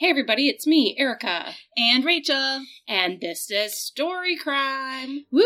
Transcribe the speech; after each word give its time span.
Hey 0.00 0.08
everybody, 0.08 0.48
it's 0.48 0.66
me, 0.66 0.96
Erica, 0.98 1.52
And 1.76 2.06
Rachel. 2.06 2.62
and 2.88 3.20
this 3.20 3.50
is 3.50 3.74
Story 3.78 4.34
Crime. 4.34 5.26
Woo! 5.30 5.42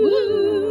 Woo! 0.00 0.69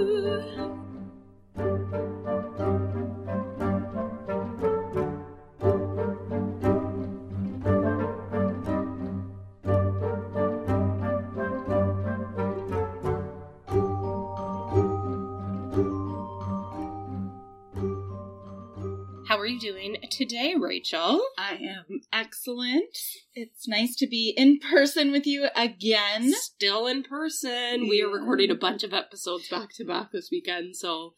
You 19.50 19.59
doing 19.59 19.97
today, 20.11 20.54
Rachel? 20.55 21.21
I 21.38 21.55
am 21.55 22.02
excellent. 22.13 22.95
It's 23.34 23.68
nice 23.68 23.95
to 23.95 24.05
be 24.07 24.33
in 24.38 24.59
person 24.59 25.11
with 25.11 25.25
you 25.25 25.47
again. 25.55 26.32
Still 26.33 26.86
in 26.86 27.01
person. 27.01 27.89
We 27.89 28.04
are 28.04 28.10
recording 28.10 28.51
a 28.51 28.55
bunch 28.55 28.83
of 28.83 28.93
episodes 28.93 29.50
back 29.50 29.69
to 29.75 29.86
back 29.86 30.11
this 30.11 30.29
weekend, 30.32 30.75
so 30.75 31.15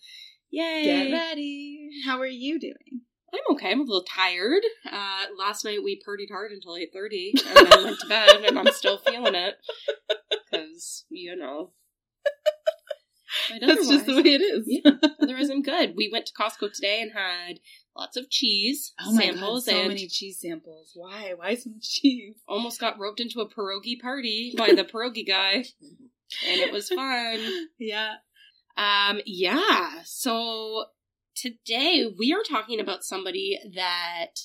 yay! 0.50 0.84
Get 0.86 1.12
ready. 1.12 1.90
How 2.06 2.20
are 2.20 2.26
you 2.26 2.58
doing? 2.58 3.02
I'm 3.34 3.56
okay. 3.56 3.72
I'm 3.72 3.82
a 3.82 3.84
little 3.84 4.04
tired. 4.04 4.64
Uh, 4.90 5.26
last 5.38 5.66
night 5.66 5.84
we 5.84 6.02
partied 6.08 6.32
hard 6.32 6.52
until 6.52 6.78
eight 6.78 6.92
thirty, 6.94 7.34
and 7.36 7.68
then 7.68 7.84
went 7.84 8.00
to 8.00 8.08
bed, 8.08 8.46
and 8.48 8.58
I'm 8.58 8.72
still 8.72 8.98
feeling 8.98 9.36
it 9.36 9.56
because 10.30 11.04
you 11.10 11.36
know. 11.36 11.72
But 13.50 13.62
That's 13.68 13.88
just 13.88 14.06
the 14.06 14.16
way 14.16 14.34
it 14.34 14.42
is. 14.42 14.66
Yeah. 14.68 14.92
Otherwise, 15.22 15.50
I'm 15.50 15.62
good. 15.62 15.94
We 15.96 16.10
went 16.12 16.26
to 16.28 16.34
Costco 16.34 16.74
today 16.74 17.02
and 17.02 17.12
had 17.14 17.60
lots 17.96 18.18
of 18.18 18.30
cheese 18.30 18.94
Oh 19.00 19.14
my 19.14 19.24
samples, 19.24 19.66
god, 19.66 19.72
so 19.72 19.80
and 19.80 19.88
many 19.90 20.08
cheese 20.08 20.40
samples. 20.40 20.92
Why? 20.96 21.34
Why 21.36 21.56
so 21.56 21.70
much 21.70 21.90
cheese? 21.90 22.36
almost 22.48 22.80
got 22.80 23.00
roped 23.00 23.20
into 23.20 23.42
a 23.42 23.50
pierogi 23.50 24.00
party 24.00 24.54
by 24.58 24.74
the 24.74 24.84
pierogi 24.84 25.28
guy, 25.28 25.66
and 26.48 26.60
it 26.60 26.72
was 26.72 26.90
fun. 26.90 27.68
Yeah. 27.80 28.16
Um, 28.78 29.20
yeah. 29.26 30.02
So 30.06 30.86
today 31.36 32.12
we 32.18 32.34
are 32.34 32.44
talking 32.44 32.80
about 32.80 33.04
somebody 33.04 33.60
that 33.76 34.42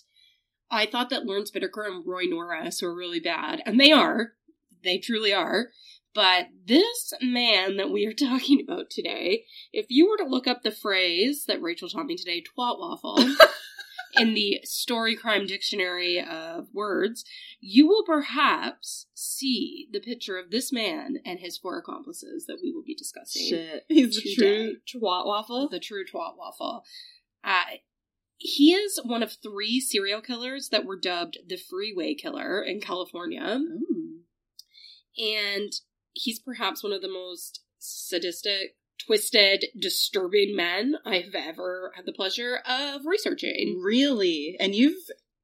I 0.71 0.87
thought 0.87 1.11
that 1.11 1.27
Lawrence 1.27 1.51
Bittaker 1.51 1.87
and 1.87 2.05
Roy 2.07 2.25
Norris 2.25 2.83
were 2.83 2.95
really 2.95 3.21
bad, 3.21 3.63
and 3.65 3.79
they 3.79 3.93
are. 3.93 4.33
They 4.83 4.99
truly 4.99 5.33
are. 5.33 5.69
But 6.17 6.47
this 6.67 7.13
man 7.21 7.77
that 7.77 7.91
we 7.91 8.07
are 8.07 8.13
talking 8.19 8.65
about 8.67 8.89
today, 8.89 9.45
if 9.73 9.87
you 9.91 10.09
were 10.09 10.17
to 10.17 10.29
look 10.29 10.47
up 10.47 10.63
the 10.63 10.71
phrase 10.71 11.45
that 11.47 11.61
Rachel 11.61 11.91
taught 11.91 12.07
me 12.07 12.17
today, 12.17 12.43
twat 12.43 12.81
waffle, 12.81 13.19
in 14.15 14.33
the 14.33 14.61
story 14.65 15.15
crime 15.15 15.47
dictionary 15.47 16.19
of 16.19 16.69
words, 16.73 17.23
you 17.61 17.87
will 17.87 18.03
perhaps 18.03 19.09
see 19.13 19.89
the 19.93 20.01
picture 20.01 20.39
of 20.39 20.51
this 20.51 20.73
man 20.73 21.19
and 21.27 21.39
his 21.41 21.59
four 21.59 21.79
accomplices 21.79 22.47
that 22.47 22.61
we 22.63 22.73
will 22.73 22.83
be 22.83 22.95
discussing 22.95 23.47
Shit. 23.51 23.85
He's 23.89 24.17
the 24.17 24.23
Today. 24.23 24.35
true 24.37 25.01
twat 25.03 25.27
waffle. 25.27 25.69
the 25.69 25.79
true 25.79 26.05
twat 26.07 26.39
waffle. 26.39 26.83
Uh, 27.45 27.77
he 28.39 28.73
is 28.73 28.99
one 29.05 29.23
of 29.23 29.37
three 29.43 29.81
serial 29.81 30.23
killers 30.23 30.71
that 30.71 30.87
were 30.87 30.99
dubbed 30.99 31.37
the 31.47 31.59
Freeway 31.59 32.15
Killer 32.15 32.63
in 32.63 32.81
California, 32.81 33.61
Ooh. 33.61 34.21
and 35.19 35.73
he's 36.17 36.39
perhaps 36.39 36.83
one 36.83 36.93
of 36.93 37.03
the 37.03 37.09
most 37.09 37.63
sadistic, 37.79 38.77
twisted, 39.07 39.67
disturbing 39.79 40.57
men 40.57 40.97
I've 41.05 41.35
ever 41.35 41.93
had 41.95 42.07
the 42.07 42.13
pleasure 42.13 42.61
of 42.67 43.03
researching. 43.05 43.81
Really? 43.83 44.57
And 44.59 44.75
you've 44.75 44.97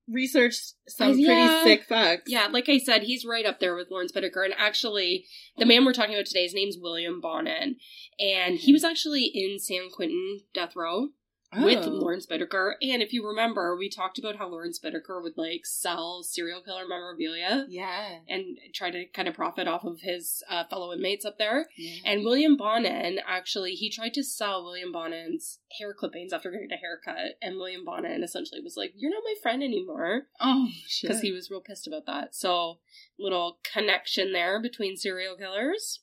researched 0.09 0.75
some 0.89 1.12
Uh, 1.12 1.25
pretty 1.25 1.65
sick 1.65 1.84
facts. 1.84 2.31
Yeah, 2.31 2.48
like 2.48 2.69
I 2.69 2.78
said, 2.78 3.03
he's 3.03 3.25
right 3.25 3.47
up 3.47 3.61
there 3.61 3.77
with 3.77 3.91
Lawrence 3.91 4.12
Bittaker. 4.12 4.45
And 4.45 4.55
actually, 4.56 5.27
the 5.59 5.67
man 5.67 5.84
we're 5.84 5.93
talking 5.93 6.15
about 6.15 6.27
today, 6.27 6.43
his 6.43 6.55
name's 6.55 6.77
William 6.78 7.20
Bonin. 7.20 7.77
And 8.19 8.59
he 8.59 8.73
was 8.73 8.84
actually 8.84 9.31
in 9.33 9.59
San 9.59 9.91
Quentin 9.91 10.41
death 10.54 10.75
row 10.75 11.10
with 11.55 11.85
Oh. 11.85 11.91
Lawrence 11.91 12.27
Bittaker. 12.27 12.75
And 12.81 13.03
if 13.03 13.13
you 13.13 13.27
remember, 13.27 13.77
we 13.77 13.89
talked 13.91 14.19
about 14.19 14.37
how 14.37 14.49
Lawrence 14.49 14.79
Bittaker 14.79 15.23
would 15.23 15.37
like 15.37 15.67
sell 15.67 16.23
serial 16.23 16.63
killer 16.63 16.87
memorabilia 16.89 17.67
Yeah. 17.69 18.21
and 18.29 18.59
try 18.75 18.91
to 18.91 19.07
kind 19.07 19.29
of 19.29 19.35
profit 19.35 19.69
off 19.69 19.85
of 19.85 20.01
his 20.01 20.43
uh, 20.49 20.65
fellow 20.65 20.93
inmates 20.93 21.25
up 21.25 21.39
there. 21.39 21.67
yeah. 21.77 21.97
And 22.05 22.25
William 22.25 22.57
Bonin, 22.57 23.19
actually, 23.27 23.73
he 23.73 23.91
tried 23.91 24.15
to 24.15 24.25
sell 24.25 24.65
William 24.65 24.93
Bonin's 24.93 25.59
hair 25.79 25.93
clippings 25.95 26.33
after 26.33 26.51
getting 26.51 26.73
a 26.73 26.77
haircut. 26.77 27.37
And 27.43 27.57
William 27.57 27.84
Bonin 27.84 28.23
essentially 28.23 28.61
was 28.63 28.77
like, 28.77 28.93
You're 28.97 29.11
not 29.13 29.23
my 29.25 29.34
friend 29.43 29.63
anymore 29.63 30.29
Oh, 30.41 30.69
shit. 30.87 31.09
because 31.09 31.23
he 31.23 31.33
was 31.33 31.51
real 31.51 31.61
pissed 31.61 31.87
about 31.87 32.07
that. 32.07 32.34
So, 32.34 32.81
little 33.19 33.59
connection 33.73 34.33
there 34.33 34.61
between 34.61 34.97
serial 34.97 35.37
killers. 35.37 36.01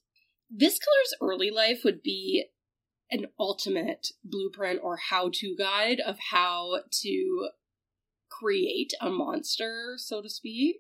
This 0.51 0.79
killer's 0.79 1.13
early 1.21 1.51
life 1.51 1.81
would 1.83 2.01
be 2.01 2.45
an 3.11 3.27
ultimate 3.39 4.07
blueprint 4.23 4.79
or 4.83 4.97
how 5.09 5.29
to 5.33 5.55
guide 5.57 5.99
of 5.99 6.17
how 6.31 6.79
to 7.01 7.49
create 8.29 8.93
a 9.01 9.09
monster, 9.09 9.95
so 9.97 10.21
to 10.21 10.29
speak. 10.29 10.77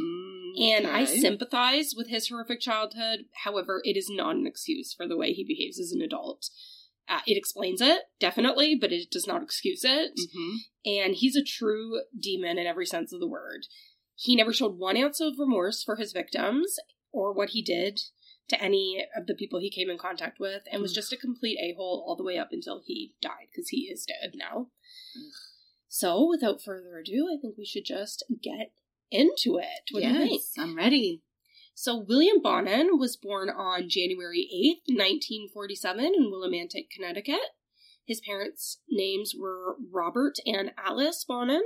Mm, 0.00 0.60
And 0.60 0.86
I 0.86 1.04
sympathize 1.04 1.94
with 1.96 2.08
his 2.08 2.28
horrific 2.28 2.60
childhood. 2.60 3.26
However, 3.44 3.80
it 3.84 3.96
is 3.96 4.08
not 4.08 4.36
an 4.36 4.46
excuse 4.46 4.94
for 4.94 5.06
the 5.08 5.16
way 5.16 5.32
he 5.32 5.44
behaves 5.44 5.80
as 5.80 5.92
an 5.92 6.00
adult. 6.00 6.48
Uh, 7.08 7.20
it 7.26 7.36
explains 7.36 7.80
it, 7.80 8.02
definitely, 8.20 8.76
but 8.76 8.92
it 8.92 9.10
does 9.10 9.26
not 9.26 9.42
excuse 9.42 9.82
it 9.84 10.12
Mhm. 10.16 10.56
and 10.86 11.14
he's 11.16 11.36
a 11.36 11.42
true 11.42 12.02
demon 12.18 12.58
in 12.58 12.66
every 12.66 12.86
sense 12.86 13.12
of 13.12 13.18
the 13.20 13.26
word. 13.26 13.66
He 14.14 14.36
never 14.36 14.52
showed 14.52 14.78
one 14.78 14.96
ounce 14.96 15.20
of 15.20 15.38
remorse 15.38 15.82
for 15.82 15.96
his 15.96 16.12
victims 16.12 16.76
or 17.10 17.32
what 17.32 17.50
he 17.50 17.60
did 17.60 18.00
to 18.48 18.62
any 18.62 19.04
of 19.16 19.26
the 19.26 19.34
people 19.34 19.60
he 19.60 19.70
came 19.70 19.88
in 19.88 19.98
contact 19.98 20.38
with, 20.38 20.62
and 20.70 20.82
was 20.82 20.92
just 20.92 21.12
a 21.12 21.16
complete 21.16 21.58
a 21.58 21.74
hole 21.76 22.04
all 22.06 22.16
the 22.16 22.24
way 22.24 22.38
up 22.38 22.48
until 22.52 22.82
he 22.84 23.14
died, 23.20 23.48
because 23.50 23.70
he 23.70 23.82
is 23.82 24.04
dead 24.04 24.32
now. 24.34 24.68
Ugh. 25.16 25.32
So, 25.88 26.26
without 26.26 26.62
further 26.62 26.96
ado, 26.96 27.28
I 27.30 27.40
think 27.40 27.56
we 27.58 27.66
should 27.66 27.84
just 27.84 28.24
get 28.42 28.72
into 29.10 29.58
it. 29.58 29.90
What 29.90 30.00
do 30.00 30.08
you 30.08 30.14
think? 30.14 30.30
yes, 30.32 30.52
I'm 30.58 30.74
ready. 30.74 31.22
So, 31.74 31.96
William 31.96 32.40
Bonin 32.42 32.98
was 32.98 33.16
born 33.16 33.50
on 33.50 33.90
January 33.90 34.48
8th, 34.88 34.94
1947, 34.94 36.04
in 36.04 36.30
Willimantic, 36.30 36.88
Connecticut. 36.94 37.40
His 38.06 38.20
parents' 38.20 38.80
names 38.90 39.34
were 39.38 39.76
Robert 39.92 40.36
and 40.46 40.72
Alice 40.76 41.24
Bonin. 41.28 41.62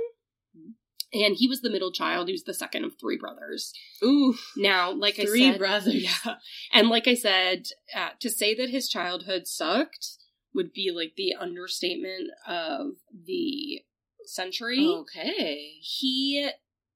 And 1.13 1.35
he 1.37 1.47
was 1.47 1.61
the 1.61 1.69
middle 1.69 1.91
child. 1.91 2.27
He 2.27 2.33
was 2.33 2.43
the 2.43 2.53
second 2.53 2.83
of 2.83 2.93
three 2.99 3.17
brothers. 3.17 3.73
Ooh, 4.03 4.35
Now, 4.57 4.91
like 4.91 5.15
three 5.15 5.47
I 5.47 5.51
said, 5.51 5.57
brothers. 5.59 5.93
yeah, 6.25 6.35
and 6.73 6.89
like 6.89 7.07
I 7.07 7.13
said, 7.15 7.67
uh, 7.95 8.09
to 8.19 8.29
say 8.29 8.53
that 8.55 8.69
his 8.69 8.89
childhood 8.89 9.47
sucked 9.47 10.17
would 10.53 10.73
be 10.73 10.91
like 10.91 11.13
the 11.15 11.33
understatement 11.39 12.29
of 12.47 12.87
the 13.25 13.81
century 14.25 14.85
Okay. 14.85 15.75
he 15.81 16.49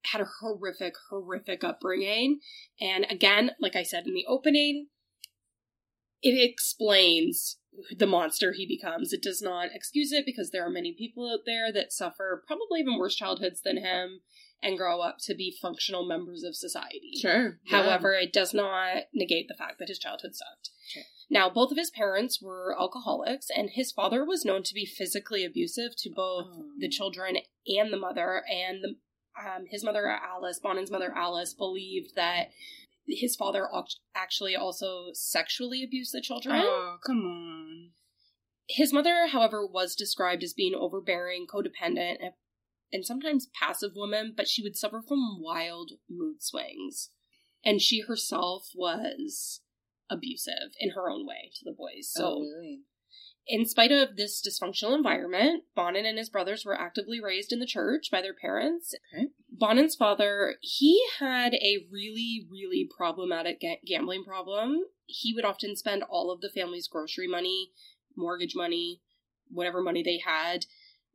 had 0.05 0.19
a 0.21 0.27
horrific, 0.41 0.95
horrific 1.09 1.63
upbringing. 1.63 2.39
And 2.79 3.05
again, 3.09 3.51
like 3.59 3.75
I 3.75 3.83
said 3.83 4.07
in 4.07 4.13
the 4.13 4.25
opening, 4.27 4.87
it 6.21 6.37
explains 6.49 7.57
the 7.97 8.07
monster 8.07 8.51
he 8.53 8.65
becomes. 8.65 9.13
It 9.13 9.21
does 9.23 9.41
not 9.41 9.69
excuse 9.73 10.11
it 10.11 10.25
because 10.25 10.51
there 10.51 10.65
are 10.65 10.69
many 10.69 10.93
people 10.93 11.29
out 11.31 11.45
there 11.45 11.71
that 11.71 11.91
suffer 11.91 12.43
probably 12.45 12.81
even 12.81 12.97
worse 12.97 13.15
childhoods 13.15 13.61
than 13.61 13.77
him 13.77 14.21
and 14.63 14.77
grow 14.77 15.01
up 15.01 15.17
to 15.19 15.33
be 15.33 15.55
functional 15.61 16.05
members 16.07 16.43
of 16.43 16.55
society. 16.55 17.13
Sure. 17.19 17.59
yeah. 17.65 17.81
However, 17.83 18.13
it 18.13 18.31
does 18.31 18.53
not 18.53 19.03
negate 19.13 19.47
the 19.47 19.55
fact 19.55 19.79
that 19.79 19.87
his 19.87 19.97
childhood 19.97 20.35
sucked. 20.35 20.69
Sure. 20.87 21.03
Now, 21.31 21.49
both 21.49 21.71
of 21.71 21.77
his 21.77 21.89
parents 21.89 22.39
were 22.41 22.75
alcoholics, 22.79 23.47
and 23.55 23.69
his 23.71 23.91
father 23.91 24.23
was 24.23 24.45
known 24.45 24.61
to 24.63 24.73
be 24.75 24.85
physically 24.85 25.43
abusive 25.45 25.95
to 25.99 26.09
both 26.09 26.47
Oh. 26.51 26.65
the 26.77 26.89
children 26.89 27.37
and 27.65 27.91
the 27.91 27.97
mother. 27.97 28.43
And 28.53 28.83
the, 28.83 28.95
um, 29.41 29.65
his 29.71 29.83
mother, 29.83 30.07
Alice, 30.07 30.59
Bonin's 30.59 30.91
mother, 30.91 31.11
Alice, 31.15 31.53
believed 31.55 32.15
that 32.15 32.49
his 33.07 33.35
father 33.35 33.67
actually 34.15 34.55
also 34.55 35.07
sexually 35.13 35.83
abused 35.83 36.13
the 36.13 36.21
children. 36.21 36.61
Oh, 36.63 36.97
come 37.05 37.17
on. 37.17 37.89
His 38.67 38.93
mother, 38.93 39.27
however, 39.27 39.65
was 39.65 39.95
described 39.95 40.43
as 40.43 40.53
being 40.53 40.73
overbearing, 40.75 41.45
codependent, 41.47 42.17
and, 42.21 42.33
and 42.93 43.05
sometimes 43.05 43.49
passive 43.59 43.91
woman, 43.95 44.33
but 44.35 44.47
she 44.47 44.63
would 44.63 44.77
suffer 44.77 45.01
from 45.05 45.41
wild 45.41 45.91
mood 46.09 46.41
swings. 46.41 47.09
And 47.65 47.81
she 47.81 48.01
herself 48.01 48.69
was 48.73 49.61
abusive 50.09 50.73
in 50.79 50.91
her 50.91 51.09
own 51.09 51.25
way 51.25 51.51
to 51.55 51.65
the 51.65 51.75
boys. 51.77 52.11
So, 52.11 52.25
oh, 52.25 52.39
really? 52.41 52.81
in 53.47 53.65
spite 53.65 53.91
of 53.91 54.15
this 54.15 54.41
dysfunctional 54.41 54.95
environment, 54.95 55.63
Bonin 55.75 56.05
and 56.05 56.17
his 56.17 56.29
brothers 56.29 56.65
were 56.65 56.79
actively 56.79 57.19
raised 57.21 57.51
in 57.51 57.59
the 57.59 57.65
church 57.65 58.09
by 58.11 58.21
their 58.21 58.33
parents. 58.33 58.93
Okay. 59.13 59.27
Bonin's 59.61 59.95
father, 59.95 60.55
he 60.59 60.99
had 61.19 61.53
a 61.53 61.85
really, 61.91 62.47
really 62.49 62.89
problematic 62.97 63.61
ga- 63.61 63.79
gambling 63.85 64.23
problem. 64.23 64.85
He 65.05 65.33
would 65.35 65.45
often 65.45 65.75
spend 65.75 66.01
all 66.01 66.31
of 66.31 66.41
the 66.41 66.49
family's 66.49 66.87
grocery 66.87 67.27
money, 67.27 67.69
mortgage 68.17 68.55
money, 68.55 69.01
whatever 69.49 69.83
money 69.83 70.01
they 70.01 70.17
had, 70.17 70.65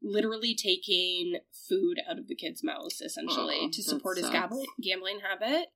literally 0.01 0.55
taking 0.55 1.41
food 1.69 2.01
out 2.09 2.21
of 2.21 2.29
the 2.29 2.37
kid's 2.37 2.63
mouths, 2.63 3.01
essentially, 3.01 3.63
Oh, 3.63 3.71
to 3.73 3.83
support 3.83 4.17
his 4.17 4.31
gambling, 4.31 4.67
gambling 4.81 5.21
habit. 5.29 5.71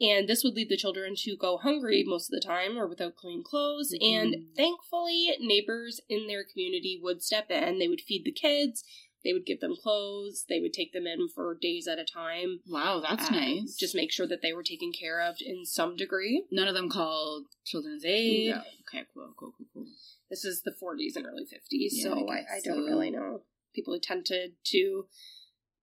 And 0.00 0.28
this 0.28 0.42
would 0.42 0.54
lead 0.54 0.68
the 0.68 0.76
children 0.76 1.14
to 1.18 1.36
go 1.36 1.56
hungry 1.58 2.04
most 2.06 2.32
of 2.32 2.40
the 2.40 2.46
time 2.46 2.76
or 2.78 2.86
without 2.88 3.16
clean 3.16 3.42
clothes. 3.42 3.92
And 4.00 4.34
Mhm. 4.34 4.56
thankfully, 4.56 5.36
neighbors 5.40 6.00
in 6.08 6.26
their 6.26 6.44
community 6.44 6.98
would 7.00 7.22
step 7.22 7.50
in. 7.50 7.78
They 7.78 7.88
would 7.88 8.00
feed 8.00 8.24
the 8.24 8.32
kids, 8.32 8.84
they 9.28 9.34
would 9.34 9.44
give 9.44 9.60
them 9.60 9.76
clothes, 9.76 10.46
they 10.48 10.58
would 10.58 10.72
take 10.72 10.94
them 10.94 11.06
in 11.06 11.28
for 11.28 11.54
days 11.54 11.86
at 11.86 11.98
a 11.98 12.04
time. 12.04 12.60
Wow, 12.66 13.00
that's 13.06 13.28
Uh, 13.28 13.34
nice. 13.34 13.76
Just 13.76 13.94
make 13.94 14.10
sure 14.10 14.26
that 14.26 14.40
they 14.40 14.54
were 14.54 14.62
taken 14.62 14.90
care 14.90 15.20
of 15.20 15.36
in 15.44 15.66
some 15.66 15.96
degree. 15.96 16.44
none 16.50 16.66
of 16.66 16.74
them 16.74 16.88
called 16.88 17.44
Children's 17.66 18.06
Aid. 18.06 18.54
No. 18.54 18.62
Okay, 18.88 19.04
cool, 19.12 19.34
cool, 19.38 19.52
cool, 19.58 19.66
cool. 19.74 19.86
This 20.30 20.46
is 20.46 20.62
the 20.62 20.72
40s 20.72 21.16
and 21.16 21.26
early 21.26 21.44
50s, 21.44 21.90
Yeah, 21.92 22.02
so 22.04 22.28
I 22.28 22.36
I, 22.36 22.56
I 22.56 22.60
don't 22.64 22.84
really 22.86 23.10
know. 23.10 23.42
People 23.74 23.98
tended 24.00 24.52
to 24.64 25.04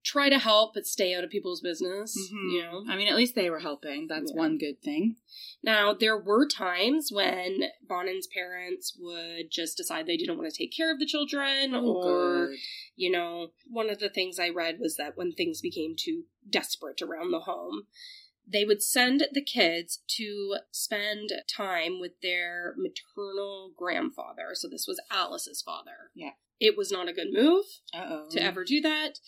try 0.06 0.30
to 0.30 0.38
help 0.38 0.76
but 0.76 0.86
stay 0.86 1.16
out 1.16 1.24
of 1.24 1.32
people's 1.32 1.62
business, 1.62 2.16
Mhm. 2.32 2.52
you 2.54 2.62
know. 2.62 2.86
I 2.88 2.96
mean, 2.96 3.08
at 3.08 3.16
least 3.16 3.34
they 3.34 3.50
were 3.50 3.60
helping. 3.60 4.06
That's 4.08 4.32
Yeah. 4.32 4.38
one 4.38 4.58
good 4.60 4.80
thing. 4.82 5.18
Now, 5.64 5.94
there 5.94 6.18
were 6.18 6.48
times 6.48 7.12
when 7.12 7.72
Bonin's 7.82 8.28
parents 8.28 8.96
would 9.00 9.50
just 9.50 9.76
decide 9.78 10.06
they 10.06 10.16
didn't 10.16 10.38
want 10.38 10.50
to 10.54 10.56
take 10.58 10.72
care 10.72 10.92
of 10.92 11.00
the 11.00 11.08
children, 11.08 11.74
Oh, 11.74 11.96
or, 11.96 12.48
good. 12.50 12.60
you 12.96 13.10
know, 13.10 13.52
one 13.68 13.90
of 13.90 13.98
the 13.98 14.10
things 14.10 14.38
I 14.40 14.50
read 14.50 14.80
was 14.80 14.96
that 14.98 15.18
when 15.18 15.32
things 15.34 15.60
became 15.60 15.96
too 15.98 16.26
desperate 16.48 17.02
around 17.02 17.32
the 17.32 17.42
home, 17.42 17.88
they 18.48 18.64
would 18.64 18.84
send 18.84 19.28
the 19.32 19.42
kids 19.42 20.04
to 20.08 20.58
spend 20.70 21.32
time 21.48 22.00
with 22.00 22.20
their 22.22 22.76
maternal 22.78 23.72
grandfather. 23.76 24.54
So 24.54 24.68
this 24.70 24.86
was 24.88 25.02
Alice's 25.10 25.64
father. 25.64 26.12
Yeah. 26.14 26.34
It 26.60 26.78
was 26.78 26.92
not 26.92 27.10
a 27.10 27.14
good 27.14 27.34
move 27.34 27.66
Uh-oh. 27.92 28.30
to 28.30 28.42
ever 28.42 28.64
do 28.64 28.80
that 28.82 29.20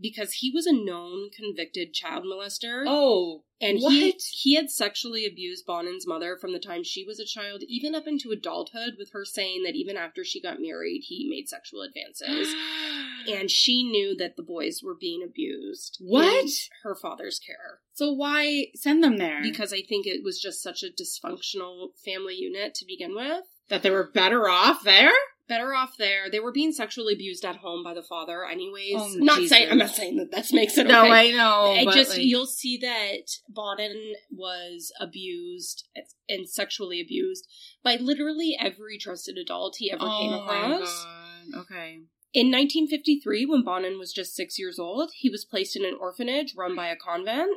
because 0.00 0.34
he 0.34 0.50
was 0.50 0.66
a 0.66 0.72
known 0.72 1.30
convicted 1.30 1.92
child 1.94 2.24
molester. 2.24 2.84
Oh, 2.86 3.44
And 3.60 3.78
he 3.78 4.10
What? 4.10 4.22
he 4.30 4.54
had 4.54 4.70
sexually 4.70 5.24
abused 5.24 5.64
Bonin's 5.66 6.06
mother 6.06 6.36
from 6.38 6.52
the 6.52 6.58
time 6.58 6.82
she 6.84 7.04
was 7.04 7.18
a 7.18 7.24
child, 7.24 7.62
even 7.68 7.94
up 7.94 8.06
into 8.06 8.30
adulthood, 8.30 8.94
with 8.98 9.10
her 9.12 9.24
saying 9.24 9.62
that 9.64 9.74
even 9.74 9.96
after 9.96 10.24
she 10.24 10.40
got 10.40 10.60
married, 10.60 11.02
he 11.06 11.26
made 11.28 11.48
sexual 11.48 11.82
advances. 11.82 12.54
and 13.28 13.50
she 13.50 13.82
knew 13.82 14.14
that 14.16 14.36
the 14.36 14.42
boys 14.42 14.80
were 14.84 14.96
being 14.98 15.22
abused. 15.22 15.98
What? 16.00 16.46
her 16.82 16.94
father's 16.94 17.38
care. 17.38 17.80
so 17.94 18.12
why 18.12 18.66
send 18.74 19.02
them 19.02 19.16
there? 19.16 19.40
Because 19.42 19.72
I 19.72 19.82
think 19.82 20.06
it 20.06 20.22
was 20.22 20.40
just 20.40 20.62
such 20.62 20.82
a 20.82 20.90
dysfunctional 20.90 21.88
family 22.04 22.34
unit 22.34 22.74
to 22.74 22.84
begin 22.86 23.14
with. 23.14 23.44
that 23.68 23.82
they 23.82 23.90
were 23.90 24.10
better 24.12 24.48
off 24.48 24.82
there. 24.84 25.12
Better 25.48 25.72
off 25.74 25.96
there. 25.96 26.28
They 26.30 26.40
were 26.40 26.50
being 26.50 26.72
sexually 26.72 27.14
abused 27.14 27.44
at 27.44 27.56
home 27.56 27.84
by 27.84 27.94
the 27.94 28.02
father, 28.02 28.44
anyways. 28.44 28.94
Oh, 28.96 29.14
not 29.18 29.38
Jesus. 29.38 29.50
saying 29.56 29.70
I'm 29.70 29.78
not 29.78 29.90
saying 29.90 30.16
that 30.16 30.32
that 30.32 30.52
makes 30.52 30.76
it 30.76 30.88
No, 30.88 31.02
okay. 31.04 31.10
I 31.12 31.30
know. 31.30 31.72
I 31.72 31.84
just 31.94 32.10
like- 32.12 32.22
you'll 32.22 32.46
see 32.46 32.76
that 32.78 33.28
Bonin 33.48 34.14
was 34.30 34.92
abused 35.00 35.86
and 36.28 36.48
sexually 36.48 37.00
abused 37.00 37.46
by 37.84 37.94
literally 37.96 38.56
every 38.60 38.98
trusted 38.98 39.38
adult 39.38 39.76
he 39.78 39.90
ever 39.92 40.00
came 40.00 40.32
Oh 40.32 40.44
my 40.44 40.74
across. 40.74 41.04
God. 41.04 41.60
Okay. 41.60 42.00
In 42.34 42.50
1953, 42.50 43.46
when 43.46 43.62
Bonin 43.62 43.98
was 43.98 44.12
just 44.12 44.34
six 44.34 44.58
years 44.58 44.78
old, 44.78 45.10
he 45.14 45.30
was 45.30 45.44
placed 45.44 45.76
in 45.76 45.84
an 45.84 45.96
orphanage 45.98 46.54
run 46.56 46.74
by 46.74 46.88
a 46.88 46.96
convent. 46.96 47.50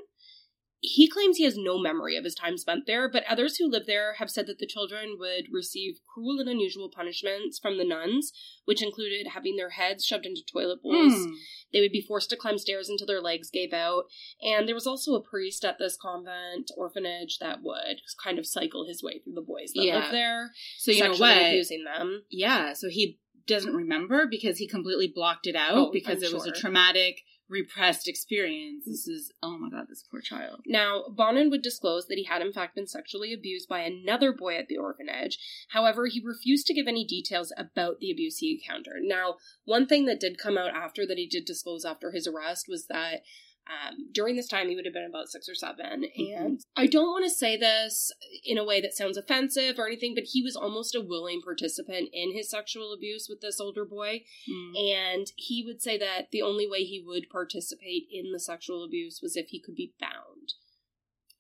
He 0.82 1.10
claims 1.10 1.36
he 1.38 1.44
has 1.44 1.58
no 1.58 1.78
memory 1.78 2.16
of 2.16 2.24
his 2.24 2.36
time 2.36 2.58
spent 2.58 2.86
there, 2.88 3.10
but 3.10 3.26
others 3.28 3.58
who 3.58 3.68
live 3.70 3.86
there 3.86 4.14
have 4.14 4.30
said 4.32 4.48
that 4.48 4.60
the 4.60 4.66
children 4.66 5.18
would 5.20 5.48
receive 5.52 6.00
cruel 6.14 6.40
and 6.40 6.48
unusual 6.48 6.90
punishments 6.90 7.60
from 7.60 7.78
the 7.78 7.84
nuns, 7.84 8.32
which 8.64 8.82
included 8.82 9.28
having 9.34 9.58
their 9.58 9.72
heads 9.72 10.06
shoved 10.06 10.26
into 10.26 10.42
toilet 10.50 10.82
bowls, 10.82 11.14
Hmm. 11.14 11.34
they 11.74 11.82
would 11.82 11.92
be 11.92 12.00
forced 12.02 12.30
to 12.30 12.38
climb 12.38 12.58
stairs 12.58 12.88
until 12.88 13.08
their 13.08 13.20
legs 13.22 13.50
gave 13.50 13.74
out. 13.74 14.06
And 14.42 14.68
there 14.70 14.76
was 14.76 14.88
also 14.88 15.16
a 15.16 15.22
priest 15.22 15.66
at 15.66 15.80
this 15.80 15.98
convent 15.98 16.72
orphanage 16.78 17.40
that 17.40 17.62
would 17.62 18.00
kind 18.24 18.40
of 18.40 18.48
cycle 18.48 18.86
his 18.88 19.04
way 19.04 19.20
through 19.20 19.34
the 19.34 19.42
boys 19.42 19.74
that 19.74 19.84
Yeah. 19.84 20.00
lived 20.00 20.14
there, 20.14 20.54
So 20.78 20.92
you 20.92 21.04
know 21.04 21.16
what? 21.16 21.38
abusing 21.42 21.84
them. 21.84 22.24
Yeah. 22.30 22.72
So 22.72 22.88
he 22.90 23.20
doesn't 23.48 23.74
remember 23.76 24.28
because 24.28 24.60
he 24.60 24.68
completely 24.68 25.08
blocked 25.08 25.46
it 25.48 25.56
out 25.56 25.76
Oh, 25.76 25.92
because 25.92 26.24
I'm 26.24 26.30
it 26.30 26.34
was 26.34 26.46
a 26.46 26.52
traumatic, 26.52 27.24
repressed 27.50 28.08
experience. 28.08 28.86
This 28.86 29.08
is 29.08 29.32
oh 29.42 29.58
my 29.58 29.70
god, 29.70 29.88
this 29.90 30.04
poor 30.10 30.22
child. 30.22 30.62
Now, 30.66 31.06
Bonin 31.10 31.50
would 31.50 31.62
disclose 31.62 32.08
that 32.08 32.18
he 32.18 32.26
had 32.26 32.42
in 32.42 32.54
fact 32.54 32.76
been 32.76 32.88
sexually 32.88 33.34
abused 33.34 33.68
by 33.68 33.80
another 33.80 34.32
boy 34.32 34.56
at 34.56 34.68
the 34.68 34.78
orphanage. 34.78 35.40
However, 35.70 36.08
he 36.08 36.22
refused 36.24 36.68
to 36.68 36.74
give 36.74 36.88
any 36.88 37.06
details 37.06 37.52
about 37.58 38.00
the 38.00 38.12
abuse 38.12 38.38
he 38.38 38.52
encountered. 38.52 39.02
Now, 39.04 39.36
one 39.66 39.88
thing 39.88 40.06
that 40.06 40.20
did 40.20 40.38
come 40.38 40.58
out 40.58 40.76
after 40.76 41.06
that 41.08 41.18
he 41.18 41.28
did 41.28 41.46
disclose 41.46 41.86
after 41.86 42.12
his 42.12 42.28
arrest 42.28 42.66
was 42.70 42.86
that 42.88 43.22
um, 43.70 44.08
during 44.12 44.36
this 44.36 44.48
time 44.48 44.68
he 44.68 44.76
would 44.76 44.86
have 44.86 44.94
been 44.94 45.10
about 45.10 45.30
six 45.30 45.48
or 45.48 45.56
7 45.56 46.04
and 46.18 46.62
I 46.76 46.88
don't 46.88 47.12
want 47.12 47.26
to 47.26 47.30
say 47.30 47.56
this 47.56 48.12
in 48.44 48.58
a 48.58 48.66
way 48.66 48.82
that 48.82 48.96
sounds 48.96 49.18
offensive 49.18 49.78
or 49.78 49.88
anything, 49.88 50.16
but 50.16 50.26
he 50.32 50.42
was 50.42 50.56
almost 50.56 50.96
a 50.96 51.02
willing 51.02 51.42
participant 51.42 52.10
in 52.12 52.34
his 52.34 52.50
sexual 52.50 52.94
abuse 52.94 53.28
with 53.30 53.42
this 53.42 53.60
older 53.60 53.86
boy. 53.86 54.24
Hmm. 54.48 54.76
And 54.76 55.28
he 55.36 55.64
would 55.66 55.82
say 55.82 55.98
that 55.98 56.32
the 56.32 56.42
only 56.42 56.68
way 56.68 56.84
he 56.84 57.04
would 57.06 57.30
participate 57.30 58.08
in 58.12 58.32
the 58.32 58.40
sexual 58.40 58.84
abuse 58.84 59.20
was 59.22 59.36
if 59.36 59.50
he 59.50 59.60
could 59.60 59.76
be 59.76 59.94
bound. 60.00 60.54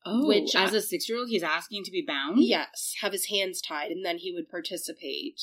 Oh, 0.05 0.27
Which 0.27 0.55
as 0.55 0.73
a 0.73 0.81
six 0.81 1.09
year 1.09 1.17
old, 1.17 1.29
he's 1.29 1.43
asking 1.43 1.83
to 1.83 1.91
be 1.91 2.03
bound. 2.05 2.37
Yes, 2.41 2.95
have 3.01 3.11
his 3.11 3.25
hands 3.25 3.61
tied, 3.61 3.91
and 3.91 4.05
then 4.05 4.17
he 4.17 4.31
would 4.31 4.49
participate. 4.49 5.41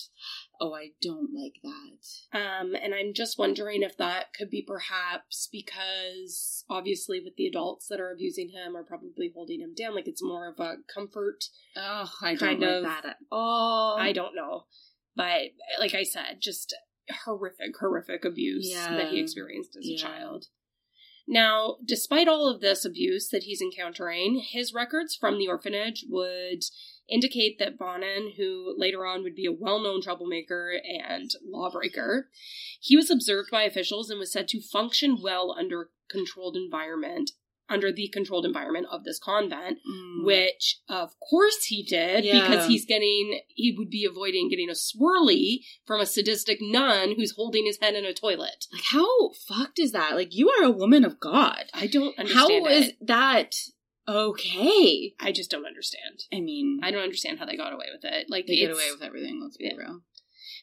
Oh, 0.60 0.72
I 0.74 0.90
don't 1.02 1.30
like 1.34 1.54
that. 1.62 2.38
Um, 2.38 2.74
and 2.74 2.94
I'm 2.94 3.12
just 3.14 3.38
wondering 3.38 3.82
if 3.82 3.96
that 3.98 4.32
could 4.36 4.50
be 4.50 4.62
perhaps 4.66 5.48
because 5.50 6.64
obviously 6.68 7.20
with 7.20 7.36
the 7.36 7.46
adults 7.46 7.88
that 7.88 8.00
are 8.00 8.12
abusing 8.12 8.50
him 8.50 8.76
are 8.76 8.84
probably 8.84 9.30
holding 9.34 9.60
him 9.60 9.74
down, 9.76 9.94
like 9.94 10.08
it's 10.08 10.22
more 10.22 10.48
of 10.48 10.58
a 10.58 10.76
comfort. 10.92 11.44
Oh, 11.76 12.10
I 12.22 12.34
don't 12.34 12.38
Kind 12.38 12.60
like 12.60 12.70
of. 12.70 12.82
that 12.84 13.04
at 13.04 13.16
all. 13.30 13.96
I 13.98 14.12
don't 14.12 14.34
know, 14.34 14.64
but 15.14 15.42
like 15.78 15.94
I 15.94 16.02
said, 16.02 16.38
just 16.40 16.74
horrific, 17.24 17.76
horrific 17.78 18.24
abuse 18.24 18.72
that 18.74 19.08
he 19.10 19.20
experienced 19.20 19.76
as 19.78 19.86
a 19.88 19.96
child. 19.96 20.46
Now, 21.28 21.76
despite 21.84 22.28
all 22.28 22.48
of 22.48 22.60
this 22.60 22.84
abuse 22.84 23.28
that 23.30 23.42
he's 23.44 23.60
encountering, 23.60 24.44
his 24.48 24.72
records 24.72 25.16
from 25.16 25.38
the 25.38 25.48
orphanage 25.48 26.04
would 26.08 26.62
indicate 27.08 27.58
that 27.58 27.78
Bonin, 27.78 28.32
who 28.36 28.74
later 28.76 29.06
on 29.06 29.22
would 29.22 29.34
be 29.34 29.46
a 29.46 29.52
well 29.52 29.80
known 29.80 30.02
troublemaker 30.02 30.80
and 30.84 31.30
lawbreaker, 31.44 32.28
he 32.80 32.96
was 32.96 33.10
observed 33.10 33.50
by 33.50 33.62
officials 33.62 34.10
and 34.10 34.18
was 34.18 34.32
said 34.32 34.48
to 34.48 34.60
function 34.60 35.18
well 35.22 35.54
under 35.58 35.90
controlled 36.10 36.56
environment, 36.56 37.32
under 37.68 37.90
the 37.90 38.08
controlled 38.12 38.46
environment 38.46 38.86
of 38.92 39.02
this 39.02 39.18
convent, 39.18 39.78
Mm. 39.88 40.24
which 40.24 40.78
of 40.88 41.18
course 41.18 41.64
he 41.64 41.82
did 41.82 42.24
Yeah. 42.24 42.46
because 42.48 42.68
he's 42.68 42.84
getting, 42.84 43.40
he 43.48 43.72
would 43.76 43.90
be 43.90 44.04
avoiding 44.04 44.48
getting 44.48 44.68
a 44.70 44.72
swirly 44.72 45.64
from 45.84 46.00
a 46.00 46.06
sadistic 46.06 46.58
nun 46.60 47.14
who's 47.16 47.32
holding 47.32 47.66
his 47.66 47.78
head 47.80 47.94
in 47.96 48.04
a 48.04 48.14
toilet. 48.14 48.66
like 48.72 48.84
how 48.84 49.30
fucked 49.48 49.80
is 49.80 49.90
that? 49.92 50.14
Like 50.14 50.32
you 50.34 50.48
are 50.50 50.62
a 50.64 50.70
woman 50.70 51.04
of 51.04 51.18
God. 51.18 51.64
I 51.74 51.88
don't 51.88 52.16
How 52.30 52.46
understand 52.48 52.66
is 52.68 52.88
it. 52.90 52.96
that 53.06 53.54
okay? 54.08 55.14
I 55.20 55.32
just 55.32 55.50
don't 55.50 55.66
understand. 55.66 56.24
I 56.32 56.40
mean, 56.40 56.80
I 56.82 56.90
don't 56.90 57.02
understand 57.02 57.38
how 57.38 57.46
they 57.46 57.56
got 57.56 57.72
away 57.72 57.86
with 57.92 58.04
it. 58.10 58.26
Like 58.30 58.46
they 58.46 58.56
get 58.56 58.70
away 58.70 58.90
with 58.92 59.02
everything. 59.02 59.40
Let's 59.42 59.56
be 59.56 59.64
Yeah. 59.66 59.76
real. 59.76 60.00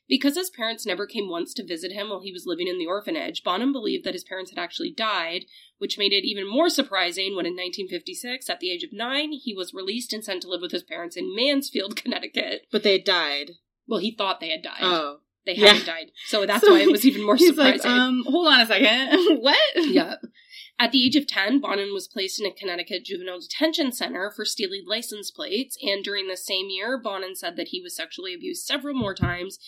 Because 0.09 0.35
his 0.35 0.50
parents 0.50 0.85
never 0.85 1.07
came 1.07 1.29
once 1.29 1.53
to 1.53 1.65
visit 1.65 1.93
him 1.93 2.09
while 2.09 2.19
he 2.21 2.33
was 2.33 2.45
living 2.45 2.67
in 2.67 2.77
the 2.77 2.85
orphanage, 2.85 3.41
Bonin 3.41 3.71
believed 3.71 4.03
that 4.03 4.13
his 4.13 4.25
parents 4.25 4.51
had 4.51 4.59
actually 4.59 4.91
died, 4.91 5.45
which 5.77 5.97
made 5.97 6.12
it 6.12 6.25
even 6.27 6.45
more 6.50 6.69
surprising 6.69 7.35
when 7.38 7.45
in 7.45 7.53
1956, 7.53 8.50
at 8.50 8.59
the 8.59 8.69
age 8.69 8.83
of 8.83 8.91
nine, 8.91 9.31
he 9.31 9.53
was 9.53 9.73
released 9.73 10.12
and 10.12 10.23
sent 10.23 10.41
to 10.41 10.50
live 10.50 10.59
with 10.62 10.73
his 10.73 10.83
parents 10.83 11.15
in 11.15 11.33
Mansfield, 11.33 11.95
Connecticut. 12.01 12.67
But 12.69 12.83
they 12.83 12.91
had 12.93 13.05
died. 13.05 13.51
Well, 13.88 14.00
he 14.01 14.13
thought 14.13 14.41
they 14.41 14.50
had 14.50 14.62
died. 14.62 14.81
Oh, 14.81 15.19
they 15.45 15.53
yeah. 15.55 15.67
hadn't 15.69 15.85
died. 15.85 16.12
So 16.25 16.45
that's 16.45 16.62
So 16.65 16.71
why 16.73 16.81
it 16.81 16.91
was 16.91 17.05
even 17.05 17.25
more 17.25 17.38
he's 17.38 17.50
surprising. 17.55 17.89
like, 17.89 18.00
um, 18.00 18.23
hold 18.27 18.47
on 18.47 18.59
a 18.59 18.65
second. 18.65 19.38
what? 19.41 19.57
yeah. 19.75 20.15
At 20.84 20.92
the 20.92 21.06
age 21.06 21.16
of 21.16 21.28
10, 21.28 21.62
Bonin 21.62 21.94
was 21.94 22.10
placed 22.10 22.42
in 22.42 22.46
a 22.46 22.52
Connecticut 22.52 23.06
juvenile 23.06 23.40
detention 23.40 23.94
center 23.94 24.30
for 24.30 24.44
stealing 24.44 24.84
license 24.86 25.32
plates, 25.32 25.78
and 25.82 26.04
during 26.04 26.28
the 26.28 26.36
same 26.36 26.68
year, 26.70 26.98
Bonin 27.02 27.38
said 27.38 27.56
that 27.56 27.70
he 27.70 27.80
was 27.82 27.96
sexually 27.96 28.34
abused 28.34 28.66
several 28.66 28.94
more 28.94 29.13
times 29.16 29.60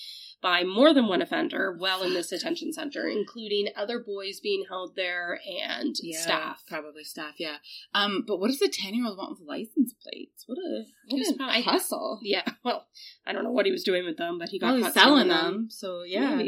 by 0.41 0.65
more 0.65 0.93
than 0.93 1.07
one 1.07 1.21
offender 1.21 1.73
while 1.77 2.03
in 2.03 2.13
this 2.13 2.27
detention 2.31 2.73
center, 2.73 3.07
including 3.07 3.69
other 3.77 3.97
boys 3.97 4.41
being 4.41 4.65
held 4.67 4.97
there 4.97 5.39
and 5.49 5.95
Yeah, 6.03 6.19
staff. 6.19 6.63
probably 6.67 7.05
staff. 7.05 7.35
Yeah. 7.39 7.59
Um, 7.93 8.25
but 8.27 8.41
what 8.41 8.47
does 8.47 8.61
a 8.61 8.67
ten 8.67 8.93
year 8.93 9.05
old 9.05 9.17
want 9.17 9.39
with 9.39 9.47
license 9.47 9.93
plates? 9.93 10.43
What 10.47 10.57
a 10.57 10.83
was 11.15 11.27
what 11.29 11.35
a 11.35 11.37
probably- 11.37 11.61
hustle. 11.61 12.19
Yeah, 12.23 12.43
well, 12.65 12.87
I 13.25 13.31
don't 13.31 13.45
know 13.45 13.53
what 13.53 13.65
he 13.65 13.71
was 13.71 13.85
doing 13.85 14.03
with 14.03 14.17
them, 14.17 14.37
but 14.37 14.49
he 14.49 14.59
got 14.59 14.67
Probably 14.67 14.83
caught 14.83 14.93
selling 14.93 15.29
them. 15.29 15.69
So 15.71 16.03
yeah. 16.03 16.43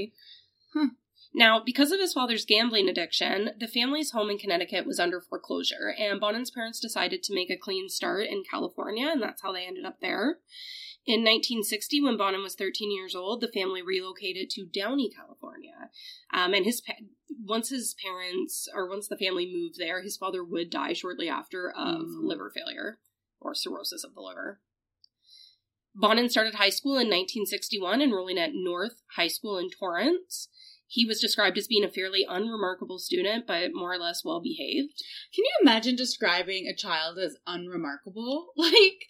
Huh. 0.74 0.88
Now, 1.34 1.62
because 1.64 1.92
of 1.92 2.00
his 2.00 2.14
father's 2.14 2.46
gambling 2.46 2.90
addiction, 2.90 3.52
the 3.60 3.68
family's 3.68 4.12
home 4.12 4.30
in 4.30 4.38
Connecticut 4.38 4.86
was 4.86 5.00
under 5.00 5.22
foreclosure, 5.22 5.94
and 5.98 6.20
Bonin's 6.20 6.52
parents 6.52 6.80
decided 6.80 7.22
to 7.24 7.36
make 7.36 7.50
a 7.50 7.58
clean 7.58 7.90
start 7.90 8.28
in 8.28 8.44
California, 8.50 9.08
and 9.08 9.22
that's 9.22 9.42
how 9.42 9.52
they 9.52 9.66
ended 9.66 9.86
up 9.86 10.00
there. 10.02 10.40
In 11.06 11.22
1960, 11.22 12.02
when 12.02 12.18
Bonin 12.18 12.44
was 12.44 12.56
13 12.56 12.94
years 12.94 13.16
old, 13.16 13.40
the 13.40 13.48
family 13.48 13.82
relocated 13.82 14.50
to 14.52 14.66
Downey, 14.66 15.10
California. 15.10 15.90
Um, 16.34 16.54
and 16.54 16.66
his 16.66 16.82
pa- 16.82 16.96
once 17.30 17.70
his 17.70 17.96
parents 18.04 18.68
or 18.74 18.90
once 18.90 19.08
the 19.08 19.18
family 19.18 19.50
moved 19.50 19.78
there, 19.78 20.02
his 20.02 20.18
father 20.18 20.44
would 20.44 20.70
die 20.70 20.92
shortly 20.92 21.30
after 21.30 21.70
of 21.70 22.08
Mm. 22.08 22.24
liver 22.24 22.52
failure 22.54 23.00
or 23.40 23.56
cirrhosis 23.56 24.04
of 24.04 24.16
the 24.16 24.22
liver. 24.22 24.60
Bonin 25.96 26.30
started 26.30 26.56
high 26.56 26.70
school 26.70 26.94
in 26.94 27.08
1961, 27.10 28.02
enrolling 28.02 28.38
at 28.38 28.52
North 28.54 29.02
High 29.16 29.30
School 29.30 29.58
in 29.58 29.70
Torrance. 29.70 30.50
He 30.88 31.06
was 31.06 31.20
described 31.20 31.58
as 31.58 31.68
being 31.68 31.84
a 31.84 31.92
fairly 31.92 32.26
unremarkable 32.28 32.98
student, 32.98 33.46
but 33.46 33.72
more 33.74 33.94
or 33.94 33.98
less 33.98 34.24
well 34.24 34.42
behaved. 34.42 35.04
Can 35.34 35.44
you 35.44 35.52
imagine 35.62 35.96
describing 35.96 36.68
a 36.68 36.76
child 36.76 37.18
as 37.20 37.38
unremarkable? 37.46 38.48
Like, 38.58 39.08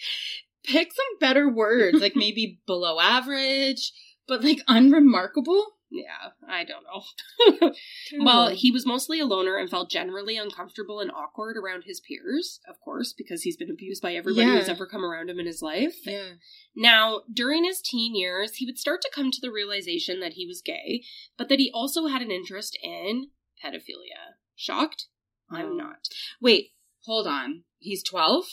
pick 0.63 0.91
some 0.93 1.19
better 1.19 1.49
words, 1.49 1.99
like 2.01 2.15
maybe 2.15 2.59
below 2.65 2.99
average, 2.99 3.93
but 4.27 4.43
like 4.43 4.59
unremarkable? 4.67 5.76
Yeah, 5.89 6.31
I 6.47 6.65
don't 6.65 6.83
know. 6.83 7.71
well, 8.19 8.49
he 8.49 8.71
was 8.71 8.85
mostly 8.85 9.19
a 9.21 9.25
loner 9.25 9.55
and 9.57 9.69
felt 9.69 9.89
generally 9.89 10.35
uncomfortable 10.37 10.99
and 10.99 11.09
awkward 11.11 11.55
around 11.57 11.83
his 11.85 12.01
peers, 12.01 12.59
of 12.67 12.79
course, 12.81 13.13
because 13.13 13.43
he's 13.43 13.55
been 13.55 13.69
abused 13.71 14.01
by 14.01 14.13
everybody 14.13 14.47
who's 14.47 14.67
ever 14.67 14.85
come 14.85 15.05
around 15.05 15.29
him 15.29 15.39
in 15.39 15.45
his 15.45 15.61
life. 15.61 15.95
yeah. 16.05 16.31
Now, 16.75 17.21
during 17.33 17.63
his 17.63 17.81
teen 17.81 18.15
years, 18.15 18.55
he 18.55 18.65
would 18.65 18.77
start 18.77 19.01
to 19.03 19.11
come 19.13 19.31
to 19.31 19.39
the 19.41 19.51
realization 19.51 20.19
that 20.19 20.33
he 20.33 20.45
was 20.45 20.61
gay, 20.61 21.03
but 21.37 21.47
that 21.49 21.59
he 21.59 21.71
also 21.73 22.07
had 22.07 22.21
an 22.21 22.31
interest 22.31 22.77
in 22.83 23.27
pedophilia. 23.63 24.35
Shocked? 24.55 25.05
I'm 25.49 25.67
Oh. 25.67 25.73
not. 25.75 26.09
Wait, 26.41 26.71
hold 27.05 27.27
on. 27.27 27.63
He's 27.79 28.03
12? 28.03 28.45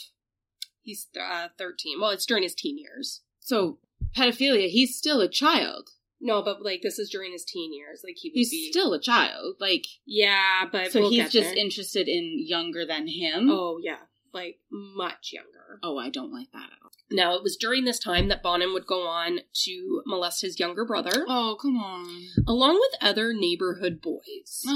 He's 0.81 1.07
uh, 1.19 1.49
13. 1.57 1.99
Well, 1.99 2.11
it's 2.11 2.25
during 2.25 2.43
his 2.43 2.55
teen 2.55 2.77
years. 2.77 3.21
So, 3.41 3.79
pedophilia, 4.17 4.69
he's 4.69 4.95
still 4.95 5.19
a 5.19 5.27
child. 5.29 5.89
No, 6.25 6.41
but 6.41 6.61
like 6.63 6.81
this 6.81 6.97
is 6.99 7.09
during 7.09 7.31
his 7.31 7.45
teen 7.45 7.73
years. 7.73 8.01
Like 8.03 8.15
he 8.17 8.29
would 8.29 8.35
He's 8.37 8.49
be. 8.49 8.69
still 8.71 8.93
a 8.93 9.01
child. 9.01 9.55
Like, 9.59 9.85
yeah, 10.05 10.63
but 10.71 10.91
so 10.91 11.01
we'll 11.01 11.09
he's 11.11 11.31
just 11.31 11.49
there. 11.53 11.57
interested 11.57 12.07
in 12.07 12.35
younger 12.45 12.85
than 12.85 13.07
him? 13.07 13.49
Oh 13.49 13.77
yeah, 13.81 13.99
like 14.33 14.57
much 14.71 15.29
younger. 15.31 15.79
Oh, 15.83 15.97
I 15.97 16.09
don't 16.09 16.31
like 16.33 16.51
that 16.53 16.63
at 16.71 16.79
all. 16.83 16.91
Now, 17.11 17.35
it 17.35 17.43
was 17.43 17.55
during 17.55 17.85
this 17.85 17.99
time 17.99 18.29
that 18.29 18.41
Bonin 18.41 18.73
would 18.73 18.87
go 18.87 19.05
on 19.07 19.39
to 19.65 20.01
molest 20.07 20.41
his 20.41 20.59
younger 20.59 20.83
brother, 20.85 21.23
Oh, 21.29 21.55
come 21.61 21.77
on. 21.77 22.23
along 22.47 22.75
with 22.79 22.97
other 23.01 23.31
neighborhood 23.33 24.01
boys. 24.01 24.63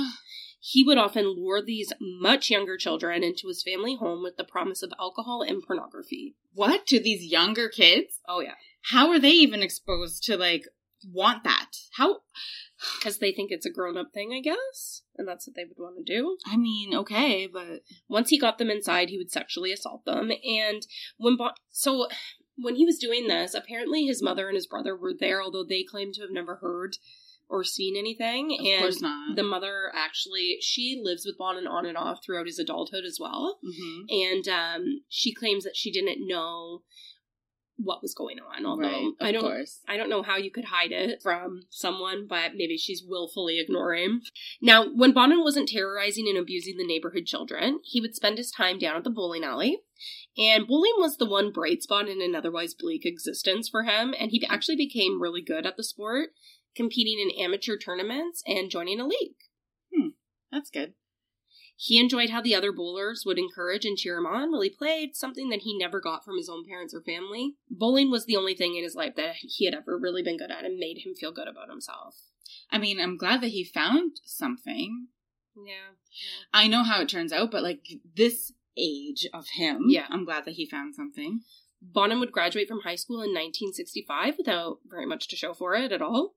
He 0.62 0.84
would 0.84 0.98
often 0.98 1.24
lure 1.38 1.62
these 1.66 1.94
much 2.02 2.50
younger 2.50 2.76
children 2.76 3.24
into 3.24 3.48
his 3.48 3.64
family 3.64 3.96
home 3.96 4.22
with 4.22 4.36
the 4.36 4.44
promise 4.44 4.84
of 4.84 4.92
alcohol 5.00 5.42
and 5.42 5.64
pornography. 5.64 6.36
what? 6.54 6.86
To 6.88 7.00
these 7.02 7.24
younger 7.32 7.70
kids? 7.70 8.20
Oh, 8.28 8.42
yeah. 8.42 8.56
How 8.92 9.10
are 9.10 9.20
they 9.20 9.32
even 9.32 9.64
exposed 9.64 10.22
to, 10.26 10.36
like, 10.36 10.64
want 11.12 11.44
that? 11.44 11.72
How? 11.94 12.18
Because 13.00 13.18
they 13.20 13.32
think 13.32 13.52
it's 13.52 13.66
a 13.66 13.72
grown 13.72 13.98
up 13.98 14.12
thing, 14.14 14.32
I 14.34 14.42
guess. 14.42 15.04
And 15.18 15.28
that's 15.28 15.48
what 15.48 15.56
they 15.56 15.66
would 15.66 15.78
want 15.78 15.98
to 15.98 16.04
do. 16.14 16.38
I 16.46 16.58
mean, 16.58 16.94
okay, 16.96 17.48
but. 17.48 17.82
Once 18.08 18.30
he 18.30 18.40
got 18.40 18.58
them 18.58 18.70
inside, 18.70 19.10
he 19.10 19.18
would 19.18 19.32
sexually 19.32 19.72
assault 19.72 20.06
them. 20.06 20.32
And 20.44 20.86
when 21.18 21.36
Bon- 21.38 21.54
so 21.70 22.08
when 22.58 22.76
he 22.76 22.86
was 22.86 22.98
doing 22.98 23.28
this, 23.28 23.54
apparently 23.54 24.06
his 24.06 24.22
mother 24.24 24.48
and 24.48 24.56
his 24.56 24.68
brother 24.68 24.96
were 24.96 25.14
there, 25.18 25.42
although 25.42 25.64
they 25.66 25.84
claimed 25.84 26.14
to 26.16 26.22
have 26.22 26.32
never 26.32 26.58
heard 26.58 26.98
or 27.50 27.64
seen 27.64 27.98
anything. 27.98 28.56
Of 28.60 28.66
and 28.66 28.82
course 28.82 29.02
not. 29.02 29.36
the 29.36 29.44
mother 29.44 29.92
actually 29.96 30.58
she 30.62 31.02
lives 31.04 31.26
with 31.26 31.38
Bon 31.38 31.58
and 31.58 31.68
on 31.68 31.86
and 31.86 31.98
off 31.98 32.20
throughout 32.24 32.46
his 32.46 32.60
adulthood 32.60 33.04
as 33.06 33.18
well. 33.20 33.60
hmm 33.64 34.02
And 34.10 34.48
um, 34.48 35.02
she 35.10 35.34
claims 35.34 35.64
that 35.64 35.76
she 35.76 35.92
didn't 35.92 36.28
know 36.28 36.84
what 37.82 38.02
was 38.02 38.14
going 38.14 38.38
on. 38.40 38.66
Although 38.66 38.84
Right, 38.84 39.14
of 39.20 39.28
I 39.28 39.32
don't 39.32 39.42
course. 39.42 39.80
I 39.88 39.98
don't 39.98 40.10
know 40.10 40.24
how 40.24 40.38
you 40.38 40.52
could 40.52 40.66
hide 40.66 40.92
it 40.92 41.22
from 41.22 41.62
someone, 41.70 42.28
but 42.28 42.52
maybe 42.56 42.78
she's 42.78 43.04
willfully 43.06 43.60
ignoring. 43.60 44.22
Now, 44.62 44.86
when 44.94 45.14
Bonin 45.14 45.42
wasn't 45.42 45.70
terrorizing 45.70 46.28
and 46.28 46.38
abusing 46.38 46.78
the 46.78 46.86
neighborhood 46.86 47.26
children, 47.26 47.80
he 47.84 48.02
would 48.02 48.16
spend 48.16 48.38
his 48.38 48.52
time 48.52 48.80
down 48.80 48.98
at 48.98 49.04
the 49.04 49.10
bowling 49.10 49.44
alley. 49.44 49.80
And 50.38 50.68
bowling 50.68 50.94
was 50.98 51.18
the 51.18 51.30
one 51.30 51.52
bright 51.52 51.84
spot 51.84 52.08
in 52.08 52.22
an 52.22 52.36
otherwise 52.36 52.74
bleak 52.74 53.06
existence 53.06 53.68
for 53.70 53.84
him, 53.84 54.14
and 54.18 54.32
he 54.32 54.46
actually 54.48 54.78
became 54.78 55.22
really 55.22 55.42
good 55.42 55.66
at 55.66 55.78
the 55.78 55.84
sport, 55.84 56.30
competing 56.76 57.20
in 57.20 57.44
amateur 57.44 57.78
tournaments 57.78 58.44
and 58.46 58.70
joining 58.70 59.00
a 59.00 59.08
league. 59.08 59.36
Hmm, 59.94 60.10
that's 60.52 60.70
good. 60.70 60.94
He 61.82 61.98
enjoyed 61.98 62.30
how 62.30 62.42
the 62.42 62.54
other 62.54 62.74
bowlers 62.74 63.24
would 63.26 63.40
encourage 63.40 63.86
and 63.86 63.98
cheer 63.98 64.18
him 64.18 64.26
on 64.26 64.52
while 64.52 64.60
he 64.60 64.70
played, 64.70 65.16
something 65.16 65.48
that 65.48 65.62
he 65.62 65.78
never 65.78 66.02
got 66.02 66.26
from 66.26 66.36
his 66.36 66.50
own 66.50 66.66
parents 66.68 66.94
or 66.94 67.02
family. 67.02 67.56
Bowling 67.70 68.12
was 68.12 68.26
the 68.26 68.36
only 68.36 68.54
thing 68.54 68.76
in 68.76 68.84
his 68.84 68.96
life 68.96 69.16
that 69.16 69.36
he 69.40 69.64
had 69.64 69.74
ever 69.74 69.98
really 69.98 70.22
been 70.22 70.36
good 70.36 70.52
at 70.52 70.66
and 70.66 70.78
made 70.78 71.06
him 71.06 71.16
feel 71.16 71.32
good 71.32 71.48
about 71.48 71.70
himself. 71.70 72.18
I 72.70 72.80
mean, 72.80 73.00
I'm 73.00 73.16
glad 73.16 73.40
that 73.40 73.52
he 73.52 73.64
found 73.64 74.20
something. 74.26 75.08
Yeah. 75.56 75.96
I 76.54 76.68
know 76.68 76.84
how 76.84 77.02
it 77.02 77.08
turns 77.08 77.32
out, 77.32 77.50
but 77.50 77.64
like 77.64 77.88
this 78.14 78.52
age 78.78 79.26
of 79.34 79.46
him, 79.54 79.86
Yeah. 79.88 80.08
I'm 80.10 80.26
glad 80.26 80.44
that 80.46 80.56
he 80.56 80.68
found 80.70 80.96
something. 80.96 81.44
Bonin 81.82 82.20
would 82.20 82.34
graduate 82.34 82.68
from 82.68 82.82
high 82.82 82.96
school 82.96 83.22
in 83.22 83.30
1965 83.30 84.36
without 84.38 84.80
very 84.86 85.06
much 85.06 85.30
to 85.30 85.38
show 85.38 85.54
for 85.54 85.76
it 85.76 85.94
at 85.94 86.02
all. 86.02 86.36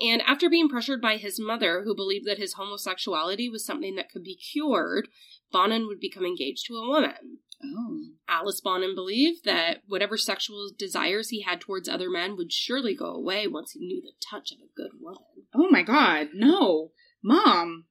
And 0.00 0.22
after 0.22 0.48
being 0.48 0.68
pressured 0.68 1.00
by 1.00 1.16
his 1.16 1.40
mother, 1.40 1.82
who 1.82 1.94
believed 1.94 2.26
that 2.26 2.38
his 2.38 2.54
homosexuality 2.54 3.48
was 3.48 3.66
something 3.66 3.96
that 3.96 4.10
could 4.10 4.22
be 4.22 4.36
cured, 4.36 5.08
Bonin 5.50 5.86
would 5.86 5.98
become 5.98 6.24
engaged 6.24 6.66
to 6.66 6.76
a 6.76 6.86
woman. 6.88 7.38
Oh. 7.64 8.04
Alice 8.28 8.60
Bonin 8.60 8.94
believed 8.94 9.44
that 9.44 9.82
whatever 9.88 10.16
sexual 10.16 10.70
desires 10.78 11.30
he 11.30 11.42
had 11.42 11.60
towards 11.60 11.88
other 11.88 12.08
men 12.08 12.36
would 12.36 12.52
surely 12.52 12.94
go 12.94 13.06
away 13.06 13.48
once 13.48 13.72
he 13.72 13.80
knew 13.80 14.00
the 14.00 14.12
touch 14.30 14.52
of 14.52 14.58
a 14.58 14.72
good 14.76 14.92
woman. 15.00 15.46
Oh 15.54 15.68
my 15.70 15.82
god, 15.82 16.28
no. 16.34 16.92
Mom. 17.22 17.86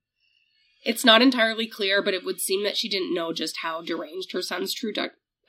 It's 0.85 1.03
not 1.03 1.21
entirely 1.21 1.67
clear, 1.67 2.01
but 2.01 2.13
it 2.13 2.23
would 2.23 2.39
seem 2.39 2.63
that 2.63 2.77
she 2.77 2.87
didn't 2.87 3.13
know 3.13 3.33
just 3.33 3.57
how 3.61 3.81
deranged 3.81 4.31
her 4.31 4.41
son's 4.41 4.73
true 4.73 4.93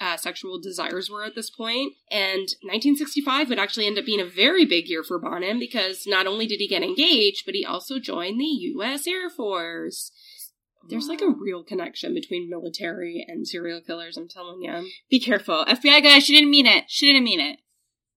uh, 0.01 0.17
sexual 0.17 0.61
desires 0.61 1.11
were 1.11 1.25
at 1.25 1.35
this 1.35 1.51
point. 1.51 1.95
And 2.11 2.49
1965 2.63 3.49
would 3.49 3.59
actually 3.59 3.87
end 3.87 3.99
up 3.99 4.07
being 4.07 4.21
a 4.21 4.25
very 4.27 4.65
big 4.65 4.89
year 4.89 5.03
for 5.03 5.19
Bonin 5.19 5.59
because 5.59 6.07
not 6.07 6.27
only 6.27 6.47
did 6.47 6.61
he 6.61 6.69
get 6.69 6.83
engaged, 6.83 7.45
but 7.45 7.55
he 7.55 7.65
also 7.65 7.99
joined 7.99 8.41
the 8.41 8.45
U.S. 8.45 9.07
Air 9.07 9.29
Force. 9.31 10.13
There's 10.89 11.09
like 11.09 11.21
a 11.21 11.29
real 11.29 11.63
connection 11.65 12.15
between 12.15 12.49
military 12.49 13.25
and 13.29 13.47
serial 13.47 13.81
killers, 13.81 14.17
I'm 14.17 14.29
telling 14.29 14.63
you. 14.63 14.89
Be 15.11 15.21
careful. 15.21 15.65
FBI 15.67 16.03
guy, 16.03 16.19
she 16.19 16.33
didn't 16.35 16.51
mean 16.51 16.67
it. 16.67 16.85
She 16.89 17.07
didn't 17.07 17.25
mean 17.25 17.41
it. 17.41 17.59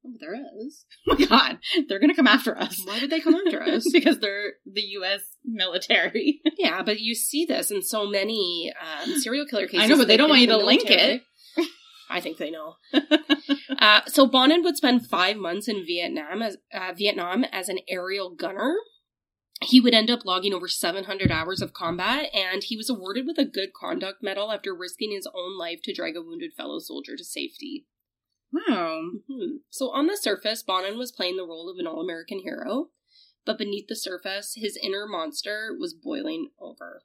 Oh, 0.06 0.14
there 0.20 0.34
is. 0.66 0.86
Oh 1.10 1.16
my 1.18 1.26
god. 1.26 1.58
They're 1.90 2.00
gonna 2.00 2.16
come 2.16 2.28
after 2.28 2.58
us. 2.58 2.80
Why 2.86 3.00
did 3.00 3.10
they 3.10 3.20
come 3.20 3.36
after 3.36 3.62
us? 3.70 3.88
because 3.92 4.20
they're 4.20 4.54
the 4.72 4.82
US 5.00 5.22
military. 5.44 6.42
Yeah, 6.58 6.84
but 6.84 7.00
you 7.00 7.16
see 7.16 7.46
this 7.46 7.72
in 7.72 7.82
so 7.82 8.06
many 8.08 8.72
um, 8.80 9.20
serial 9.20 9.48
killer 9.48 9.66
cases. 9.66 9.84
I 9.84 9.88
know, 9.88 9.98
but 9.98 10.08
they 10.08 10.14
They've 10.14 10.20
don't 10.20 10.30
want 10.30 10.42
you 10.42 10.48
to 10.48 10.58
link 10.58 10.84
it. 10.86 11.24
I 12.12 12.20
think 12.20 12.38
they 12.38 12.52
know. 12.52 12.76
uh, 13.80 14.02
so 14.08 14.28
Bonin 14.28 14.64
would 14.64 14.78
spend 14.78 15.08
five 15.08 15.38
months 15.38 15.68
in 15.68 15.86
Vietnam 15.86 16.42
as 16.42 16.58
uh, 16.74 16.94
Vietnam 16.96 17.46
as 17.46 17.70
an 17.70 17.80
aerial 17.88 18.30
gunner. 18.30 18.76
He 19.64 19.80
would 19.80 19.94
end 19.94 20.10
up 20.10 20.26
logging 20.26 20.54
over 20.54 20.68
700 20.68 21.32
hours 21.32 21.62
of 21.62 21.74
combat, 21.74 22.30
and 22.34 22.64
he 22.64 22.76
was 22.76 22.90
awarded 22.90 23.28
with 23.28 23.38
a 23.38 23.46
Good 23.46 23.74
Conduct 23.74 24.24
Medal 24.24 24.52
after 24.52 24.76
risking 24.76 25.12
his 25.12 25.28
own 25.34 25.58
life 25.58 25.82
to 25.84 25.94
drag 25.94 26.18
a 26.18 26.22
wounded 26.22 26.54
fellow 26.54 26.80
soldier 26.80 27.16
to 27.16 27.24
safety. 27.24 27.86
Wow. 28.52 29.02
Hmm. 29.30 29.58
So 29.70 29.92
on 29.92 30.08
the 30.08 30.18
surface, 30.18 30.64
Bonin 30.64 30.98
was 30.98 31.12
playing 31.12 31.38
the 31.38 31.46
role 31.46 31.70
of 31.70 31.78
an 31.78 31.88
all-American 31.88 32.40
hero, 32.40 32.90
but 33.46 33.58
beneath 33.58 33.88
the 33.88 33.96
surface, 33.96 34.54
his 34.56 34.78
inner 34.82 35.08
monster 35.08 35.76
was 35.80 35.94
boiling 35.94 36.50
over. 36.60 37.04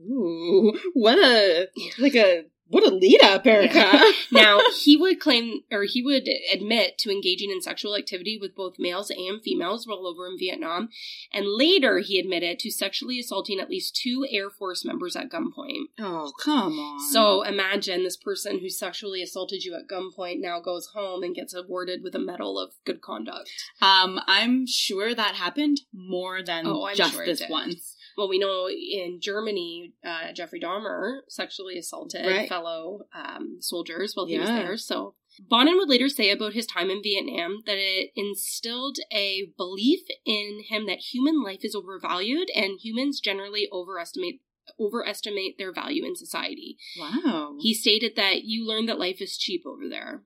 Ooh. 0.00 0.78
What 0.94 1.18
a 1.18 1.68
like 1.98 2.14
a 2.14 2.44
what 2.68 2.84
a 2.86 2.94
lead 2.94 3.22
up, 3.22 3.46
Erica. 3.46 3.74
Yeah. 3.78 4.12
Now, 4.32 4.58
he 4.82 4.96
would 4.96 5.18
claim, 5.20 5.60
or 5.72 5.84
he 5.84 6.02
would 6.02 6.28
admit 6.52 6.98
to 6.98 7.10
engaging 7.10 7.50
in 7.50 7.62
sexual 7.62 7.94
activity 7.96 8.38
with 8.40 8.54
both 8.54 8.74
males 8.78 9.10
and 9.10 9.40
females 9.42 9.86
while 9.86 10.06
over 10.06 10.26
in 10.26 10.36
Vietnam. 10.38 10.88
And 11.32 11.46
later, 11.48 12.00
he 12.00 12.18
admitted 12.18 12.58
to 12.60 12.70
sexually 12.70 13.18
assaulting 13.20 13.60
at 13.60 13.70
least 13.70 13.96
two 13.96 14.26
Air 14.30 14.50
Force 14.50 14.84
members 14.84 15.16
at 15.16 15.30
gunpoint. 15.30 15.84
oh, 16.00 16.32
come 16.42 16.78
on. 16.78 17.00
So 17.12 17.42
imagine 17.42 18.02
this 18.02 18.16
person 18.16 18.58
who 18.58 18.68
sexually 18.68 19.22
assaulted 19.22 19.64
you 19.64 19.74
at 19.74 19.88
gunpoint 19.88 20.40
now 20.40 20.60
goes 20.60 20.88
home 20.88 21.22
and 21.22 21.34
gets 21.34 21.54
awarded 21.54 22.02
with 22.02 22.14
a 22.14 22.18
Medal 22.18 22.58
of 22.58 22.72
Good 22.84 23.00
Conduct. 23.00 23.48
um 23.80 24.20
I'm 24.26 24.66
sure 24.66 25.14
that 25.14 25.34
happened 25.36 25.80
more 25.94 26.42
than 26.42 26.66
Oh, 26.66 26.88
just 26.94 27.14
sure 27.14 27.24
this 27.24 27.42
once. 27.48 27.95
Well, 28.16 28.28
we 28.28 28.38
know 28.38 28.68
in 28.68 29.18
Germany, 29.20 29.92
uh, 30.04 30.32
Jeffrey 30.34 30.58
Dahmer 30.60 31.18
sexually 31.28 31.76
assaulted 31.78 32.24
Right. 32.26 32.48
fellow 32.48 33.00
um, 33.14 33.58
soldiers 33.60 34.12
while 34.14 34.26
he 34.26 34.38
was 34.38 34.48
there. 34.48 34.76
So, 34.76 35.14
Bonin 35.38 35.76
would 35.76 35.88
later 35.90 36.08
say 36.08 36.30
about 36.30 36.54
his 36.54 36.66
time 36.66 36.88
in 36.88 37.02
Vietnam 37.02 37.58
that 37.66 37.76
it 37.76 38.10
instilled 38.16 38.96
a 39.12 39.52
belief 39.58 40.00
in 40.24 40.62
him 40.68 40.86
that 40.86 41.12
human 41.12 41.42
life 41.42 41.60
is 41.62 41.74
overvalued 41.74 42.48
and 42.54 42.78
humans 42.80 43.20
generally 43.20 43.68
overestimate 43.70 44.40
overestimate 44.80 45.54
their 45.58 45.72
value 45.72 46.04
in 46.04 46.16
society. 46.16 46.76
Wow. 46.98 47.56
He 47.60 47.72
stated 47.72 48.12
that 48.16 48.42
you 48.44 48.66
learn 48.66 48.86
that 48.86 48.98
life 48.98 49.20
is 49.20 49.36
cheap 49.38 49.62
over 49.66 49.88
there. 49.88 50.24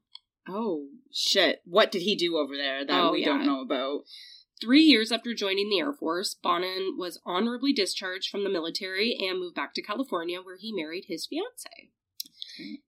oh 0.49 0.87
shit. 1.13 1.61
What 1.65 1.93
did 1.93 2.03
he 2.03 2.17
do 2.17 2.37
over 2.39 2.57
there 2.57 2.85
that 2.87 3.05
Oh, 3.05 3.13
we 3.13 3.21
yeah. 3.21 3.27
don't 3.27 3.47
know 3.47 3.61
about? 3.61 4.01
Three 4.61 4.83
years 4.83 5.11
after 5.11 5.33
joining 5.33 5.71
the 5.71 5.79
Air 5.79 5.93
Force, 5.93 6.35
Bonin 6.35 6.97
was 6.99 7.21
honorably 7.25 7.73
discharged 7.73 8.31
from 8.31 8.45
the 8.45 8.51
military 8.51 9.17
and 9.19 9.39
moved 9.39 9.55
back 9.55 9.75
to 9.75 9.83
California, 9.83 10.41
where 10.43 10.59
he 10.59 10.73
married 10.73 11.07
his 11.07 11.27
fiancee. 11.27 11.93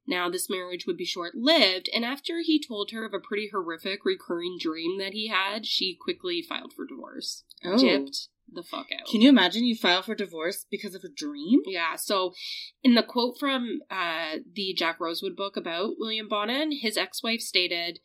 Now, 0.06 0.28
this 0.28 0.50
marriage 0.50 0.86
would 0.86 0.96
be 0.98 1.04
short 1.06 1.34
lived, 1.34 1.88
and 1.94 2.04
after 2.04 2.40
he 2.40 2.62
told 2.62 2.90
her 2.90 3.04
of 3.04 3.14
a 3.14 3.20
pretty 3.20 3.48
horrific 3.50 4.04
recurring 4.04 4.58
dream 4.60 4.98
that 4.98 5.12
he 5.14 5.28
had, 5.28 5.66
she 5.66 5.96
quickly 5.98 6.42
filed 6.42 6.72
for 6.72 6.86
divorce. 6.86 7.44
Oh. 7.64 7.76
Gypped 7.76 8.28
the 8.52 8.62
fuck 8.62 8.88
out. 8.92 9.06
Can 9.10 9.20
you 9.20 9.28
imagine 9.28 9.64
you 9.64 9.76
file 9.76 10.02
for 10.02 10.14
divorce 10.14 10.66
because 10.70 10.94
of 10.94 11.04
a 11.04 11.08
dream? 11.08 11.60
Yeah, 11.64 11.96
so 11.96 12.34
in 12.82 12.94
the 12.94 13.02
quote 13.02 13.38
from 13.38 13.80
uh, 13.90 14.38
the 14.52 14.74
Jack 14.74 15.00
Rosewood 15.00 15.36
book 15.36 15.56
about 15.56 15.94
William 15.98 16.28
Bonin, 16.28 16.72
his 16.72 16.96
ex 16.96 17.22
wife 17.22 17.40
stated, 17.40 18.00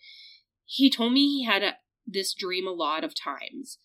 He 0.66 0.90
told 0.90 1.14
me 1.14 1.28
he 1.28 1.44
had 1.44 1.64
a, 1.64 1.74
this 2.08 2.34
dream 2.34 2.68
a 2.68 2.72
lot 2.72 3.04
of 3.04 3.14
times. 3.14 3.78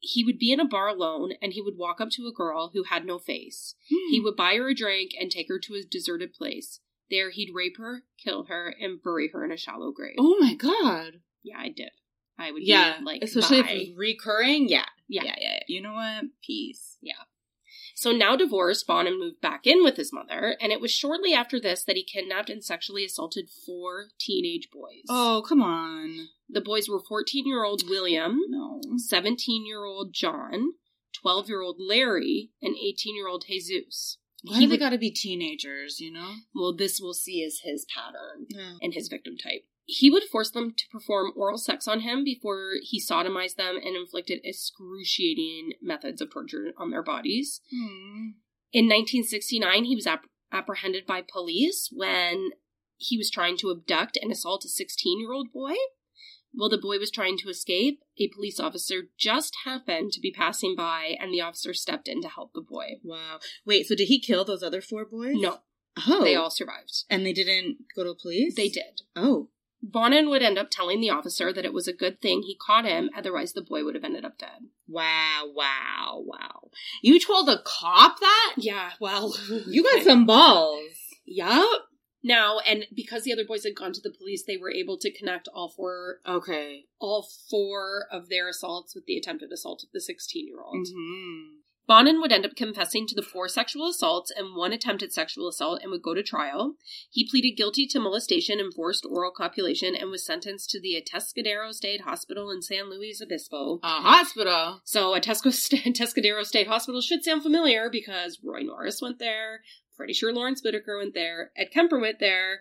He 0.00 0.24
would 0.24 0.38
be 0.38 0.52
in 0.52 0.60
a 0.60 0.64
bar 0.64 0.88
alone 0.88 1.32
and 1.42 1.52
he 1.52 1.60
would 1.60 1.76
walk 1.76 2.00
up 2.00 2.10
to 2.10 2.26
a 2.26 2.32
girl 2.32 2.70
who 2.72 2.84
had 2.84 3.04
no 3.04 3.18
face. 3.18 3.74
He 3.88 4.18
hmm. 4.18 4.24
would 4.24 4.36
buy 4.36 4.54
her 4.54 4.68
a 4.68 4.74
drink 4.74 5.10
and 5.18 5.30
take 5.30 5.48
her 5.48 5.58
to 5.58 5.74
a 5.74 5.82
deserted 5.82 6.32
place. 6.32 6.80
There, 7.10 7.30
he'd 7.30 7.54
rape 7.54 7.78
her, 7.78 8.02
kill 8.22 8.44
her, 8.44 8.74
and 8.80 9.02
bury 9.02 9.30
her 9.32 9.44
in 9.44 9.50
a 9.50 9.56
shallow 9.56 9.92
grave. 9.92 10.16
Oh 10.18 10.36
my 10.40 10.54
god. 10.54 11.20
Yeah, 11.42 11.58
I 11.58 11.68
did. 11.68 11.90
I 12.38 12.52
would 12.52 12.62
Yeah, 12.62 12.98
be 12.98 13.04
like, 13.04 13.22
especially 13.22 13.62
bye. 13.62 13.68
if 13.70 13.98
recurring. 13.98 14.68
Yeah. 14.68 14.84
Yeah. 15.08 15.24
yeah, 15.24 15.34
yeah. 15.40 15.58
You 15.66 15.82
know 15.82 15.94
what? 15.94 16.24
Peace. 16.42 16.98
So 18.00 18.12
now 18.12 18.36
divorced, 18.36 18.86
Bonin 18.86 19.18
moved 19.18 19.40
back 19.40 19.66
in 19.66 19.82
with 19.82 19.96
his 19.96 20.12
mother, 20.12 20.56
and 20.60 20.70
it 20.70 20.80
was 20.80 20.92
shortly 20.92 21.34
after 21.34 21.58
this 21.58 21.82
that 21.82 21.96
he 21.96 22.04
kidnapped 22.04 22.48
and 22.48 22.62
sexually 22.62 23.04
assaulted 23.04 23.48
four 23.66 24.10
teenage 24.20 24.68
boys. 24.72 25.02
Oh 25.08 25.42
come 25.48 25.60
on. 25.60 26.28
The 26.48 26.60
boys 26.60 26.88
were 26.88 27.00
14 27.00 27.44
year 27.44 27.64
old 27.64 27.82
William, 27.88 28.38
No. 28.50 28.80
17 28.98 29.66
year 29.66 29.84
old 29.84 30.12
John, 30.14 30.74
12 31.20 31.48
year 31.48 31.60
old 31.60 31.78
Larry, 31.80 32.50
and 32.62 32.76
18 32.76 33.16
year 33.16 33.26
old 33.26 33.44
Jesus. 33.48 34.18
Why 34.44 34.54
He 34.54 34.60
do 34.60 34.66
they 34.68 34.70
would- 34.74 34.78
got 34.78 34.90
to 34.90 34.98
be 34.98 35.10
teenagers? 35.10 35.98
You 35.98 36.12
know. 36.12 36.34
Well, 36.54 36.72
this 36.76 37.00
we'll 37.00 37.14
see 37.14 37.40
is 37.42 37.62
his 37.64 37.84
pattern 37.92 38.46
No. 38.52 38.78
and 38.80 38.94
his 38.94 39.08
victim 39.08 39.36
type. 39.36 39.64
He 39.90 40.10
would 40.10 40.24
force 40.24 40.50
them 40.50 40.74
to 40.76 40.84
perform 40.92 41.32
oral 41.34 41.56
sex 41.56 41.88
on 41.88 42.00
him 42.00 42.22
before 42.22 42.72
he 42.82 43.00
sodomized 43.00 43.56
them 43.56 43.76
and 43.76 43.96
inflicted 43.96 44.40
excruciating 44.44 45.72
methods 45.80 46.20
of 46.20 46.30
torture 46.30 46.72
on 46.76 46.90
their 46.90 47.02
bodies. 47.02 47.62
Hmm. 47.70 48.32
In 48.70 48.84
1969, 48.84 49.84
he 49.84 49.94
was 49.94 50.06
app- 50.06 50.26
apprehended 50.52 51.06
by 51.06 51.22
police 51.22 51.88
when 51.90 52.50
he 52.98 53.16
was 53.16 53.30
trying 53.30 53.56
to 53.58 53.70
abduct 53.70 54.18
and 54.20 54.30
assault 54.30 54.66
a 54.66 54.68
16 54.68 55.20
year 55.20 55.32
old 55.32 55.52
boy. 55.52 55.72
While 56.52 56.68
the 56.68 56.76
boy 56.78 56.98
was 56.98 57.10
trying 57.10 57.38
to 57.38 57.48
escape, 57.48 58.00
a 58.18 58.28
police 58.28 58.60
officer 58.60 59.04
just 59.18 59.54
happened 59.64 60.12
to 60.12 60.20
be 60.20 60.30
passing 60.32 60.74
by, 60.76 61.14
and 61.20 61.32
the 61.32 61.40
officer 61.40 61.72
stepped 61.72 62.08
in 62.08 62.20
to 62.22 62.28
help 62.28 62.52
the 62.54 62.60
boy. 62.60 62.96
Wow. 63.02 63.38
Wait. 63.64 63.86
So 63.86 63.94
did 63.94 64.08
he 64.08 64.20
kill 64.20 64.44
those 64.44 64.62
other 64.62 64.80
four 64.82 65.04
boys? 65.06 65.36
No, 65.36 65.60
Oh. 66.06 66.22
they 66.24 66.34
all 66.34 66.50
survived. 66.50 67.04
And 67.08 67.24
they 67.24 67.32
didn't 67.32 67.78
go 67.96 68.04
to 68.04 68.14
police. 68.14 68.54
They 68.54 68.68
did. 68.68 69.00
Oh. 69.16 69.48
Bonin 69.82 70.28
would 70.30 70.42
end 70.42 70.58
up 70.58 70.70
telling 70.70 71.00
the 71.00 71.10
officer 71.10 71.52
that 71.52 71.64
it 71.64 71.72
was 71.72 71.86
a 71.86 71.92
good 71.92 72.20
thing 72.20 72.42
he 72.42 72.56
caught 72.66 72.84
him, 72.84 73.10
otherwise, 73.16 73.52
the 73.52 73.62
boy 73.62 73.84
would 73.84 73.94
have 73.94 74.04
ended 74.04 74.24
up 74.24 74.38
dead. 74.38 74.66
Wow. 74.88 75.44
Wow. 75.54 76.22
Wow. 76.24 76.70
You 77.02 77.20
told 77.20 77.48
a 77.48 77.60
cop 77.64 78.18
that? 78.20 78.54
Yeah, 78.58 78.90
well. 79.00 79.34
You 79.68 79.82
got 79.84 80.02
some 80.02 80.26
balls. 80.26 80.92
Yup. 81.26 81.82
Now, 82.24 82.58
and 82.66 82.86
because 82.94 83.22
the 83.22 83.32
other 83.32 83.44
boys 83.46 83.62
had 83.64 83.76
gone 83.76 83.92
to 83.92 84.00
the 84.00 84.10
police, 84.10 84.42
they 84.44 84.56
were 84.56 84.72
able 84.72 84.98
to 84.98 85.12
connect 85.12 85.46
all 85.54 85.68
four 85.68 86.18
Okay. 86.26 86.86
all 87.00 87.26
four 87.48 88.06
of 88.10 88.28
their 88.28 88.48
assaults 88.48 88.94
with 88.94 89.06
the 89.06 89.16
attempted 89.16 89.52
assault 89.52 89.84
of 89.84 89.90
the 89.92 90.00
16 90.00 90.46
year 90.46 90.60
old. 90.60 90.86
Mm-hmm. 90.88 91.58
Bonin 91.88 92.20
would 92.20 92.32
end 92.32 92.44
up 92.44 92.54
confessing 92.54 93.06
to 93.06 93.14
the 93.14 93.22
four 93.22 93.48
sexual 93.48 93.88
assaults 93.88 94.30
and 94.30 94.54
one 94.54 94.74
attempted 94.74 95.10
sexual 95.10 95.48
assault 95.48 95.80
and 95.82 95.90
would 95.90 96.02
go 96.02 96.12
to 96.12 96.22
trial. 96.22 96.74
He 97.10 97.26
pleaded 97.28 97.56
guilty 97.56 97.86
to 97.86 97.98
molestation 97.98 98.60
and 98.60 98.72
forced 98.72 99.06
oral 99.06 99.32
copulation 99.34 99.96
and 99.96 100.10
was 100.10 100.24
sentenced 100.24 100.68
to 100.70 100.80
the 100.80 101.02
Atascadero 101.02 101.72
State 101.72 102.02
Hospital 102.02 102.50
in 102.50 102.60
San 102.60 102.90
Luis 102.90 103.22
Obispo. 103.22 103.80
A 103.82 104.02
hospital. 104.02 104.82
So, 104.84 105.12
Atascadero 105.18 106.44
State 106.44 106.68
Hospital 106.68 107.00
should 107.00 107.24
sound 107.24 107.42
familiar 107.42 107.88
because 107.90 108.38
Roy 108.44 108.60
Norris 108.60 109.00
went 109.00 109.18
there. 109.18 109.62
Pretty 109.96 110.12
sure 110.12 110.32
Lawrence 110.32 110.60
Bittaker 110.60 110.98
went 110.98 111.14
there. 111.14 111.52
Ed 111.56 111.70
Kemper 111.72 111.98
went 111.98 112.20
there. 112.20 112.60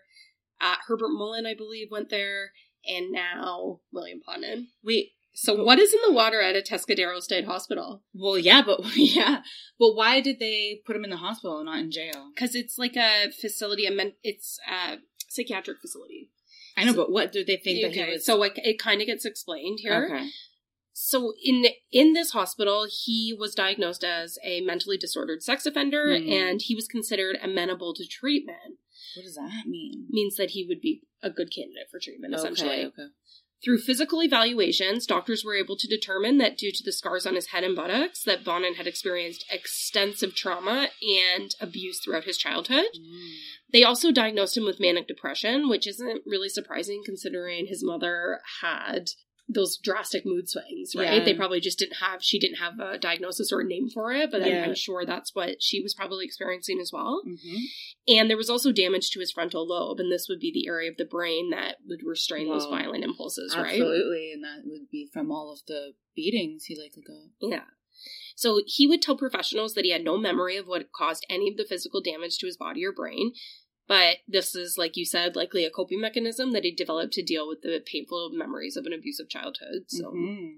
Uh, 0.61 0.75
Herbert 0.87 1.11
Mullen, 1.11 1.45
I 1.45 1.53
believe, 1.53 1.91
went 1.91 2.09
there. 2.09 2.51
And 2.87 3.11
now 3.11 3.81
William 3.91 4.21
Bonin. 4.25 4.69
Wait. 4.81 5.11
So 5.39 5.63
what 5.63 5.77
is 5.77 5.93
in 5.93 5.99
the 6.07 6.13
water 6.13 6.41
at 6.41 6.55
Atascadero 6.55 7.21
State 7.21 7.45
Hospital? 7.45 8.01
Well, 8.11 8.39
yeah, 8.39 8.63
but 8.65 8.79
yeah, 8.95 9.41
but 9.77 9.93
why 9.93 10.19
did 10.19 10.39
they 10.39 10.81
put 10.83 10.95
him 10.95 11.03
in 11.03 11.11
the 11.11 11.17
hospital, 11.17 11.57
and 11.57 11.67
not 11.67 11.77
in 11.77 11.91
jail? 11.91 12.31
Because 12.33 12.55
it's 12.55 12.79
like 12.79 12.95
a 12.95 13.31
facility, 13.39 13.85
a 13.85 13.91
men- 13.91 14.13
it's 14.23 14.57
a 14.67 14.95
psychiatric 15.29 15.77
facility. 15.79 16.31
I 16.75 16.85
know, 16.85 16.93
but 16.95 17.11
what 17.11 17.31
do 17.31 17.45
they 17.45 17.57
think 17.57 17.83
that 17.83 17.93
he 17.93 18.13
was? 18.13 18.25
so 18.25 18.35
like 18.35 18.53
it 18.57 18.79
kind 18.79 18.99
of 18.99 19.05
gets 19.05 19.25
explained 19.25 19.77
here. 19.81 20.09
okay. 20.11 20.27
So 20.93 21.33
in 21.43 21.65
in 21.91 22.13
this 22.13 22.31
hospital, 22.31 22.87
he 22.89 23.35
was 23.37 23.53
diagnosed 23.53 24.03
as 24.03 24.39
a 24.43 24.61
mentally 24.61 24.97
disordered 24.97 25.43
sex 25.43 25.67
offender, 25.67 26.17
Hmm. 26.17 26.27
and 26.31 26.61
he 26.63 26.73
was 26.73 26.87
considered 26.87 27.37
amenable 27.43 27.93
to 27.93 28.07
treatment. 28.07 28.79
What 29.15 29.23
does 29.23 29.35
that 29.35 29.65
mean? 29.67 30.07
Means 30.09 30.35
that 30.37 30.51
he 30.51 30.65
would 30.67 30.81
be 30.81 31.03
a 31.21 31.29
good 31.29 31.49
candidate 31.55 31.89
for 31.91 31.99
treatment, 31.99 32.33
essentially. 32.33 32.85
Okay. 32.85 33.07
Through 33.63 33.79
physical 33.79 34.21
evaluations, 34.21 35.05
doctors 35.07 35.43
were 35.43 35.55
able 35.55 35.77
to 35.77 35.87
determine 35.87 36.37
that 36.37 36.57
due 36.57 36.71
to 36.71 36.83
the 36.83 36.91
scars 36.91 37.25
on 37.25 37.35
his 37.35 37.47
head 37.47 37.63
and 37.63 37.75
buttocks, 37.75 38.23
that 38.23 38.43
Bonin 38.43 38.75
had 38.75 38.85
experienced 38.87 39.45
extensive 39.51 40.35
trauma 40.35 40.89
and 41.01 41.55
abuse 41.59 41.99
throughout 42.03 42.25
his 42.25 42.37
childhood. 42.37 42.85
Mm. 42.95 43.33
They 43.73 43.83
also 43.83 44.11
diagnosed 44.11 44.55
him 44.55 44.65
with 44.65 44.79
manic 44.79 45.07
depression, 45.07 45.69
which 45.69 45.87
isn't 45.87 46.21
really 46.25 46.49
surprising 46.49 47.01
considering 47.03 47.65
his 47.65 47.83
mother 47.83 48.41
had 48.61 49.09
those 49.49 49.77
drastic 49.77 50.25
mood 50.25 50.49
swings, 50.49 50.93
right? 50.95 51.19
Yeah. 51.19 51.23
They 51.23 51.33
probably 51.33 51.61
just 51.61 51.79
didn't 51.79 51.97
have 52.01 52.21
she 52.23 52.37
didn't 52.37 52.57
have 52.57 52.79
a 52.79 52.97
diagnosis 52.97 53.51
or 53.51 53.61
a 53.61 53.65
name 53.65 53.89
for 53.89 54.11
it, 54.11 54.29
but 54.29 54.41
I'm- 54.41 54.51
Yeah. 54.51 54.65
I'm 54.65 54.75
sure 54.75 55.05
that's 55.05 55.33
what 55.33 55.63
she 55.63 55.79
was 55.81 55.93
probably 55.93 56.25
experiencing 56.25 56.79
as 56.81 56.91
well. 56.91 57.23
Mhm. 57.25 57.59
And 58.09 58.29
there 58.29 58.35
was 58.37 58.49
also 58.49 58.71
damage 58.73 59.09
to 59.11 59.19
his 59.21 59.31
frontal 59.31 59.65
lobe, 59.65 59.99
and 60.01 60.11
this 60.11 60.27
would 60.27 60.39
be 60.39 60.51
the 60.51 60.67
area 60.67 60.89
of 60.91 60.97
the 60.97 61.05
brain 61.05 61.49
that 61.51 61.77
would 61.87 62.03
restrain 62.03 62.49
those 62.49 62.65
violent 62.65 63.03
impulses, 63.05 63.55
right? 63.55 63.67
Absolutely, 63.79 64.31
and 64.33 64.43
that 64.43 64.63
would 64.65 64.89
be 64.89 65.07
from 65.13 65.31
all 65.31 65.51
of 65.53 65.59
the 65.65 65.93
beatings 66.13 66.65
he 66.65 66.75
likely 66.75 67.03
got. 67.03 67.29
Yeah. 67.41 67.65
So 68.35 68.61
he 68.67 68.85
would 68.85 69.01
tell 69.01 69.17
professionals 69.17 69.73
that 69.73 69.85
he 69.85 69.91
had 69.91 70.03
no 70.03 70.17
memory 70.17 70.57
of 70.57 70.67
what 70.67 70.91
caused 70.91 71.25
any 71.29 71.49
of 71.49 71.57
the 71.57 71.65
physical 71.65 72.01
damage 72.01 72.37
to 72.39 72.45
his 72.45 72.57
body 72.57 72.85
or 72.85 72.91
brain. 72.91 73.33
But 73.87 74.17
this 74.27 74.53
is, 74.55 74.77
like 74.77 74.97
you 74.97 75.05
said, 75.05 75.35
likely 75.35 75.63
a 75.65 75.69
coping 75.69 76.01
mechanism 76.01 76.51
that 76.51 76.63
he 76.63 76.71
developed 76.71 77.13
to 77.13 77.23
deal 77.23 77.47
with 77.47 77.61
the 77.61 77.81
painful 77.85 78.31
memories 78.33 78.75
of 78.75 78.85
an 78.85 78.93
abusive 78.93 79.29
childhood. 79.29 79.85
So, 79.87 80.11
Mhm. 80.11 80.57